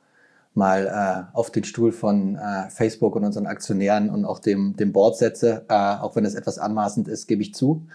mal 0.58 0.88
äh, 1.34 1.36
auf 1.38 1.52
den 1.52 1.64
Stuhl 1.64 1.92
von 1.92 2.36
äh, 2.36 2.70
Facebook 2.70 3.16
und 3.16 3.24
unseren 3.24 3.48
Aktionären 3.48 4.10
und 4.10 4.26
auch 4.26 4.40
dem, 4.40 4.76
dem 4.76 4.92
Board 4.92 5.18
setze, 5.18 5.66
äh, 5.70 5.74
auch 5.74 6.16
wenn 6.16 6.26
es 6.26 6.36
etwas 6.36 6.60
anmaßend 6.60 7.08
ist, 7.08 7.28
gebe 7.28 7.42
ich 7.42 7.54
zu. 7.54 7.88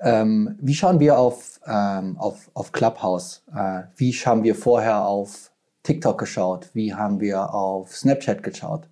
Ähm, 0.00 0.56
wie 0.60 0.74
schauen 0.74 1.00
wir 1.00 1.18
auf, 1.18 1.60
ähm, 1.66 2.16
auf, 2.18 2.50
auf 2.54 2.72
Clubhouse? 2.72 3.42
Äh, 3.54 3.82
wie 3.96 4.12
schauen 4.12 4.42
wir 4.42 4.54
vorher 4.54 5.04
auf 5.04 5.50
TikTok 5.82 6.18
geschaut? 6.18 6.70
Wie 6.72 6.94
haben 6.94 7.20
wir 7.20 7.52
auf 7.52 7.94
Snapchat 7.94 8.42
geschaut? 8.42 8.88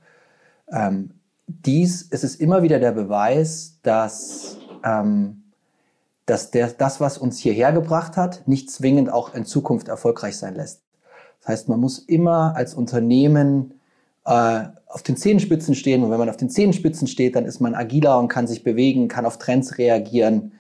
Ähm, 0.71 1.13
dies 1.47 2.03
ist 2.03 2.25
es 2.25 2.37
immer 2.37 2.63
wieder 2.63 2.79
der 2.79 2.93
Beweis, 2.93 3.79
dass, 3.83 4.59
ähm, 4.85 5.43
dass 6.27 6.51
der, 6.51 6.69
das, 6.69 7.01
was 7.01 7.19
uns 7.19 7.39
hierher 7.39 7.73
gebracht 7.73 8.17
hat, 8.17 8.47
nicht 8.47 8.71
zwingend 8.71 9.11
auch 9.13 9.35
in 9.35 9.45
Zukunft 9.45 9.89
erfolgreich 9.89 10.37
sein 10.37 10.55
lässt. 10.55 10.83
Das 11.43 11.49
heißt, 11.49 11.69
man 11.69 11.81
muss 11.81 11.99
immer 11.99 12.55
als 12.57 12.75
Unternehmen 12.75 13.75
äh, 14.25 14.65
auf 14.87 15.03
den 15.03 15.17
Zehenspitzen 15.17 15.75
stehen. 15.75 16.05
Und 16.05 16.11
wenn 16.11 16.19
man 16.19 16.31
auf 16.31 16.37
den 16.37 16.51
Zehenspitzen 16.51 17.09
steht, 17.09 17.35
dann 17.37 17.47
ist 17.47 17.61
man 17.61 17.75
agiler 17.75 18.19
und 18.19 18.29
kann 18.29 18.47
sich 18.47 18.63
bewegen, 18.63 19.09
kann 19.09 19.27
auf 19.27 19.39
Trends 19.39 19.79
reagieren. 19.79 20.53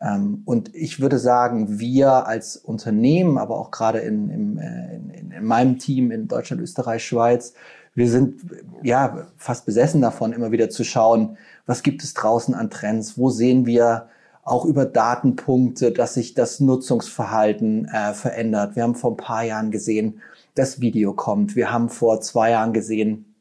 Ähm, 0.00 0.42
und 0.44 0.74
ich 0.74 1.00
würde 1.00 1.18
sagen, 1.18 1.80
wir 1.80 2.26
als 2.26 2.56
Unternehmen, 2.56 3.36
aber 3.38 3.58
auch 3.58 3.70
gerade 3.70 3.98
in, 3.98 4.30
in, 4.30 4.58
äh, 4.58 4.96
in, 4.96 5.30
in 5.32 5.44
meinem 5.44 5.78
Team 5.78 6.12
in 6.12 6.28
Deutschland, 6.28 6.62
Österreich, 6.62 7.04
Schweiz, 7.04 7.54
wir 7.94 8.08
sind 8.08 8.42
ja 8.84 9.26
fast 9.36 9.66
besessen 9.66 10.00
davon, 10.00 10.32
immer 10.32 10.52
wieder 10.52 10.70
zu 10.70 10.84
schauen, 10.84 11.36
was 11.66 11.82
gibt 11.82 12.04
es 12.04 12.14
draußen 12.14 12.54
an 12.54 12.70
Trends, 12.70 13.18
wo 13.18 13.30
sehen 13.30 13.66
wir 13.66 14.08
auch 14.50 14.64
über 14.64 14.86
Datenpunkte, 14.86 15.92
dass 15.92 16.14
sich 16.14 16.34
das 16.34 16.60
Nutzungsverhalten 16.60 17.86
äh, 17.86 18.14
verändert. 18.14 18.76
Wir 18.76 18.82
haben 18.82 18.94
vor 18.94 19.12
ein 19.12 19.16
paar 19.16 19.44
Jahren 19.44 19.70
gesehen, 19.70 20.20
dass 20.54 20.80
Video 20.80 21.12
kommt. 21.12 21.56
Wir 21.56 21.70
haben 21.70 21.88
vor 21.88 22.20
zwei 22.20 22.50
Jahren 22.50 22.72
gesehen, 22.72 23.34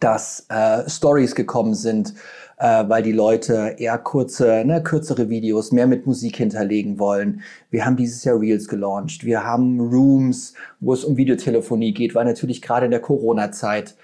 dass 0.00 0.46
äh, 0.48 0.88
Stories 0.88 1.34
gekommen 1.34 1.74
sind, 1.74 2.14
äh, 2.58 2.84
weil 2.88 3.02
die 3.02 3.12
Leute 3.12 3.76
eher 3.78 3.98
kurze, 3.98 4.64
ne, 4.64 4.82
kürzere 4.82 5.28
Videos 5.28 5.72
mehr 5.72 5.86
mit 5.86 6.06
Musik 6.06 6.36
hinterlegen 6.36 6.98
wollen. 6.98 7.42
Wir 7.70 7.84
haben 7.84 7.96
dieses 7.96 8.24
Jahr 8.24 8.40
Reels 8.40 8.68
gelauncht. 8.68 9.24
Wir 9.24 9.44
haben 9.44 9.80
Rooms, 9.80 10.54
wo 10.80 10.92
es 10.92 11.04
um 11.04 11.16
Videotelefonie 11.16 11.94
geht, 11.94 12.14
weil 12.14 12.24
natürlich 12.24 12.62
gerade 12.62 12.86
in 12.86 12.90
der 12.90 13.00
Corona-Zeit 13.00 13.96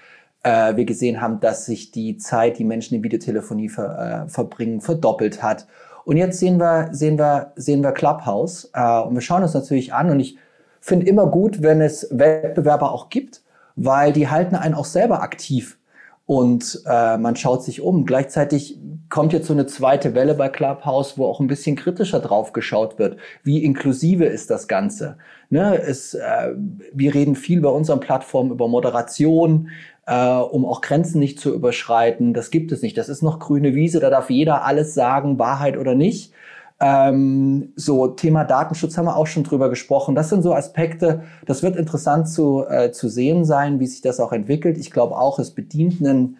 äh, 0.43 0.75
wir 0.75 0.85
gesehen 0.85 1.21
haben, 1.21 1.39
dass 1.39 1.65
sich 1.65 1.91
die 1.91 2.17
Zeit, 2.17 2.59
die 2.59 2.63
Menschen 2.63 2.95
in 2.95 3.03
Videotelefonie 3.03 3.69
ver, 3.69 4.25
äh, 4.25 4.29
verbringen, 4.29 4.81
verdoppelt 4.81 5.41
hat. 5.41 5.67
Und 6.05 6.17
jetzt 6.17 6.39
sehen 6.39 6.57
wir, 6.57 6.89
sehen 6.91 7.17
wir, 7.17 7.51
sehen 7.55 7.83
wir 7.83 7.91
Clubhouse 7.91 8.69
äh, 8.73 8.99
und 9.01 9.15
wir 9.15 9.21
schauen 9.21 9.43
uns 9.43 9.53
natürlich 9.53 9.93
an 9.93 10.09
und 10.09 10.19
ich 10.19 10.37
finde 10.79 11.07
immer 11.07 11.27
gut, 11.27 11.63
wenn 11.63 11.81
es 11.81 12.07
Wettbewerber 12.11 12.91
auch 12.91 13.09
gibt, 13.09 13.41
weil 13.75 14.13
die 14.13 14.29
halten 14.29 14.55
einen 14.55 14.75
auch 14.75 14.85
selber 14.85 15.21
aktiv 15.23 15.79
und 16.27 16.81
äh, 16.85 17.17
man 17.17 17.35
schaut 17.35 17.63
sich 17.63 17.81
um. 17.81 18.05
Gleichzeitig 18.05 18.79
kommt 19.09 19.33
jetzt 19.33 19.47
so 19.47 19.53
eine 19.53 19.67
zweite 19.67 20.15
Welle 20.15 20.33
bei 20.33 20.49
Clubhouse, 20.49 21.17
wo 21.17 21.25
auch 21.25 21.39
ein 21.39 21.47
bisschen 21.47 21.75
kritischer 21.75 22.19
drauf 22.19 22.51
geschaut 22.51 22.97
wird. 22.97 23.17
Wie 23.43 23.63
inklusive 23.63 24.25
ist 24.25 24.49
das 24.49 24.67
Ganze? 24.67 25.17
Ne, 25.49 25.79
es, 25.79 26.15
äh, 26.15 26.53
wir 26.93 27.13
reden 27.13 27.35
viel 27.35 27.61
bei 27.61 27.69
unseren 27.69 27.99
Plattformen 27.99 28.51
über 28.51 28.67
Moderation, 28.67 29.69
äh, 30.05 30.35
um 30.37 30.65
auch 30.65 30.81
Grenzen 30.81 31.19
nicht 31.19 31.39
zu 31.39 31.53
überschreiten. 31.53 32.33
Das 32.33 32.51
gibt 32.51 32.71
es 32.71 32.81
nicht. 32.81 32.97
Das 32.97 33.09
ist 33.09 33.21
noch 33.21 33.39
grüne 33.39 33.73
Wiese, 33.75 33.99
da 33.99 34.09
darf 34.09 34.29
jeder 34.29 34.63
alles 34.63 34.93
sagen, 34.93 35.39
Wahrheit 35.39 35.77
oder 35.77 35.95
nicht. 35.95 36.33
Ähm, 36.79 37.71
so, 37.75 38.07
Thema 38.07 38.43
Datenschutz 38.43 38.97
haben 38.97 39.05
wir 39.05 39.15
auch 39.15 39.27
schon 39.27 39.43
drüber 39.43 39.69
gesprochen. 39.69 40.13
Das 40.13 40.29
sind 40.29 40.41
so 40.41 40.53
Aspekte, 40.53 41.23
das 41.45 41.63
wird 41.63 41.77
interessant 41.77 42.27
zu, 42.27 42.65
äh, 42.67 42.91
zu 42.91 43.07
sehen 43.07 43.45
sein, 43.45 43.79
wie 43.79 43.87
sich 43.87 44.01
das 44.01 44.19
auch 44.19 44.33
entwickelt. 44.33 44.77
Ich 44.77 44.91
glaube 44.91 45.17
auch, 45.17 45.39
es 45.39 45.51
bedient 45.51 46.01
einen, 46.01 46.37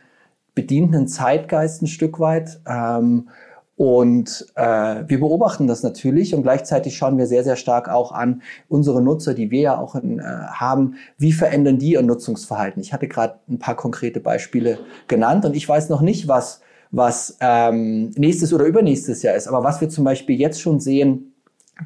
bedient 0.53 0.93
einen 0.93 1.07
Zeitgeist 1.07 1.81
ein 1.81 1.87
Stück 1.87 2.19
weit. 2.19 2.59
Ähm, 2.67 3.29
und 3.77 4.47
äh, 4.55 5.03
wir 5.07 5.19
beobachten 5.19 5.67
das 5.67 5.83
natürlich 5.83 6.33
und 6.33 6.43
gleichzeitig 6.43 6.95
schauen 6.95 7.17
wir 7.17 7.27
sehr, 7.27 7.43
sehr 7.43 7.57
stark 7.57 7.89
auch 7.89 8.13
an 8.13 8.41
unsere 8.69 9.01
Nutzer, 9.01 9.33
die 9.33 9.51
wir 9.51 9.59
ja 9.59 9.77
auch 9.77 9.95
in, 9.95 10.19
äh, 10.19 10.23
haben, 10.23 10.95
wie 11.17 11.33
verändern 11.33 11.77
die 11.77 11.93
ihr 11.93 12.01
Nutzungsverhalten. 12.01 12.81
Ich 12.81 12.93
hatte 12.93 13.09
gerade 13.09 13.39
ein 13.49 13.59
paar 13.59 13.75
konkrete 13.75 14.21
Beispiele 14.21 14.79
genannt 15.07 15.43
und 15.43 15.57
ich 15.57 15.67
weiß 15.67 15.89
noch 15.89 16.01
nicht, 16.01 16.29
was, 16.29 16.61
was 16.91 17.37
ähm, 17.41 18.11
nächstes 18.11 18.53
oder 18.53 18.63
übernächstes 18.63 19.23
Jahr 19.23 19.35
ist. 19.35 19.47
Aber 19.47 19.63
was 19.65 19.81
wir 19.81 19.89
zum 19.89 20.05
Beispiel 20.05 20.39
jetzt 20.39 20.61
schon 20.61 20.79
sehen, 20.79 21.33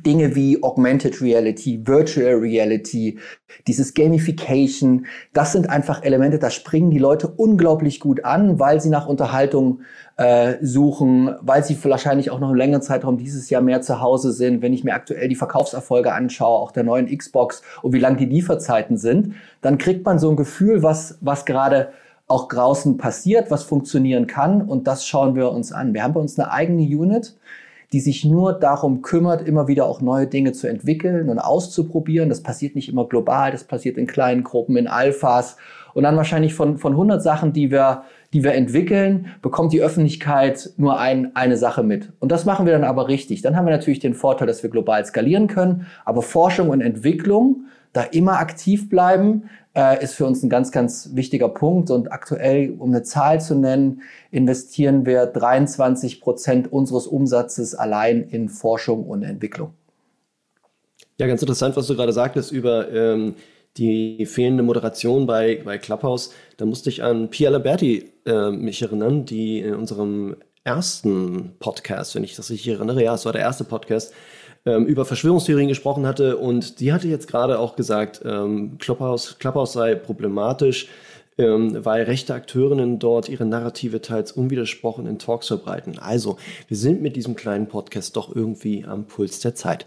Dinge 0.05 0.35
wie 0.35 0.61
Augmented 0.61 1.19
Reality, 1.19 1.81
Virtual 1.85 2.35
Reality, 2.35 3.17
dieses 3.67 3.95
Gamification, 3.95 5.07
das 5.33 5.51
sind 5.53 5.67
einfach 5.67 6.03
Elemente, 6.03 6.37
da 6.37 6.51
springen 6.51 6.91
die 6.91 6.99
Leute 6.99 7.27
unglaublich 7.27 7.99
gut 7.99 8.23
an, 8.23 8.59
weil 8.59 8.79
sie 8.81 8.89
nach 8.89 9.07
Unterhaltung 9.07 9.81
äh, 10.19 10.57
suchen, 10.61 11.33
weil 11.39 11.63
sie 11.63 11.81
wahrscheinlich 11.85 12.29
auch 12.29 12.41
noch 12.41 12.49
einen 12.49 12.57
längeren 12.57 12.81
Zeitraum 12.81 13.17
dieses 13.17 13.49
Jahr 13.49 13.61
mehr 13.61 13.81
zu 13.81 14.01
Hause 14.01 14.33
sind. 14.33 14.61
Wenn 14.61 14.73
ich 14.73 14.83
mir 14.83 14.93
aktuell 14.93 15.29
die 15.29 15.35
Verkaufserfolge 15.35 16.11
anschaue, 16.11 16.59
auch 16.59 16.71
der 16.71 16.83
neuen 16.83 17.07
Xbox 17.07 17.61
und 17.83 17.93
wie 17.93 17.99
lang 17.99 18.17
die 18.17 18.25
Lieferzeiten 18.25 18.97
sind, 18.97 19.35
dann 19.61 19.77
kriegt 19.77 20.05
man 20.05 20.19
so 20.19 20.29
ein 20.29 20.35
Gefühl, 20.35 20.83
was, 20.83 21.17
was 21.21 21.45
gerade 21.45 21.93
auch 22.27 22.49
draußen 22.49 22.97
passiert, 22.97 23.49
was 23.49 23.63
funktionieren 23.63 24.27
kann 24.27 24.61
und 24.61 24.87
das 24.87 25.07
schauen 25.07 25.35
wir 25.35 25.53
uns 25.53 25.71
an. 25.71 25.93
Wir 25.93 26.03
haben 26.03 26.13
bei 26.13 26.19
uns 26.19 26.37
eine 26.37 26.51
eigene 26.51 26.83
Unit, 26.83 27.37
die 27.93 28.01
sich 28.01 28.25
nur 28.25 28.51
darum 28.51 29.01
kümmert, 29.01 29.47
immer 29.47 29.69
wieder 29.69 29.85
auch 29.85 30.01
neue 30.01 30.27
Dinge 30.27 30.51
zu 30.51 30.67
entwickeln 30.67 31.29
und 31.29 31.39
auszuprobieren. 31.39 32.27
Das 32.27 32.43
passiert 32.43 32.75
nicht 32.75 32.89
immer 32.89 33.07
global, 33.07 33.51
das 33.51 33.63
passiert 33.63 33.97
in 33.97 34.05
kleinen 34.05 34.43
Gruppen, 34.43 34.75
in 34.75 34.87
Alphas. 34.87 35.55
Und 35.93 36.03
dann 36.03 36.15
wahrscheinlich 36.17 36.53
von, 36.53 36.77
von 36.77 36.93
100 36.93 37.21
Sachen, 37.21 37.53
die 37.53 37.71
wir, 37.71 38.03
die 38.33 38.43
wir 38.43 38.53
entwickeln, 38.53 39.27
bekommt 39.41 39.73
die 39.73 39.81
Öffentlichkeit 39.81 40.71
nur 40.77 40.99
ein, 40.99 41.35
eine 41.35 41.57
Sache 41.57 41.83
mit. 41.83 42.11
Und 42.19 42.31
das 42.31 42.45
machen 42.45 42.65
wir 42.65 42.73
dann 42.73 42.83
aber 42.83 43.07
richtig. 43.07 43.41
Dann 43.41 43.55
haben 43.55 43.65
wir 43.65 43.71
natürlich 43.71 43.99
den 43.99 44.13
Vorteil, 44.13 44.47
dass 44.47 44.63
wir 44.63 44.69
global 44.69 45.05
skalieren 45.05 45.47
können. 45.47 45.87
Aber 46.05 46.21
Forschung 46.21 46.69
und 46.69 46.81
Entwicklung, 46.81 47.65
da 47.93 48.03
immer 48.03 48.39
aktiv 48.39 48.89
bleiben, 48.89 49.49
äh, 49.75 50.03
ist 50.03 50.13
für 50.13 50.25
uns 50.25 50.43
ein 50.43 50.49
ganz, 50.49 50.71
ganz 50.71 51.11
wichtiger 51.13 51.49
Punkt. 51.49 51.89
Und 51.89 52.11
aktuell, 52.11 52.75
um 52.77 52.89
eine 52.89 53.03
Zahl 53.03 53.41
zu 53.41 53.55
nennen, 53.55 54.01
investieren 54.31 55.05
wir 55.05 55.25
23 55.25 56.21
Prozent 56.21 56.71
unseres 56.71 57.07
Umsatzes 57.07 57.75
allein 57.75 58.23
in 58.23 58.49
Forschung 58.49 59.05
und 59.05 59.23
Entwicklung. 59.23 59.73
Ja, 61.17 61.27
ganz 61.27 61.41
interessant, 61.41 61.75
was 61.75 61.87
du 61.87 61.95
gerade 61.95 62.13
sagtest 62.13 62.51
über 62.51 62.89
ähm, 62.91 63.35
die 63.77 64.25
fehlende 64.25 64.63
Moderation 64.63 65.25
bei, 65.25 65.61
bei 65.63 65.77
Clubhouse. 65.77 66.33
Da 66.57 66.65
musste 66.65 66.89
ich 66.89 67.03
an 67.03 67.29
Pia 67.29 67.49
Laberti 67.49 68.11
äh, 68.25 68.51
mich 68.51 68.81
erinnern, 68.81 69.25
die 69.25 69.59
in 69.59 69.75
unserem 69.75 70.35
ersten 70.63 71.55
Podcast, 71.59 72.15
wenn 72.15 72.23
ich 72.23 72.35
das 72.35 72.49
richtig 72.49 72.73
erinnere. 72.73 73.03
Ja, 73.03 73.15
es 73.15 73.25
war 73.25 73.33
der 73.33 73.41
erste 73.41 73.63
Podcast, 73.63 74.13
ähm, 74.65 74.85
über 74.85 75.05
Verschwörungstheorien 75.05 75.69
gesprochen 75.69 76.05
hatte. 76.05 76.37
Und 76.37 76.79
die 76.79 76.91
hatte 76.93 77.07
jetzt 77.07 77.27
gerade 77.27 77.59
auch 77.59 77.75
gesagt, 77.75 78.21
ähm, 78.25 78.77
Clubhouse, 78.77 79.37
Clubhouse 79.39 79.73
sei 79.73 79.95
problematisch, 79.95 80.87
ähm, 81.37 81.85
weil 81.85 82.03
rechte 82.03 82.33
Akteurinnen 82.33 82.99
dort 82.99 83.29
ihre 83.29 83.45
Narrative 83.45 84.01
teils 84.01 84.33
unwidersprochen 84.33 85.07
in 85.07 85.19
Talks 85.19 85.47
verbreiten. 85.47 85.97
Also, 85.97 86.37
wir 86.67 86.75
sind 86.75 87.01
mit 87.01 87.15
diesem 87.15 87.35
kleinen 87.35 87.67
Podcast 87.67 88.17
doch 88.17 88.35
irgendwie 88.35 88.83
am 88.85 89.05
Puls 89.05 89.39
der 89.39 89.55
Zeit. 89.55 89.85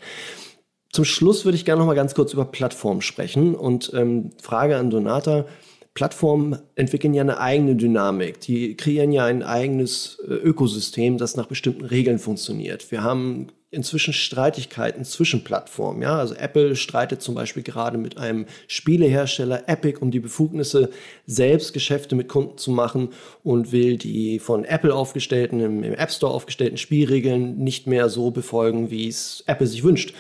Zum 0.93 1.07
Schluss 1.07 1.47
würde 1.47 1.57
ich 1.57 1.65
gerne 1.65 1.81
noch 1.81 1.87
mal 1.87 1.95
ganz 1.95 2.15
kurz 2.15 2.35
über 2.35 2.45
Plattformen 2.45 3.01
sprechen 3.01 3.55
und 3.55 3.91
ähm, 3.95 4.31
Frage 4.43 4.77
an 4.77 4.91
Donata. 4.91 5.47
Plattformen 5.95 6.59
entwickeln 6.75 7.15
ja 7.15 7.23
eine 7.23 7.41
eigene 7.41 7.77
Dynamik. 7.77 8.41
Die 8.41 8.77
kreieren 8.77 9.11
ja 9.11 9.25
ein 9.25 9.43
eigenes 9.43 10.19
äh, 10.29 10.35
Ökosystem, 10.35 11.17
das 11.17 11.35
nach 11.35 11.47
bestimmten 11.47 11.87
Regeln 11.87 12.19
funktioniert. 12.19 12.91
Wir 12.91 13.03
haben 13.03 13.49
inzwischen 13.71 14.13
Streitigkeiten 14.13 15.07
zwischen 15.07 15.45
Plattformen. 15.45 16.03
Ja, 16.03 16.19
also 16.19 16.35
Apple 16.35 16.77
streitet 16.77 17.23
zum 17.23 17.35
Beispiel 17.35 17.63
gerade 17.63 17.97
mit 17.97 18.19
einem 18.19 18.45
Spielehersteller 18.67 19.67
Epic 19.71 19.99
um 19.99 20.11
die 20.11 20.21
Befugnisse, 20.21 20.91
selbst 21.27 21.73
Geschäfte 21.73 22.15
mit 22.15 22.29
Kunden 22.29 22.59
zu 22.59 22.71
machen 22.71 23.09
und 23.43 23.73
will 23.73 23.97
die 23.97 24.39
von 24.39 24.67
Apple 24.67 24.95
aufgestellten, 24.95 25.61
im, 25.61 25.83
im 25.85 25.95
App 25.95 26.11
Store 26.11 26.35
aufgestellten 26.35 26.77
Spielregeln 26.77 27.57
nicht 27.57 27.87
mehr 27.87 28.11
so 28.11 28.31
befolgen, 28.31 28.91
wie 28.91 29.09
es 29.09 29.43
Apple 29.47 29.67
sich 29.67 29.83
wünscht. 29.85 30.15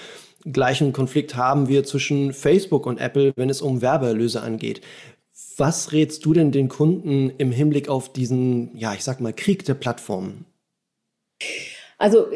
Gleichen 0.51 0.93
Konflikt 0.93 1.37
haben 1.37 1.69
wir 1.69 1.85
zwischen 1.85 2.33
Facebook 2.33 2.87
und 2.87 2.99
Apple, 2.99 3.33
wenn 3.37 3.51
es 3.51 3.63
um 3.63 3.83
Werbeerlöse 3.83 4.43
angeht. 4.43 4.81
Was 5.57 5.93
rätst 5.93 6.25
du 6.25 6.33
denn 6.33 6.53
den 6.53 6.69
Kunden 6.69 7.31
im 7.39 7.53
Hinblick 7.53 7.89
auf 7.89 8.13
diesen, 8.13 8.77
ja, 8.77 8.95
ich 8.95 9.05
sag 9.05 9.21
mal, 9.21 9.33
Krieg 9.33 9.65
der 9.65 9.75
Plattformen? 9.75 10.47
Also 11.99 12.27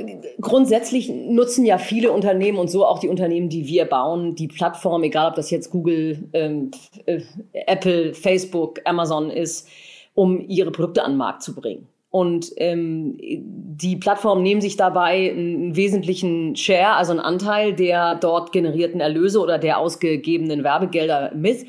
grundsätzlich 0.41 1.09
nutzen 1.09 1.65
ja 1.65 1.79
viele 1.79 2.13
Unternehmen 2.13 2.59
und 2.59 2.71
so 2.71 2.87
auch 2.87 3.01
die 3.01 3.09
Unternehmen, 3.09 3.49
die 3.49 3.67
wir 3.67 3.85
bauen, 3.85 4.37
die 4.37 4.47
Plattform, 4.47 5.03
egal 5.03 5.31
ob 5.31 5.35
das 5.35 5.51
jetzt 5.51 5.71
Google, 5.71 6.29
ähm, 6.35 6.71
äh, 7.07 7.23
Apple, 7.53 8.15
Facebook, 8.15 8.81
Amazon 8.85 9.29
ist, 9.29 9.69
um 10.15 10.41
ihre 10.49 10.71
Produkte 10.71 11.03
an 11.03 11.13
den 11.13 11.19
Markt 11.19 11.43
zu 11.43 11.53
bringen. 11.53 11.89
Und 12.11 12.53
ähm, 12.57 13.19
die 13.19 13.97
Plattformen 13.97 14.43
nehmen 14.43 14.61
sich 14.61 14.77
dabei 14.77 15.31
einen 15.31 15.77
wesentlichen 15.77 16.57
Share, 16.57 16.95
also 16.95 17.13
einen 17.13 17.21
Anteil 17.21 17.75
der 17.75 18.15
dort 18.15 18.53
generierten 18.53 19.01
Erlöse 19.01 19.41
oder 19.41 19.59
der 19.59 19.79
ausgegebenen 19.79 20.65
Werbegelder 20.65 21.33
mit. 21.35 21.67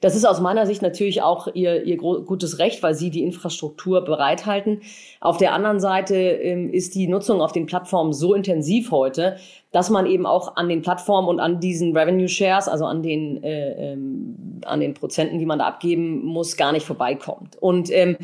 Das 0.00 0.14
ist 0.14 0.24
aus 0.24 0.40
meiner 0.40 0.64
Sicht 0.66 0.80
natürlich 0.80 1.22
auch 1.22 1.48
ihr, 1.54 1.84
ihr 1.84 1.96
gutes 1.96 2.58
Recht, 2.58 2.82
weil 2.82 2.94
sie 2.94 3.10
die 3.10 3.22
Infrastruktur 3.22 4.04
bereithalten. 4.04 4.80
Auf 5.20 5.38
der 5.38 5.52
anderen 5.52 5.80
Seite 5.80 6.16
ähm, 6.16 6.70
ist 6.70 6.94
die 6.94 7.08
Nutzung 7.08 7.40
auf 7.40 7.52
den 7.52 7.66
Plattformen 7.66 8.12
so 8.12 8.32
intensiv 8.32 8.90
heute, 8.90 9.36
dass 9.72 9.90
man 9.90 10.06
eben 10.06 10.24
auch 10.24 10.56
an 10.56 10.68
den 10.68 10.82
Plattformen 10.82 11.28
und 11.28 11.40
an 11.40 11.58
diesen 11.58 11.96
Revenue 11.96 12.28
Shares, 12.28 12.68
also 12.68 12.84
an 12.84 13.02
den, 13.02 13.42
äh, 13.42 13.92
ähm, 13.92 14.60
an 14.64 14.80
den 14.80 14.94
Prozenten, 14.94 15.38
die 15.38 15.46
man 15.46 15.58
da 15.58 15.66
abgeben 15.66 16.24
muss, 16.24 16.56
gar 16.56 16.72
nicht 16.72 16.86
vorbeikommt. 16.86 17.56
Und 17.60 17.90
ähm, 17.90 18.16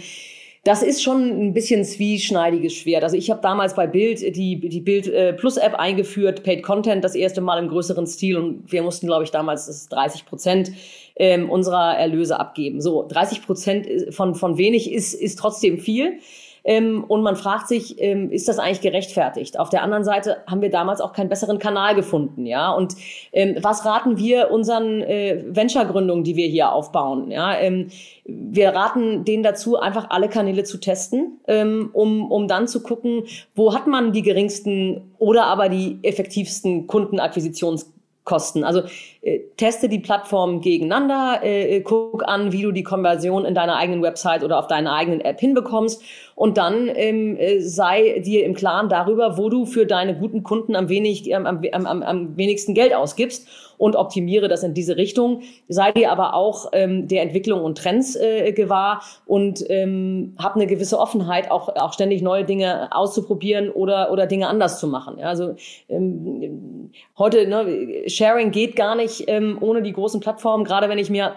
das 0.65 0.83
ist 0.83 1.03
schon 1.03 1.23
ein 1.23 1.53
bisschen 1.55 1.85
zwieschneidiges 1.85 2.75
Schwert. 2.75 3.03
Also 3.03 3.17
ich 3.17 3.31
habe 3.31 3.41
damals 3.41 3.75
bei 3.75 3.87
Bild 3.87 4.21
die, 4.37 4.61
die 4.61 4.81
Bild 4.81 5.07
äh, 5.07 5.33
Plus 5.33 5.57
App 5.57 5.75
eingeführt, 5.75 6.43
Paid 6.43 6.63
Content 6.63 7.03
das 7.03 7.15
erste 7.15 7.41
Mal 7.41 7.59
im 7.59 7.69
größeren 7.69 8.07
Stil 8.07 8.37
und 8.37 8.71
wir 8.71 8.83
mussten, 8.83 9.07
glaube 9.07 9.25
ich, 9.25 9.31
damals 9.31 9.67
das 9.67 9.77
ist 9.77 9.89
30 9.89 10.27
Prozent 10.27 10.73
ähm, 11.17 11.49
unserer 11.49 11.97
Erlöse 11.97 12.39
abgeben. 12.39 12.83
So 12.83 13.07
30 13.09 13.47
Prozent 13.47 14.15
von, 14.15 14.35
von 14.35 14.59
wenig 14.59 14.93
ist, 14.93 15.15
ist 15.15 15.39
trotzdem 15.39 15.79
viel. 15.79 16.19
Ähm, 16.65 17.05
und 17.05 17.23
man 17.23 17.37
fragt 17.37 17.69
sich, 17.69 18.01
ähm, 18.01 18.31
ist 18.31 18.49
das 18.49 18.59
eigentlich 18.59 18.81
gerechtfertigt? 18.81 19.59
Auf 19.59 19.71
der 19.71 19.83
anderen 19.83 20.05
Seite 20.05 20.39
haben 20.47 20.63
wir 20.63 20.71
damals 20.71 21.01
auch 21.01 21.13
keinen 21.13 21.29
besseren 21.29 21.59
Kanal 21.59 21.95
gefunden, 21.95 22.47
ja. 22.47 22.71
Und 22.73 22.95
ähm, 23.33 23.57
was 23.61 23.85
raten 23.85 24.19
wir 24.19 24.51
unseren 24.51 25.03
äh, 25.03 25.45
Venture-Gründungen, 25.49 26.25
die 26.25 26.37
wir 26.37 26.49
hier 26.49 26.73
aufbauen? 26.73 27.31
Ja, 27.31 27.59
ähm, 27.59 27.89
wir 28.25 28.71
raten 28.71 29.25
denen 29.25 29.43
dazu, 29.43 29.79
einfach 29.79 30.11
alle 30.11 30.29
Kanäle 30.29 30.65
zu 30.65 30.79
testen, 30.79 31.41
ähm, 31.47 31.91
um, 31.93 32.31
um 32.31 32.49
dann 32.49 32.69
zu 32.69 32.83
gucken, 32.83 33.25
wo 33.55 33.75
hat 33.75 33.87
man 33.87 34.13
die 34.13 34.23
geringsten 34.23 35.13
oder 35.19 35.45
aber 35.45 35.69
die 35.69 35.99
effektivsten 36.03 36.87
Kundenakquisitions 36.87 37.93
Kosten. 38.25 38.65
Also 38.65 38.83
äh, 39.23 39.41
teste 39.57 39.89
die 39.89 39.99
Plattformen 39.99 40.61
gegeneinander, 40.61 41.41
äh, 41.43 41.77
äh, 41.77 41.81
guck 41.81 42.23
an, 42.29 42.53
wie 42.53 42.63
du 42.63 42.71
die 42.71 42.83
Konversion 42.83 43.45
in 43.45 43.55
deiner 43.55 43.77
eigenen 43.77 44.03
Website 44.03 44.45
oder 44.45 44.59
auf 44.59 44.67
deiner 44.67 44.95
eigenen 44.95 45.21
App 45.21 45.41
hinbekommst 45.41 46.03
und 46.35 46.59
dann 46.59 46.91
ähm, 46.95 47.37
äh, 47.37 47.61
sei 47.61 48.21
dir 48.21 48.45
im 48.45 48.55
Klaren 48.55 48.89
darüber, 48.89 49.39
wo 49.39 49.49
du 49.49 49.67
für 49.67 49.87
deine 49.87 50.17
guten 50.17 50.43
Kunden 50.43 50.77
am, 50.77 50.89
wenig, 50.89 51.31
ähm, 51.31 51.47
am, 51.47 51.63
am, 51.73 52.03
am 52.03 52.37
wenigsten 52.37 52.75
Geld 52.75 52.95
ausgibst 52.95 53.49
und 53.81 53.97
optimiere 53.97 54.49
das 54.49 54.63
in 54.63 54.75
diese 54.75 54.99
Richtung. 54.99 55.41
Sei 55.69 55.91
dir 55.91 56.13
aber 56.13 56.35
auch 56.35 56.69
ähm, 56.73 57.09
der 57.09 57.23
Entwicklung 57.23 57.65
und 57.65 57.79
Trends 57.79 58.15
äh, 58.15 58.53
gewahr 58.53 59.03
und 59.25 59.65
ähm, 59.71 60.35
hab 60.39 60.55
eine 60.55 60.67
gewisse 60.67 60.99
Offenheit, 60.99 61.51
auch, 61.51 61.75
auch 61.77 61.95
ständig 61.95 62.21
neue 62.21 62.45
Dinge 62.45 62.91
auszuprobieren 62.93 63.71
oder, 63.71 64.13
oder 64.13 64.27
Dinge 64.27 64.49
anders 64.49 64.79
zu 64.81 64.87
machen. 64.87 65.19
Ja, 65.19 65.29
also 65.29 65.55
ähm, 65.89 66.91
heute, 67.17 67.49
ne, 67.49 68.07
Sharing 68.07 68.51
geht 68.51 68.77
gar 68.77 68.95
nicht 68.95 69.25
ähm, 69.29 69.57
ohne 69.63 69.81
die 69.81 69.95
großen 69.95 70.21
Plattformen, 70.21 70.65
gerade 70.65 70.91
wenn 70.91 70.99
ich 70.99 71.09
mir 71.09 71.33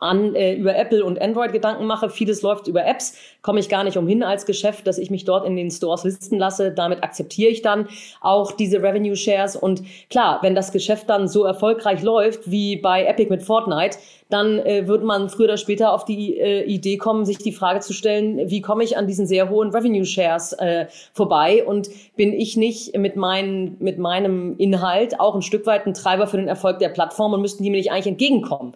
an 0.00 0.34
äh, 0.34 0.54
über 0.54 0.76
Apple 0.76 1.04
und 1.04 1.20
Android 1.20 1.52
Gedanken 1.52 1.86
mache. 1.86 2.08
Vieles 2.10 2.42
läuft 2.42 2.66
über 2.66 2.86
Apps, 2.86 3.14
komme 3.42 3.60
ich 3.60 3.68
gar 3.68 3.84
nicht 3.84 3.96
umhin 3.96 4.22
als 4.22 4.46
Geschäft, 4.46 4.86
dass 4.86 4.98
ich 4.98 5.10
mich 5.10 5.24
dort 5.24 5.46
in 5.46 5.56
den 5.56 5.70
Stores 5.70 6.04
listen 6.04 6.38
lasse. 6.38 6.72
Damit 6.72 7.02
akzeptiere 7.02 7.50
ich 7.50 7.62
dann 7.62 7.88
auch 8.20 8.52
diese 8.52 8.82
Revenue 8.82 9.16
Shares. 9.16 9.56
Und 9.56 9.82
klar, 10.10 10.38
wenn 10.42 10.54
das 10.54 10.72
Geschäft 10.72 11.08
dann 11.10 11.28
so 11.28 11.44
erfolgreich 11.44 12.02
läuft 12.02 12.50
wie 12.50 12.76
bei 12.76 13.04
Epic 13.04 13.30
mit 13.30 13.42
Fortnite, 13.42 13.98
dann 14.30 14.58
äh, 14.60 14.88
wird 14.88 15.04
man 15.04 15.28
früher 15.28 15.44
oder 15.44 15.56
später 15.56 15.92
auf 15.92 16.04
die 16.04 16.38
äh, 16.38 16.64
Idee 16.64 16.96
kommen, 16.96 17.24
sich 17.24 17.38
die 17.38 17.52
Frage 17.52 17.80
zu 17.80 17.92
stellen, 17.92 18.50
wie 18.50 18.62
komme 18.62 18.82
ich 18.82 18.96
an 18.96 19.06
diesen 19.06 19.26
sehr 19.26 19.50
hohen 19.50 19.70
Revenue 19.70 20.04
Shares 20.04 20.52
äh, 20.54 20.86
vorbei 21.12 21.64
und 21.64 21.88
bin 22.16 22.32
ich 22.32 22.56
nicht 22.56 22.96
mit, 22.96 23.16
mein, 23.16 23.76
mit 23.78 23.98
meinem 23.98 24.56
Inhalt 24.56 25.20
auch 25.20 25.34
ein 25.34 25.42
Stück 25.42 25.66
weit 25.66 25.86
ein 25.86 25.94
Treiber 25.94 26.26
für 26.26 26.38
den 26.38 26.48
Erfolg 26.48 26.78
der 26.78 26.88
Plattform 26.88 27.34
und 27.34 27.42
müssten 27.42 27.62
die 27.62 27.70
mir 27.70 27.76
nicht 27.76 27.92
eigentlich 27.92 28.06
entgegenkommen. 28.06 28.74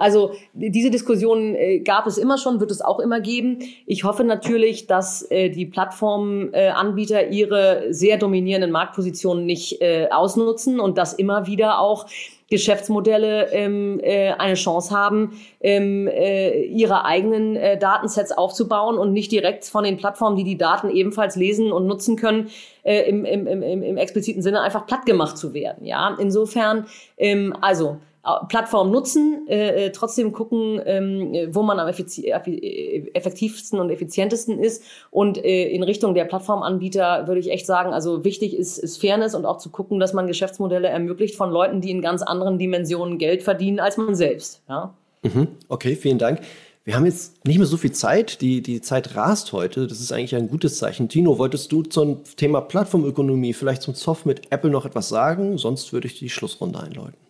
Also 0.00 0.32
diese 0.54 0.90
Diskussion 0.90 1.54
äh, 1.54 1.80
gab 1.80 2.06
es 2.06 2.16
immer 2.16 2.38
schon, 2.38 2.58
wird 2.58 2.70
es 2.70 2.80
auch 2.80 3.00
immer 3.00 3.20
geben. 3.20 3.58
Ich 3.86 4.02
hoffe 4.04 4.24
natürlich, 4.24 4.86
dass 4.86 5.30
äh, 5.30 5.50
die 5.50 5.66
Plattformanbieter 5.66 7.28
ihre 7.28 7.92
sehr 7.92 8.16
dominierenden 8.16 8.70
Marktpositionen 8.70 9.44
nicht 9.44 9.82
äh, 9.82 10.08
ausnutzen 10.10 10.80
und 10.80 10.96
dass 10.96 11.12
immer 11.12 11.46
wieder 11.46 11.80
auch 11.80 12.06
Geschäftsmodelle 12.48 13.52
ähm, 13.52 14.00
äh, 14.02 14.32
eine 14.32 14.54
Chance 14.54 14.96
haben, 14.96 15.38
ähm, 15.60 16.08
äh, 16.08 16.62
ihre 16.64 17.04
eigenen 17.04 17.54
äh, 17.56 17.78
Datensets 17.78 18.32
aufzubauen 18.32 18.98
und 18.98 19.12
nicht 19.12 19.30
direkt 19.30 19.64
von 19.66 19.84
den 19.84 19.98
Plattformen, 19.98 20.36
die 20.36 20.44
die 20.44 20.58
Daten 20.58 20.90
ebenfalls 20.90 21.36
lesen 21.36 21.70
und 21.70 21.86
nutzen 21.86 22.16
können, 22.16 22.48
äh, 22.82 23.08
im, 23.08 23.24
im, 23.24 23.46
im, 23.46 23.82
im 23.82 23.96
expliziten 23.96 24.42
Sinne 24.42 24.62
einfach 24.62 24.86
platt 24.86 25.06
gemacht 25.06 25.38
zu 25.38 25.54
werden. 25.54 25.86
Ja, 25.86 26.16
insofern, 26.18 26.86
ähm, 27.18 27.54
also 27.60 27.98
Plattform 28.48 28.90
nutzen, 28.90 29.46
äh, 29.48 29.86
äh, 29.86 29.92
trotzdem 29.92 30.32
gucken, 30.32 30.80
ähm, 30.84 31.48
wo 31.54 31.62
man 31.62 31.80
am 31.80 31.88
effektivsten 31.88 33.80
und 33.80 33.88
effizientesten 33.90 34.58
ist. 34.58 34.82
Und 35.10 35.42
äh, 35.42 35.68
in 35.68 35.82
Richtung 35.82 36.14
der 36.14 36.26
Plattformanbieter 36.26 37.26
würde 37.26 37.40
ich 37.40 37.50
echt 37.50 37.64
sagen, 37.64 37.94
also 37.94 38.22
wichtig 38.22 38.54
ist, 38.54 38.76
ist 38.76 39.00
Fairness 39.00 39.34
und 39.34 39.46
auch 39.46 39.56
zu 39.56 39.70
gucken, 39.70 40.00
dass 40.00 40.12
man 40.12 40.26
Geschäftsmodelle 40.26 40.88
ermöglicht 40.88 41.34
von 41.34 41.50
Leuten, 41.50 41.80
die 41.80 41.90
in 41.90 42.02
ganz 42.02 42.20
anderen 42.22 42.58
Dimensionen 42.58 43.16
Geld 43.16 43.42
verdienen 43.42 43.80
als 43.80 43.96
man 43.96 44.14
selbst. 44.14 44.62
Ja? 44.68 44.92
Mhm. 45.22 45.48
Okay, 45.68 45.96
vielen 45.96 46.18
Dank. 46.18 46.40
Wir 46.84 46.96
haben 46.96 47.06
jetzt 47.06 47.44
nicht 47.46 47.58
mehr 47.58 47.66
so 47.66 47.78
viel 47.78 47.92
Zeit. 47.92 48.42
Die, 48.42 48.62
die 48.62 48.82
Zeit 48.82 49.16
rast 49.16 49.52
heute. 49.52 49.86
Das 49.86 50.00
ist 50.00 50.12
eigentlich 50.12 50.34
ein 50.34 50.48
gutes 50.48 50.76
Zeichen. 50.78 51.08
Tino, 51.08 51.38
wolltest 51.38 51.72
du 51.72 51.82
zum 51.82 52.24
Thema 52.36 52.60
Plattformökonomie, 52.60 53.54
vielleicht 53.54 53.82
zum 53.82 53.94
Soft 53.94 54.26
mit 54.26 54.50
Apple 54.50 54.70
noch 54.70 54.84
etwas 54.84 55.08
sagen? 55.08 55.56
Sonst 55.56 55.92
würde 55.94 56.06
ich 56.06 56.18
die 56.18 56.28
Schlussrunde 56.28 56.80
einläuten. 56.80 57.29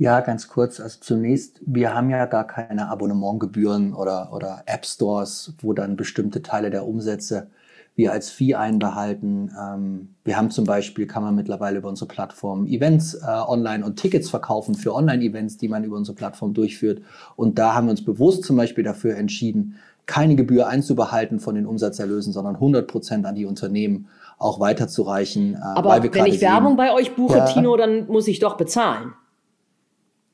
Ja, 0.00 0.20
ganz 0.20 0.48
kurz. 0.48 0.80
Also 0.80 0.96
zunächst, 1.02 1.60
wir 1.66 1.94
haben 1.94 2.08
ja 2.08 2.24
gar 2.24 2.46
keine 2.46 2.88
Abonnementgebühren 2.88 3.92
oder, 3.92 4.32
oder 4.32 4.62
App 4.64 4.86
Stores, 4.86 5.52
wo 5.60 5.74
dann 5.74 5.96
bestimmte 5.96 6.42
Teile 6.42 6.70
der 6.70 6.86
Umsätze 6.86 7.48
wir 7.96 8.10
als 8.10 8.30
Fee 8.30 8.54
einbehalten. 8.54 9.54
Ähm, 9.60 10.14
wir 10.24 10.38
haben 10.38 10.50
zum 10.50 10.64
Beispiel, 10.64 11.06
kann 11.06 11.22
man 11.22 11.34
mittlerweile 11.34 11.76
über 11.76 11.90
unsere 11.90 12.08
Plattform 12.08 12.66
Events 12.66 13.12
äh, 13.12 13.26
online 13.26 13.84
und 13.84 13.96
Tickets 13.96 14.30
verkaufen 14.30 14.74
für 14.74 14.94
Online-Events, 14.94 15.58
die 15.58 15.68
man 15.68 15.84
über 15.84 15.98
unsere 15.98 16.14
Plattform 16.14 16.54
durchführt. 16.54 17.02
Und 17.36 17.58
da 17.58 17.74
haben 17.74 17.88
wir 17.88 17.90
uns 17.90 18.02
bewusst 18.02 18.44
zum 18.44 18.56
Beispiel 18.56 18.84
dafür 18.84 19.18
entschieden, 19.18 19.76
keine 20.06 20.34
Gebühr 20.34 20.66
einzubehalten 20.66 21.40
von 21.40 21.56
den 21.56 21.66
Umsatzerlösen, 21.66 22.32
sondern 22.32 22.54
100 22.54 22.88
Prozent 22.88 23.26
an 23.26 23.34
die 23.34 23.44
Unternehmen 23.44 24.08
auch 24.38 24.60
weiterzureichen. 24.60 25.56
Äh, 25.56 25.58
Aber 25.58 26.02
wenn 26.02 26.24
ich 26.24 26.40
Werbung 26.40 26.78
bei 26.78 26.90
euch 26.94 27.14
buche, 27.14 27.36
ja, 27.36 27.44
Tino, 27.44 27.76
dann 27.76 28.06
muss 28.06 28.28
ich 28.28 28.38
doch 28.38 28.56
bezahlen. 28.56 29.12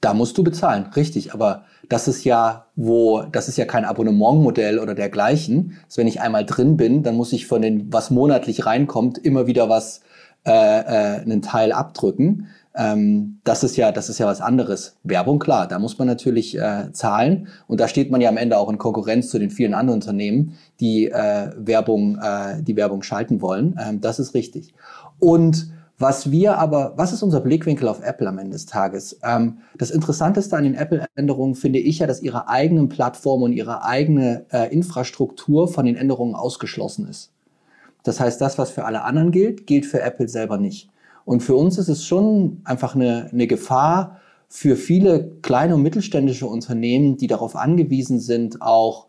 Da 0.07 0.15
musst 0.15 0.39
du 0.39 0.45
bezahlen, 0.45 0.87
richtig. 0.95 1.35
Aber 1.35 1.65
das 1.89 2.07
ist 2.07 2.23
ja, 2.23 2.67
wo, 2.77 3.23
das 3.23 3.49
ist 3.49 3.59
ja 3.59 3.65
kein 3.65 3.85
Abonnementmodell 3.85 4.79
oder 4.79 4.95
dergleichen. 4.95 5.79
Also 5.87 5.99
wenn 5.99 6.07
ich 6.07 6.21
einmal 6.21 6.47
drin 6.47 6.77
bin, 6.77 7.03
dann 7.03 7.17
muss 7.17 7.33
ich 7.33 7.49
von 7.49 7.61
den, 7.61 7.93
was 7.93 8.13
monatlich 8.13 8.67
reinkommt, 8.67 9.19
immer 9.19 9.49
wieder 9.49 9.69
was, 9.69 10.03
äh, 10.47 10.53
äh, 10.53 11.21
einen 11.23 11.43
Teil 11.43 11.73
abdrücken. 11.73 12.47
Ähm, 12.77 13.41
das 13.43 13.65
ist 13.65 13.77
ja, 13.77 13.91
das 13.91 14.09
ist 14.09 14.19
ja 14.19 14.27
was 14.27 14.41
anderes. 14.41 14.97
Werbung, 15.03 15.41
klar, 15.41 15.67
da 15.67 15.81
muss 15.81 15.99
man 15.99 16.07
natürlich 16.07 16.57
äh, 16.57 16.93
zahlen. 16.93 17.49
Und 17.67 17.81
da 17.81 17.89
steht 17.89 18.13
man 18.13 18.21
ja 18.21 18.29
am 18.29 18.37
Ende 18.37 18.59
auch 18.59 18.71
in 18.71 18.79
Konkurrenz 18.79 19.29
zu 19.29 19.41
den 19.41 19.51
vielen 19.51 19.75
anderen 19.75 20.01
Unternehmen, 20.01 20.57
die 20.79 21.07
äh, 21.11 21.51
Werbung, 21.57 22.21
äh, 22.23 22.63
die 22.63 22.77
Werbung 22.77 23.03
schalten 23.03 23.41
wollen. 23.41 23.77
Ähm, 23.85 24.01
das 24.01 24.21
ist 24.21 24.35
richtig. 24.35 24.73
Und 25.19 25.73
was 25.99 26.31
wir 26.31 26.59
aber, 26.59 26.93
was 26.97 27.13
ist 27.13 27.23
unser 27.23 27.41
Blickwinkel 27.41 27.89
auf 27.89 28.03
Apple 28.03 28.29
am 28.29 28.39
Ende 28.39 28.53
des 28.53 28.67
Tages? 28.67 29.19
Ähm, 29.23 29.59
das 29.79 29.91
Interessanteste 29.91 30.57
an 30.57 30.65
den 30.65 30.75
Apple-Änderungen 30.75 31.55
finde 31.55 31.79
ich 31.79 32.01
ja, 32.01 32.07
dass 32.07 32.23
ihre 32.23 32.49
eigenen 32.49 32.89
Plattformen 32.89 33.45
und 33.45 33.53
ihre 33.53 33.83
eigene 33.83 34.45
äh, 34.53 34.73
Infrastruktur 34.73 35.69
von 35.69 35.87
den 35.87 35.97
Änderungen 35.97 36.35
ausgeschlossen 36.35 37.09
ist. 37.09 37.33
Das 38.03 38.21
heißt, 38.21 38.41
das, 38.41 38.59
was 38.59 38.71
für 38.71 38.85
alle 38.85 39.03
anderen 39.05 39.33
gilt, 39.33 39.67
gilt 39.67 39.87
für 39.87 40.01
Apple 40.03 40.29
selber 40.29 40.59
nicht. 40.59 40.91
Und 41.25 41.43
für 41.43 41.57
uns 41.57 41.79
ist 41.79 41.89
es 41.89 42.05
schon 42.05 42.61
einfach 42.65 42.95
eine, 42.95 43.31
eine 43.33 43.47
Gefahr 43.47 44.21
für 44.49 44.77
viele 44.77 45.33
kleine 45.43 45.75
und 45.75 45.83
mittelständische 45.83 46.47
Unternehmen, 46.47 47.17
die 47.17 47.27
darauf 47.27 47.57
angewiesen 47.57 48.21
sind, 48.21 48.63
auch 48.63 49.07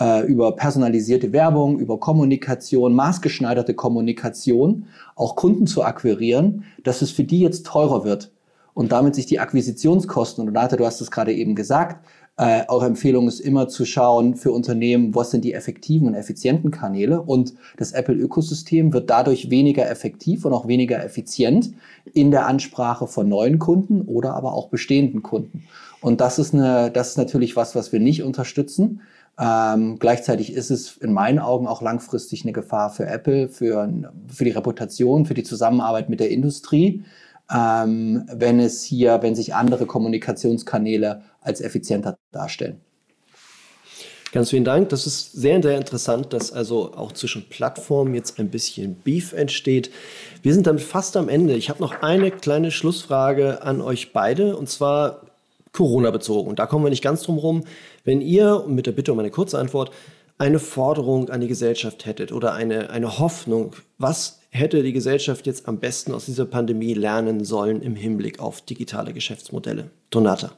äh, 0.00 0.26
über 0.26 0.56
personalisierte 0.56 1.32
Werbung, 1.32 1.78
über 1.78 1.98
Kommunikation, 1.98 2.94
maßgeschneiderte 2.94 3.74
Kommunikation, 3.74 4.86
auch 5.16 5.36
Kunden 5.36 5.66
zu 5.66 5.82
akquirieren, 5.82 6.64
dass 6.84 7.02
es 7.02 7.10
für 7.10 7.24
die 7.24 7.40
jetzt 7.40 7.66
teurer 7.66 8.04
wird 8.04 8.30
und 8.74 8.92
damit 8.92 9.14
sich 9.14 9.26
die 9.26 9.40
Akquisitionskosten, 9.40 10.42
und 10.42 10.48
Renate, 10.48 10.76
du 10.76 10.86
hast 10.86 11.00
es 11.00 11.10
gerade 11.10 11.32
eben 11.32 11.54
gesagt, 11.54 12.04
äh, 12.38 12.62
eure 12.68 12.86
Empfehlung 12.86 13.26
ist 13.26 13.40
immer 13.40 13.66
zu 13.66 13.84
schauen 13.84 14.36
für 14.36 14.52
Unternehmen, 14.52 15.12
was 15.16 15.32
sind 15.32 15.44
die 15.44 15.54
effektiven 15.54 16.06
und 16.06 16.14
effizienten 16.14 16.70
Kanäle. 16.70 17.20
Und 17.20 17.54
das 17.76 17.90
Apple-Ökosystem 17.90 18.92
wird 18.92 19.10
dadurch 19.10 19.50
weniger 19.50 19.90
effektiv 19.90 20.44
und 20.44 20.52
auch 20.52 20.68
weniger 20.68 21.04
effizient 21.04 21.72
in 22.12 22.30
der 22.30 22.46
Ansprache 22.46 23.08
von 23.08 23.28
neuen 23.28 23.58
Kunden 23.58 24.02
oder 24.02 24.34
aber 24.34 24.54
auch 24.54 24.68
bestehenden 24.68 25.24
Kunden. 25.24 25.64
Und 26.00 26.20
das 26.20 26.38
ist, 26.38 26.54
eine, 26.54 26.92
das 26.92 27.10
ist 27.10 27.18
natürlich 27.18 27.56
was, 27.56 27.74
was 27.74 27.92
wir 27.92 27.98
nicht 27.98 28.22
unterstützen. 28.22 29.00
Ähm, 29.38 29.98
gleichzeitig 29.98 30.52
ist 30.52 30.70
es 30.70 30.96
in 30.96 31.12
meinen 31.12 31.38
Augen 31.38 31.68
auch 31.68 31.80
langfristig 31.80 32.42
eine 32.42 32.52
Gefahr 32.52 32.90
für 32.90 33.06
Apple, 33.06 33.48
für, 33.48 33.88
für 34.26 34.44
die 34.44 34.50
Reputation, 34.50 35.26
für 35.26 35.34
die 35.34 35.44
Zusammenarbeit 35.44 36.08
mit 36.08 36.18
der 36.18 36.30
Industrie, 36.30 37.04
ähm, 37.54 38.28
wenn 38.32 38.58
es 38.58 38.82
hier, 38.82 39.22
wenn 39.22 39.36
sich 39.36 39.54
andere 39.54 39.86
Kommunikationskanäle 39.86 41.22
als 41.40 41.60
effizienter 41.60 42.16
darstellen. 42.32 42.80
Ganz 44.32 44.50
vielen 44.50 44.64
Dank. 44.64 44.90
Das 44.90 45.06
ist 45.06 45.32
sehr, 45.32 45.62
sehr 45.62 45.78
interessant, 45.78 46.34
dass 46.34 46.52
also 46.52 46.92
auch 46.92 47.12
zwischen 47.12 47.48
Plattformen 47.48 48.14
jetzt 48.14 48.38
ein 48.38 48.50
bisschen 48.50 48.96
Beef 48.96 49.32
entsteht. 49.32 49.90
Wir 50.42 50.52
sind 50.52 50.66
damit 50.66 50.82
fast 50.82 51.16
am 51.16 51.30
Ende. 51.30 51.54
Ich 51.54 51.70
habe 51.70 51.80
noch 51.80 52.02
eine 52.02 52.30
kleine 52.30 52.70
Schlussfrage 52.70 53.62
an 53.62 53.80
euch 53.80 54.12
beide 54.12 54.56
und 54.56 54.68
zwar 54.68 55.22
Corona 55.72 56.10
bezogen. 56.10 56.56
Da 56.56 56.66
kommen 56.66 56.84
wir 56.84 56.90
nicht 56.90 57.02
ganz 57.02 57.22
drum 57.22 57.38
rum. 57.38 57.64
Wenn 58.08 58.22
ihr, 58.22 58.64
mit 58.66 58.86
der 58.86 58.92
Bitte 58.92 59.12
um 59.12 59.18
eine 59.18 59.30
kurze 59.30 59.58
Antwort, 59.58 59.90
eine 60.38 60.60
Forderung 60.60 61.28
an 61.28 61.42
die 61.42 61.46
Gesellschaft 61.46 62.06
hättet 62.06 62.32
oder 62.32 62.54
eine, 62.54 62.88
eine 62.88 63.18
Hoffnung, 63.18 63.76
was 63.98 64.40
hätte 64.48 64.82
die 64.82 64.94
Gesellschaft 64.94 65.46
jetzt 65.46 65.68
am 65.68 65.78
besten 65.78 66.14
aus 66.14 66.24
dieser 66.24 66.46
Pandemie 66.46 66.94
lernen 66.94 67.44
sollen 67.44 67.82
im 67.82 67.94
Hinblick 67.96 68.40
auf 68.40 68.62
digitale 68.62 69.12
Geschäftsmodelle? 69.12 69.90
Donata. 70.08 70.52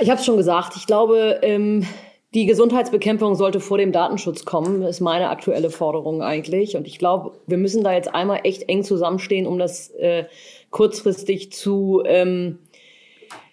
Ich 0.00 0.08
habe 0.08 0.20
es 0.20 0.24
schon 0.24 0.36
gesagt. 0.36 0.76
Ich 0.76 0.86
glaube, 0.86 1.40
ähm, 1.42 1.84
die 2.32 2.46
Gesundheitsbekämpfung 2.46 3.34
sollte 3.34 3.58
vor 3.58 3.78
dem 3.78 3.90
Datenschutz 3.90 4.44
kommen, 4.44 4.82
ist 4.82 5.00
meine 5.00 5.28
aktuelle 5.28 5.70
Forderung 5.70 6.22
eigentlich. 6.22 6.76
Und 6.76 6.86
ich 6.86 7.00
glaube, 7.00 7.32
wir 7.48 7.58
müssen 7.58 7.82
da 7.82 7.92
jetzt 7.92 8.14
einmal 8.14 8.42
echt 8.44 8.68
eng 8.68 8.84
zusammenstehen, 8.84 9.48
um 9.48 9.58
das 9.58 9.90
äh, 9.90 10.26
kurzfristig 10.70 11.50
zu 11.50 12.04
ähm, 12.06 12.60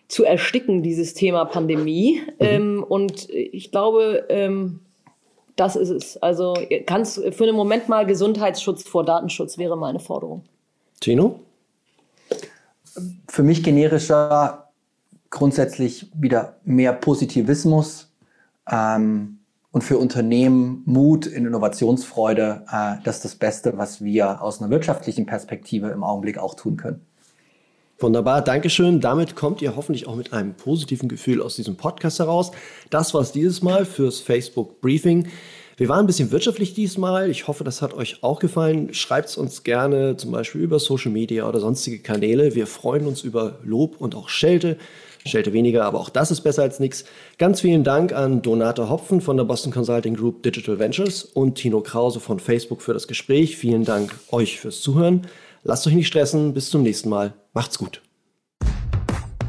zu 0.08 0.24
ersticken, 0.24 0.84
dieses 0.84 1.14
Thema 1.14 1.45
Pandemie. 1.45 2.22
Mhm. 2.39 2.45
Ähm, 2.45 2.86
und 2.88 3.30
ich 3.30 3.72
glaube, 3.72 4.26
ähm, 4.30 4.80
das 5.55 5.76
ist 5.76 5.89
es. 5.89 6.18
Also 6.18 6.53
kannst 6.86 7.22
für 7.34 7.43
einen 7.43 7.55
Moment 7.55 7.89
mal 7.89 8.05
Gesundheitsschutz 8.05 8.84
vor 8.84 9.03
Datenschutz 9.03 9.58
wäre 9.58 9.76
meine 9.76 9.99
Forderung. 9.99 10.43
Tino? 10.99 11.39
Für 13.28 13.43
mich 13.43 13.64
generischer 13.64 14.70
grundsätzlich 15.30 16.10
wieder 16.16 16.58
mehr 16.64 16.93
Positivismus 16.93 18.12
ähm, 18.70 19.39
und 19.72 19.84
für 19.84 19.97
Unternehmen 19.97 20.84
Mut 20.86 21.26
in 21.26 21.45
Innovationsfreude. 21.45 22.64
Äh, 22.72 22.95
das 23.03 23.18
ist 23.18 23.26
das 23.26 23.36
Beste, 23.36 23.78
was 23.78 24.03
wir 24.03 24.41
aus 24.41 24.62
einer 24.62 24.70
wirtschaftlichen 24.70 25.26
Perspektive 25.26 25.89
im 25.89 26.03
Augenblick 26.03 26.38
auch 26.38 26.55
tun 26.55 26.78
können. 26.78 27.05
Wunderbar, 28.00 28.43
Dankeschön. 28.43 29.02
Damit 29.02 29.36
kommt 29.36 29.60
ihr 29.64 29.76
hoffentlich 29.76 30.08
auch 30.08 30.16
mit 30.16 30.32
einem 30.32 30.54
positiven 30.54 31.10
Gefühl 31.10 31.41
aus 31.41 31.56
diesem 31.56 31.78
Podcast 31.78 32.20
heraus. 32.20 32.52
Das 32.91 33.16
war 33.16 33.22
es 33.22 33.32
dieses 33.32 33.64
Mal 33.64 33.86
fürs 33.86 34.20
Facebook 34.20 34.82
Briefing. 34.82 35.30
Wir 35.78 35.89
waren 35.89 36.02
ein 36.02 36.06
bisschen 36.08 36.30
wirtschaftlich 36.30 36.76
diesmal. 36.76 37.30
Ich 37.30 37.48
hoffe, 37.48 37.64
das 37.64 37.82
hat 37.82 37.95
euch 37.95 38.24
auch 38.24 38.39
gefallen. 38.39 38.93
Schreibt 38.93 39.30
es 39.30 39.38
uns 39.38 39.64
gerne 39.64 40.16
zum 40.16 40.32
Beispiel 40.32 40.62
über 40.62 40.78
Social 40.78 41.12
Media 41.12 41.50
oder 41.50 41.60
sonstige 41.60 41.98
Kanäle. 41.98 42.54
Wir 42.54 42.68
freuen 42.68 43.08
uns 43.08 43.24
über 43.24 43.58
Lob 43.64 43.95
und 44.00 44.14
auch 44.14 44.30
Schelte. 44.30 44.78
Schelte 45.26 45.52
weniger, 45.52 45.84
aber 45.86 46.00
auch 46.00 46.10
das 46.10 46.30
ist 46.30 46.41
besser 46.41 46.62
als 46.62 46.80
nichts. 46.80 47.04
Ganz 47.39 47.62
vielen 47.62 47.84
Dank 47.84 48.14
an 48.14 48.43
Donata 48.43 48.89
Hopfen 48.89 49.22
von 49.22 49.38
der 49.38 49.43
Boston 49.43 49.72
Consulting 49.72 50.16
Group 50.16 50.43
Digital 50.43 50.78
Ventures 50.78 51.24
und 51.24 51.56
Tino 51.56 51.82
Krause 51.82 52.20
von 52.20 52.39
Facebook 52.39 52.84
für 52.84 52.93
das 52.93 53.08
Gespräch. 53.08 53.58
Vielen 53.58 53.86
Dank 53.86 54.16
euch 54.32 54.60
fürs 54.60 54.82
Zuhören. 54.82 55.28
Lasst 55.64 55.86
euch 55.88 55.93
nicht 55.93 56.08
stressen. 56.08 56.53
Bis 56.53 56.70
zum 56.70 56.84
nächsten 56.84 57.10
Mal. 57.10 57.34
Macht's 57.53 57.78
gut. 57.78 58.01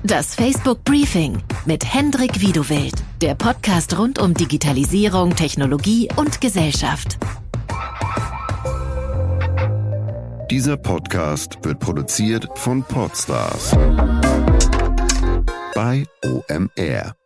Das 0.04 0.34
Facebook 0.34 0.84
Briefing 0.84 1.42
mit 1.66 1.84
Hendrik 1.84 2.40
Wiedewild, 2.40 2.94
der 3.20 3.34
Podcast 3.34 3.98
rund 3.98 4.20
um 4.20 4.32
Digitalisierung, 4.32 5.34
Technologie 5.34 6.08
und 6.16 6.40
Gesellschaft. 6.40 7.18
Dieser 10.50 10.78
Podcast 10.78 11.58
wird 11.62 11.78
produziert 11.80 12.48
von 12.54 12.82
Podstars 12.84 13.76
bei 15.74 16.04
OMR. 16.24 17.17